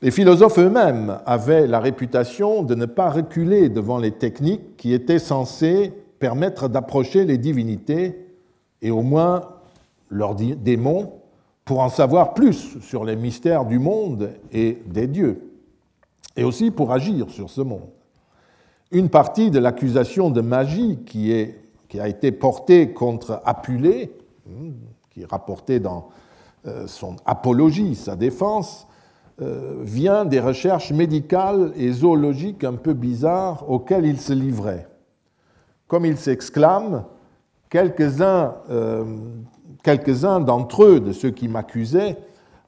Les 0.00 0.10
philosophes 0.10 0.58
eux-mêmes 0.58 1.18
avaient 1.26 1.66
la 1.66 1.80
réputation 1.80 2.62
de 2.62 2.74
ne 2.74 2.86
pas 2.86 3.10
reculer 3.10 3.68
devant 3.68 3.98
les 3.98 4.12
techniques 4.12 4.76
qui 4.76 4.92
étaient 4.92 5.18
censées 5.18 5.92
permettre 6.18 6.68
d'approcher 6.68 7.24
les 7.24 7.38
divinités 7.38 8.26
et 8.80 8.90
au 8.90 9.02
moins 9.02 9.42
leurs 10.08 10.34
démons 10.34 11.12
pour 11.64 11.80
en 11.80 11.88
savoir 11.88 12.34
plus 12.34 12.78
sur 12.80 13.04
les 13.04 13.16
mystères 13.16 13.64
du 13.64 13.78
monde 13.78 14.30
et 14.52 14.78
des 14.86 15.06
dieux, 15.06 15.47
et 16.38 16.44
aussi 16.44 16.70
pour 16.70 16.92
agir 16.92 17.28
sur 17.30 17.50
ce 17.50 17.60
monde. 17.60 17.88
Une 18.92 19.10
partie 19.10 19.50
de 19.50 19.58
l'accusation 19.58 20.30
de 20.30 20.40
magie 20.40 21.00
qui, 21.04 21.32
est, 21.32 21.60
a 21.98 22.06
été 22.06 22.30
portée 22.30 22.92
contre 22.92 23.42
Apulée, 23.44 24.12
hmm, 24.46 24.70
qui 25.10 25.22
est 25.22 25.30
rapportée 25.30 25.80
dans 25.80 26.10
euh, 26.66 26.86
son 26.86 27.16
apologie, 27.26 27.96
sa 27.96 28.14
défense, 28.14 28.86
euh, 29.42 29.78
vient 29.82 30.24
des 30.24 30.38
recherches 30.38 30.92
médicales 30.92 31.72
et 31.74 31.90
zoologiques 31.90 32.62
un 32.62 32.74
peu 32.74 32.94
bizarres 32.94 33.68
auxquelles 33.68 34.06
il 34.06 34.20
se 34.20 34.32
livrait. 34.32 34.86
Comme 35.88 36.06
il 36.06 36.18
s'exclame, 36.18 37.04
quelques-uns 37.68 38.54
euh, 38.70 39.04
d'entre 40.40 40.84
eux, 40.84 41.00
de 41.00 41.10
ceux 41.10 41.30
qui 41.30 41.48
m'accusaient, 41.48 42.16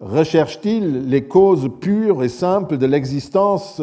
recherchent-ils 0.01 1.09
les 1.09 1.29
causes 1.29 1.69
pures 1.81 2.23
et 2.23 2.29
simples 2.29 2.79
de 2.79 2.87
l'existence, 2.87 3.81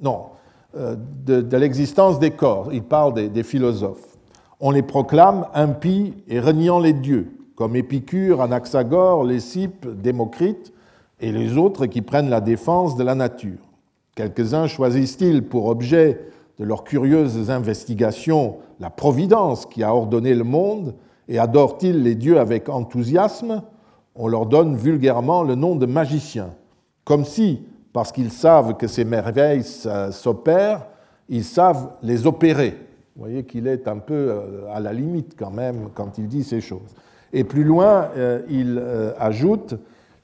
non, 0.00 0.26
de, 0.74 1.56
l'existence 1.56 2.18
des 2.18 2.30
corps? 2.30 2.72
Il 2.72 2.82
parle 2.82 3.14
des, 3.14 3.28
des 3.28 3.42
philosophes. 3.42 4.16
On 4.60 4.70
les 4.70 4.82
proclame 4.82 5.46
impies 5.54 6.14
et 6.28 6.40
reniant 6.40 6.78
les 6.78 6.92
dieux 6.92 7.32
comme 7.54 7.76
Épicure, 7.76 8.40
Anaxagore, 8.40 9.24
Lécipe, 9.24 9.86
Démocrite 10.00 10.72
et 11.20 11.32
les 11.32 11.56
autres 11.56 11.86
qui 11.86 12.02
prennent 12.02 12.30
la 12.30 12.40
défense 12.40 12.96
de 12.96 13.04
la 13.04 13.14
nature. 13.14 13.58
Quelques-uns 14.16 14.66
choisissent-ils 14.66 15.44
pour 15.44 15.66
objet 15.66 16.28
de 16.58 16.64
leurs 16.64 16.84
curieuses 16.84 17.50
investigations 17.50 18.56
la 18.80 18.90
providence 18.90 19.66
qui 19.66 19.82
a 19.84 19.94
ordonné 19.94 20.34
le 20.34 20.44
monde 20.44 20.94
et 21.28 21.38
adorent-ils 21.38 22.02
les 22.02 22.16
dieux 22.16 22.40
avec 22.40 22.68
enthousiasme? 22.68 23.62
On 24.14 24.28
leur 24.28 24.46
donne 24.46 24.76
vulgairement 24.76 25.42
le 25.42 25.54
nom 25.54 25.76
de 25.76 25.86
magiciens, 25.86 26.50
comme 27.04 27.24
si, 27.24 27.62
parce 27.92 28.12
qu'ils 28.12 28.30
savent 28.30 28.76
que 28.76 28.86
ces 28.86 29.04
merveilles 29.04 29.64
s'opèrent, 29.64 30.86
ils 31.28 31.44
savent 31.44 31.92
les 32.02 32.26
opérer. 32.26 32.76
Vous 33.16 33.22
voyez 33.22 33.44
qu'il 33.44 33.66
est 33.66 33.88
un 33.88 33.98
peu 33.98 34.14
euh, 34.14 34.72
à 34.72 34.80
la 34.80 34.92
limite 34.92 35.34
quand 35.38 35.50
même 35.50 35.90
quand 35.94 36.16
il 36.18 36.28
dit 36.28 36.44
ces 36.44 36.60
choses. 36.60 36.94
Et 37.32 37.44
plus 37.44 37.64
loin, 37.64 38.08
euh, 38.16 38.42
il 38.48 38.78
euh, 38.78 39.12
ajoute 39.18 39.74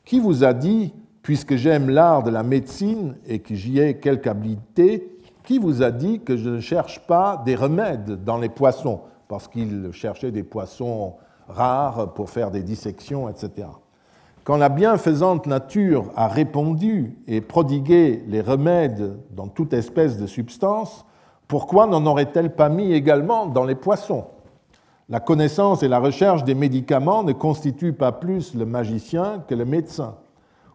Qui 0.04 0.20
vous 0.20 0.42
a 0.42 0.54
dit, 0.54 0.94
puisque 1.22 1.56
j'aime 1.56 1.90
l'art 1.90 2.22
de 2.22 2.30
la 2.30 2.42
médecine 2.42 3.16
et 3.26 3.40
que 3.40 3.54
j'y 3.54 3.78
ai 3.78 3.98
quelque 3.98 4.28
habileté, 4.28 5.18
qui 5.44 5.58
vous 5.58 5.82
a 5.82 5.90
dit 5.90 6.20
que 6.20 6.36
je 6.36 6.48
ne 6.48 6.60
cherche 6.60 7.00
pas 7.06 7.42
des 7.44 7.54
remèdes 7.54 8.24
dans 8.24 8.38
les 8.38 8.48
poissons? 8.48 9.00
Parce 9.28 9.48
qu'il 9.48 9.90
cherchait 9.92 10.30
des 10.30 10.42
poissons 10.42 11.14
rares 11.48 12.14
pour 12.14 12.30
faire 12.30 12.50
des 12.50 12.62
dissections, 12.62 13.28
etc. 13.28 13.68
Quand 14.44 14.56
la 14.56 14.68
bienfaisante 14.68 15.46
nature 15.46 16.06
a 16.16 16.28
répondu 16.28 17.18
et 17.26 17.40
prodigué 17.40 18.24
les 18.28 18.40
remèdes 18.40 19.18
dans 19.30 19.48
toute 19.48 19.72
espèce 19.72 20.16
de 20.18 20.26
substance, 20.26 21.04
pourquoi 21.46 21.86
n'en 21.86 22.06
aurait-elle 22.06 22.54
pas 22.54 22.68
mis 22.68 22.92
également 22.92 23.46
dans 23.46 23.64
les 23.64 23.74
poissons? 23.74 24.24
La 25.10 25.20
connaissance 25.20 25.82
et 25.82 25.88
la 25.88 25.98
recherche 25.98 26.44
des 26.44 26.54
médicaments 26.54 27.22
ne 27.22 27.32
constituent 27.32 27.94
pas 27.94 28.12
plus 28.12 28.54
le 28.54 28.66
magicien 28.66 29.42
que 29.46 29.54
le 29.54 29.64
médecin, 29.64 30.16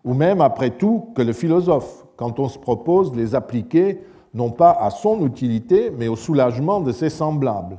ou 0.03 0.13
même, 0.13 0.41
après 0.41 0.71
tout, 0.71 1.09
que 1.15 1.21
le 1.21 1.33
philosophe, 1.33 2.05
quand 2.15 2.39
on 2.39 2.49
se 2.49 2.59
propose 2.59 3.11
de 3.11 3.17
les 3.17 3.35
appliquer 3.35 4.01
non 4.33 4.49
pas 4.49 4.71
à 4.71 4.89
son 4.89 5.25
utilité, 5.25 5.91
mais 5.95 6.07
au 6.07 6.15
soulagement 6.15 6.81
de 6.81 6.91
ses 6.91 7.09
semblables. 7.09 7.77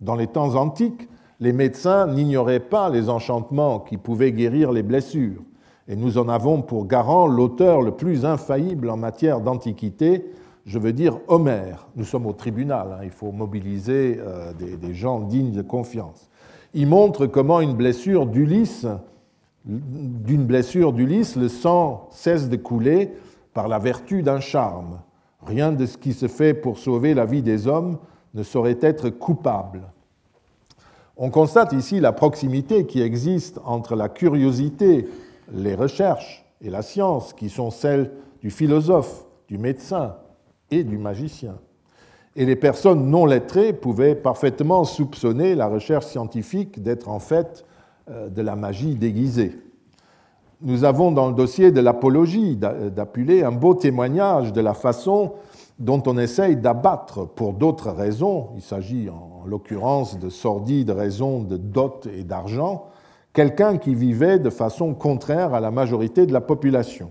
Dans 0.00 0.14
les 0.14 0.26
temps 0.26 0.54
antiques, 0.54 1.08
les 1.40 1.52
médecins 1.52 2.06
n'ignoraient 2.06 2.60
pas 2.60 2.88
les 2.88 3.08
enchantements 3.08 3.80
qui 3.80 3.96
pouvaient 3.96 4.32
guérir 4.32 4.72
les 4.72 4.82
blessures, 4.82 5.42
et 5.88 5.96
nous 5.96 6.18
en 6.18 6.28
avons 6.28 6.62
pour 6.62 6.86
garant 6.86 7.26
l'auteur 7.26 7.80
le 7.80 7.92
plus 7.92 8.24
infaillible 8.24 8.90
en 8.90 8.96
matière 8.96 9.40
d'antiquité, 9.40 10.32
je 10.64 10.78
veux 10.80 10.92
dire 10.92 11.18
Homère. 11.28 11.86
Nous 11.94 12.04
sommes 12.04 12.26
au 12.26 12.32
tribunal, 12.32 12.88
hein, 12.92 13.04
il 13.04 13.10
faut 13.10 13.30
mobiliser 13.30 14.18
euh, 14.18 14.52
des, 14.52 14.94
gens 14.94 15.20
dignes 15.20 15.52
de 15.52 15.62
confiance. 15.62 16.28
Il 16.74 16.88
montre 16.88 17.26
comment 17.26 17.60
une 17.60 17.74
blessure 17.74 18.26
d'Ulysse, 18.26 18.86
d'une 19.64 20.44
blessure 20.44 20.92
d'Ulysse, 20.92 21.36
le 21.36 21.48
sang 21.48 22.08
cesse 22.10 22.48
de 22.48 22.56
couler 22.56 23.12
par 23.54 23.68
la 23.68 23.78
vertu 23.78 24.22
d'un 24.22 24.40
charme. 24.40 24.98
Rien 25.46 25.70
de 25.70 25.86
ce 25.86 25.96
qui 25.96 26.12
se 26.12 26.26
fait 26.26 26.52
pour 26.52 26.78
sauver 26.78 27.14
la 27.14 27.24
vie 27.24 27.42
des 27.42 27.68
hommes 27.68 27.98
ne 28.34 28.42
saurait 28.42 28.78
être 28.80 29.08
coupable. 29.08 29.82
On 31.16 31.30
constate 31.30 31.72
ici 31.72 32.00
la 32.00 32.12
proximité 32.12 32.86
qui 32.86 33.00
existe 33.00 33.58
entre 33.64 33.96
la 33.96 34.08
curiosité, 34.08 35.08
les 35.52 35.74
recherches 35.74 36.44
et 36.60 36.70
la 36.70 36.82
science, 36.82 37.32
qui 37.32 37.48
sont 37.48 37.70
celles 37.70 38.10
du 38.42 38.50
philosophe, 38.50 39.24
du 39.48 39.56
médecin, 39.56 40.16
et 40.70 40.84
du 40.84 40.98
magicien. 40.98 41.56
Et 42.34 42.44
les 42.44 42.56
personnes 42.56 43.08
non 43.08 43.24
lettrées 43.24 43.72
pouvaient 43.72 44.14
parfaitement 44.14 44.84
soupçonner 44.84 45.54
la 45.54 45.68
recherche 45.68 46.06
scientifique 46.06 46.82
d'être 46.82 47.08
en 47.08 47.18
fait 47.18 47.64
euh, 48.10 48.28
de 48.28 48.42
la 48.42 48.56
magie 48.56 48.94
déguisée. 48.94 49.58
Nous 50.62 50.84
avons 50.84 51.12
dans 51.12 51.28
le 51.28 51.34
dossier 51.34 51.70
de 51.70 51.80
l'apologie 51.80 52.56
d'Apulée 52.56 53.42
un 53.42 53.52
beau 53.52 53.74
témoignage 53.74 54.54
de 54.54 54.60
la 54.62 54.72
façon 54.72 55.34
dont 55.78 56.02
on 56.06 56.16
essaye 56.16 56.56
d'abattre 56.56 57.26
pour 57.26 57.52
d'autres 57.52 57.90
raisons, 57.90 58.48
il 58.56 58.62
s'agit 58.62 59.10
en 59.10 59.44
l'occurrence 59.46 60.18
de 60.18 60.30
sordides 60.30 60.90
raisons 60.90 61.42
de 61.42 61.56
dot 61.56 62.08
et 62.12 62.24
d'argent, 62.24 62.86
quelqu'un 63.32 63.76
qui 63.76 63.94
vivait 63.94 64.38
de 64.38 64.50
façon 64.50 64.94
contraire 64.94 65.52
à 65.52 65.60
la 65.60 65.70
majorité 65.70 66.26
de 66.26 66.32
la 66.32 66.40
population. 66.40 67.10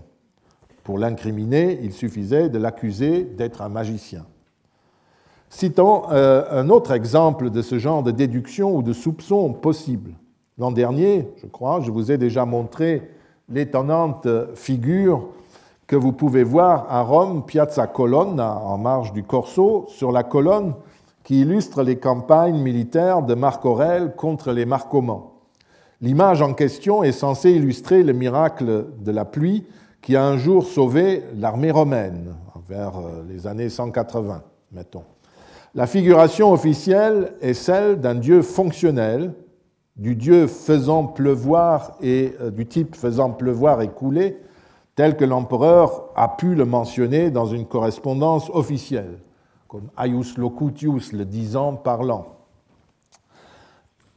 Pour 0.82 0.98
l'incriminer, 0.98 1.78
il 1.82 1.92
suffisait 1.92 2.48
de 2.48 2.58
l'accuser 2.58 3.24
d'être 3.24 3.62
un 3.62 3.68
magicien. 3.68 4.26
Citons 5.48 6.10
euh, 6.10 6.44
un 6.50 6.68
autre 6.68 6.90
exemple 6.90 7.50
de 7.50 7.62
ce 7.62 7.78
genre 7.78 8.02
de 8.02 8.10
déduction 8.10 8.74
ou 8.74 8.82
de 8.82 8.92
soupçon 8.92 9.52
possible. 9.52 10.12
L'an 10.58 10.72
dernier, 10.72 11.28
je 11.36 11.46
crois, 11.46 11.80
je 11.80 11.90
vous 11.90 12.10
ai 12.10 12.18
déjà 12.18 12.44
montré 12.44 13.10
l'étonnante 13.48 14.26
figure 14.54 15.28
que 15.86 15.96
vous 15.96 16.12
pouvez 16.12 16.42
voir 16.42 16.86
à 16.90 17.02
Rome, 17.02 17.44
Piazza 17.44 17.86
Colonna, 17.86 18.56
en 18.58 18.78
marge 18.78 19.12
du 19.12 19.22
Corso, 19.22 19.86
sur 19.88 20.10
la 20.12 20.24
colonne 20.24 20.74
qui 21.22 21.40
illustre 21.40 21.82
les 21.82 21.96
campagnes 21.96 22.60
militaires 22.60 23.22
de 23.22 23.34
Marc 23.34 23.64
Aurèle 23.64 24.14
contre 24.16 24.52
les 24.52 24.64
Marcomans. 24.64 25.32
L'image 26.00 26.42
en 26.42 26.54
question 26.54 27.02
est 27.02 27.12
censée 27.12 27.52
illustrer 27.52 28.02
le 28.02 28.12
miracle 28.12 28.86
de 28.98 29.10
la 29.10 29.24
pluie 29.24 29.64
qui 30.02 30.14
a 30.14 30.24
un 30.24 30.36
jour 30.36 30.66
sauvé 30.66 31.24
l'armée 31.34 31.70
romaine, 31.70 32.34
vers 32.68 32.98
euh, 32.98 33.24
les 33.28 33.46
années 33.46 33.68
180, 33.68 34.42
mettons. 34.72 35.04
La 35.74 35.86
figuration 35.86 36.52
officielle 36.52 37.32
est 37.40 37.54
celle 37.54 38.00
d'un 38.00 38.14
dieu 38.14 38.42
fonctionnel, 38.42 39.32
du 39.96 40.14
dieu 40.14 40.46
faisant 40.46 41.04
pleuvoir 41.04 41.96
et 42.02 42.34
euh, 42.40 42.50
du 42.50 42.66
type 42.66 42.94
faisant 42.94 43.30
pleuvoir 43.30 43.82
et 43.82 43.88
couler, 43.88 44.38
tel 44.96 45.16
que 45.16 45.24
l'empereur 45.24 46.06
a 46.16 46.28
pu 46.28 46.54
le 46.54 46.64
mentionner 46.64 47.30
dans 47.30 47.46
une 47.46 47.66
correspondance 47.66 48.50
officielle, 48.52 49.18
comme 49.68 49.88
Aius 50.02 50.36
Locutius 50.36 51.12
le 51.12 51.24
disant 51.24 51.74
parlant. 51.74 52.36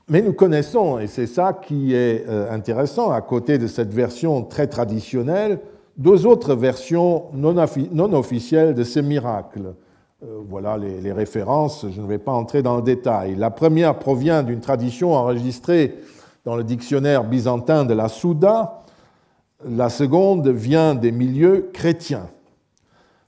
Mais 0.07 0.21
nous 0.23 0.33
connaissons, 0.33 0.97
et 0.97 1.05
c'est 1.05 1.27
ça 1.27 1.53
qui 1.53 1.93
est 1.93 2.25
euh, 2.27 2.51
intéressant, 2.51 3.11
à 3.11 3.21
côté 3.21 3.59
de 3.59 3.67
cette 3.67 3.93
version 3.93 4.41
très 4.41 4.65
traditionnelle, 4.65 5.59
deux 5.97 6.25
autres 6.25 6.55
versions 6.55 7.25
non 7.33 8.13
officielles 8.13 8.73
de 8.73 8.83
ce 8.83 8.99
miracle. 9.01 9.75
Euh, 10.23 10.39
voilà 10.49 10.77
les, 10.77 11.11
références, 11.11 11.85
je 11.91 12.01
ne 12.01 12.07
vais 12.07 12.17
pas 12.17 12.31
entrer 12.31 12.63
dans 12.63 12.77
le 12.77 12.81
détail. 12.81 13.35
La 13.35 13.51
première 13.51 13.99
provient 13.99 14.43
d'une 14.43 14.61
tradition 14.61 15.13
enregistrée 15.13 15.99
dans 16.43 16.55
le 16.55 16.63
dictionnaire 16.63 17.23
byzantin 17.23 17.85
de 17.85 17.93
la 17.93 18.07
Souda, 18.07 18.81
la 19.65 19.89
seconde 19.89 20.47
vient 20.47 20.95
des 20.95 21.11
milieux 21.11 21.69
chrétiens. 21.73 22.29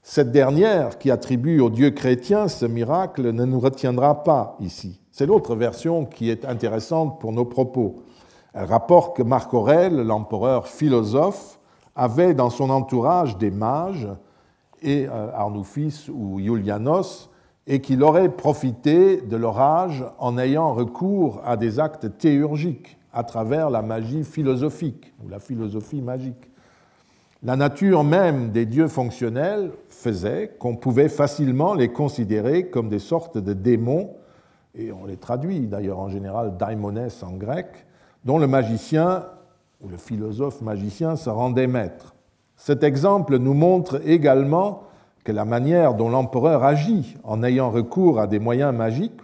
Cette 0.02 0.32
dernière, 0.32 0.98
qui 0.98 1.10
attribue 1.10 1.60
au 1.60 1.70
Dieu 1.70 1.90
chrétien 1.90 2.48
ce 2.48 2.64
miracle, 2.64 3.32
ne 3.32 3.44
nous 3.44 3.60
retiendra 3.60 4.24
pas 4.24 4.56
ici. 4.60 5.00
C'est 5.10 5.26
l'autre 5.26 5.54
version 5.54 6.06
qui 6.06 6.30
est 6.30 6.44
intéressante 6.44 7.20
pour 7.20 7.32
nos 7.32 7.44
propos. 7.44 8.02
Elle 8.54 8.64
rapporte 8.64 9.16
que 9.16 9.22
Marc 9.22 9.52
Aurèle, 9.54 9.96
l'empereur 9.96 10.66
philosophe, 10.66 11.60
avait 11.94 12.34
dans 12.34 12.50
son 12.50 12.70
entourage 12.70 13.36
des 13.36 13.50
mages, 13.50 14.08
et 14.80 15.06
euh, 15.06 15.30
Arnoufis 15.34 16.08
ou 16.12 16.40
Iulianos, 16.40 17.30
et 17.66 17.80
qu'il 17.80 18.02
aurait 18.02 18.30
profité 18.30 19.20
de 19.20 19.36
leur 19.36 19.60
âge 19.60 20.04
en 20.18 20.36
ayant 20.38 20.72
recours 20.72 21.40
à 21.44 21.56
des 21.56 21.78
actes 21.78 22.18
théurgiques 22.18 22.98
à 23.12 23.24
travers 23.24 23.70
la 23.70 23.82
magie 23.82 24.24
philosophique 24.24 25.12
ou 25.24 25.28
la 25.28 25.38
philosophie 25.38 26.00
magique. 26.00 26.50
La 27.42 27.56
nature 27.56 28.04
même 28.04 28.50
des 28.52 28.66
dieux 28.66 28.88
fonctionnels 28.88 29.72
faisait 29.88 30.54
qu'on 30.58 30.76
pouvait 30.76 31.08
facilement 31.08 31.74
les 31.74 31.88
considérer 31.88 32.68
comme 32.68 32.88
des 32.88 33.00
sortes 33.00 33.36
de 33.36 33.52
démons, 33.52 34.14
et 34.74 34.92
on 34.92 35.04
les 35.04 35.16
traduit 35.16 35.66
d'ailleurs 35.66 35.98
en 35.98 36.08
général 36.08 36.56
daimones 36.56 37.08
en 37.22 37.32
grec, 37.32 37.66
dont 38.24 38.38
le 38.38 38.46
magicien 38.46 39.24
où 39.80 39.88
le 39.88 39.96
philosophe 39.96 40.60
magicien 40.62 41.16
se 41.16 41.28
rendait 41.28 41.66
maître. 41.66 42.14
Cet 42.56 42.84
exemple 42.84 43.38
nous 43.38 43.54
montre 43.54 44.00
également 44.06 44.84
que 45.24 45.32
la 45.32 45.44
manière 45.44 45.94
dont 45.94 46.08
l'empereur 46.08 46.62
agit 46.62 47.16
en 47.24 47.42
ayant 47.42 47.70
recours 47.70 48.20
à 48.20 48.28
des 48.28 48.38
moyens 48.38 48.74
magiques 48.74 49.20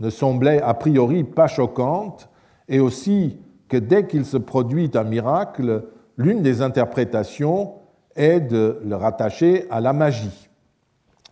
ne 0.00 0.10
semblait 0.10 0.60
a 0.60 0.74
priori 0.74 1.24
pas 1.24 1.46
choquante, 1.46 2.28
et 2.68 2.80
aussi 2.80 3.38
que 3.68 3.76
dès 3.76 4.06
qu'il 4.06 4.24
se 4.24 4.36
produit 4.36 4.90
un 4.94 5.04
miracle, 5.04 5.84
l'une 6.16 6.42
des 6.42 6.62
interprétations 6.62 7.74
est 8.16 8.40
de 8.40 8.80
le 8.84 8.96
rattacher 8.96 9.66
à 9.70 9.80
la 9.80 9.92
magie. 9.92 10.48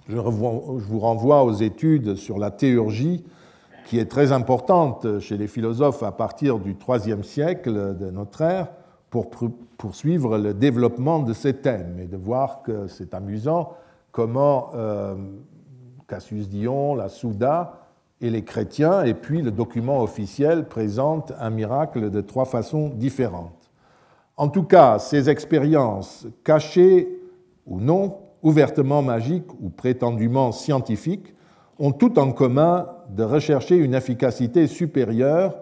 Je 0.09 0.17
vous 0.17 0.99
renvoie 0.99 1.45
aux 1.45 1.53
études 1.53 2.17
sur 2.17 2.39
la 2.39 2.51
théurgie, 2.51 3.25
qui 3.87 3.99
est 3.99 4.11
très 4.11 4.33
importante 4.33 5.21
chez 5.21 5.37
les 5.37 5.47
philosophes 5.47 6.03
à 6.03 6.13
partir 6.13 6.59
du 6.59 6.77
IIIe 6.89 7.23
siècle 7.23 7.97
de 7.97 8.11
notre 8.11 8.41
ère, 8.41 8.69
pour 9.11 9.29
poursuivre 9.77 10.39
le 10.39 10.55
développement 10.55 11.21
de 11.21 11.35
ces 11.35 11.55
thèmes 11.55 11.99
et 12.01 12.07
de 12.07 12.17
voir 12.17 12.63
que 12.63 12.87
c'est 12.87 13.13
amusant 13.13 13.75
comment 14.11 14.71
euh, 14.75 15.15
Cassius 16.09 16.49
Dion, 16.49 16.95
la 16.95 17.11
Souda 17.11 17.82
et 18.23 18.31
les 18.31 18.43
chrétiens, 18.43 19.03
et 19.03 19.15
puis 19.15 19.43
le 19.43 19.51
document 19.51 20.01
officiel 20.01 20.69
présente 20.69 21.33
un 21.41 21.51
miracle 21.51 22.09
de 22.09 22.21
trois 22.21 22.45
façons 22.45 22.89
différentes. 22.89 23.71
En 24.37 24.49
tout 24.49 24.63
cas, 24.63 24.99
ces 24.99 25.29
expériences, 25.29 26.27
cachées 26.45 27.09
ou 27.67 27.81
non, 27.81 28.19
ouvertement 28.43 29.03
magiques 29.03 29.53
ou 29.61 29.69
prétendument 29.69 30.53
scientifiques, 30.53 31.35
ont 31.79 31.93
tout 31.93 32.19
en 32.19 32.33
commun 32.33 32.89
de 33.11 33.25
rechercher 33.25 33.77
une 33.77 33.95
efficacité 33.95 34.69
supérieure 34.69 35.57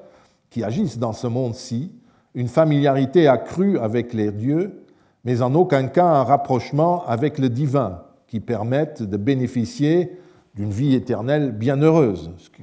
qui 0.50 0.62
agisse 0.62 0.98
dans 0.98 1.12
ce 1.12 1.26
monde-ci, 1.26 1.92
une 2.34 2.48
familiarité 2.48 3.26
accrue 3.26 3.78
avec 3.78 4.12
les 4.12 4.30
dieux, 4.30 4.84
mais 5.24 5.40
en 5.40 5.54
aucun 5.54 5.86
cas 5.88 6.06
un 6.06 6.24
rapprochement 6.24 7.04
avec 7.06 7.38
le 7.38 7.48
divin 7.48 8.02
qui 8.26 8.40
permette 8.40 9.02
de 9.02 9.16
bénéficier 9.16 10.19
d'une 10.54 10.70
vie 10.70 10.94
éternelle 10.94 11.52
bienheureuse, 11.52 12.30
ce 12.38 12.50
qui 12.50 12.62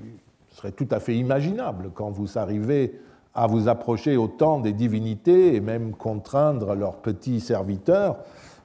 serait 0.49 0.71
tout 0.71 0.87
à 0.91 0.99
fait 0.99 1.15
imaginable 1.15 1.91
quand 1.93 2.09
vous 2.09 2.37
arrivez 2.37 2.99
à 3.33 3.47
vous 3.47 3.67
approcher 3.67 4.17
autant 4.17 4.59
des 4.59 4.73
divinités 4.73 5.55
et 5.55 5.61
même 5.61 5.91
contraindre 5.93 6.73
leurs 6.73 6.97
petits 6.97 7.39
serviteurs 7.39 8.17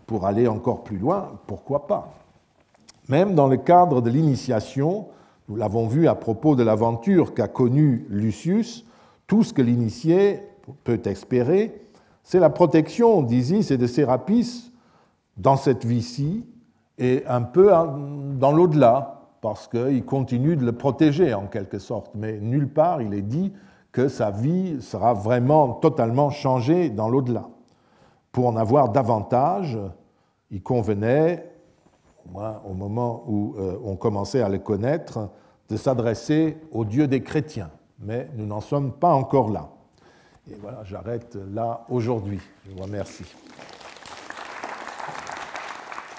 pour 0.06 0.26
aller 0.26 0.48
encore 0.48 0.82
plus 0.82 0.98
loin, 0.98 1.38
pourquoi 1.46 1.86
pas? 1.86 2.14
Même 3.08 3.34
dans 3.34 3.48
le 3.48 3.58
cadre 3.58 4.00
de 4.00 4.10
l'initiation, 4.10 5.08
nous 5.48 5.56
l'avons 5.56 5.86
vu 5.86 6.08
à 6.08 6.14
propos 6.14 6.56
de 6.56 6.62
l'aventure 6.62 7.34
qu'a 7.34 7.48
connue 7.48 8.06
Lucius, 8.08 8.86
tout 9.26 9.42
ce 9.42 9.52
que 9.52 9.62
l'initié 9.62 10.40
peut 10.84 11.00
espérer, 11.04 11.82
c'est 12.22 12.40
la 12.40 12.50
protection 12.50 13.22
d'Isis 13.22 13.70
et 13.70 13.76
de 13.76 13.86
Sérapis 13.86 14.72
dans 15.36 15.56
cette 15.56 15.84
vie-ci 15.84 16.46
et 16.98 17.24
un 17.26 17.42
peu 17.42 17.70
dans 17.70 18.52
l'au-delà, 18.52 19.22
parce 19.40 19.66
qu'il 19.66 20.04
continue 20.04 20.56
de 20.56 20.64
le 20.64 20.72
protéger 20.72 21.34
en 21.34 21.46
quelque 21.46 21.78
sorte, 21.78 22.12
mais 22.14 22.38
nulle 22.38 22.68
part 22.68 23.02
il 23.02 23.12
est 23.14 23.22
dit 23.22 23.52
que 23.90 24.08
sa 24.08 24.30
vie 24.30 24.80
sera 24.80 25.12
vraiment 25.12 25.74
totalement 25.74 26.30
changée 26.30 26.90
dans 26.90 27.08
l'au-delà. 27.08 27.48
Pour 28.30 28.46
en 28.46 28.56
avoir 28.56 28.88
davantage, 28.88 29.78
il 30.50 30.62
convenait, 30.62 31.50
au 32.64 32.72
moment 32.72 33.24
où 33.26 33.54
euh, 33.58 33.76
on 33.84 33.96
commençait 33.96 34.40
à 34.40 34.48
le 34.48 34.58
connaître, 34.58 35.28
de 35.68 35.76
s'adresser 35.76 36.56
au 36.70 36.84
Dieu 36.84 37.06
des 37.06 37.22
chrétiens. 37.22 37.70
Mais 37.98 38.28
nous 38.36 38.46
n'en 38.46 38.60
sommes 38.60 38.92
pas 38.92 39.12
encore 39.12 39.50
là. 39.50 39.68
Et 40.50 40.54
voilà, 40.60 40.82
j'arrête 40.84 41.36
là 41.52 41.84
aujourd'hui. 41.88 42.40
Je 42.66 42.72
vous 42.72 42.82
remercie. 42.82 43.24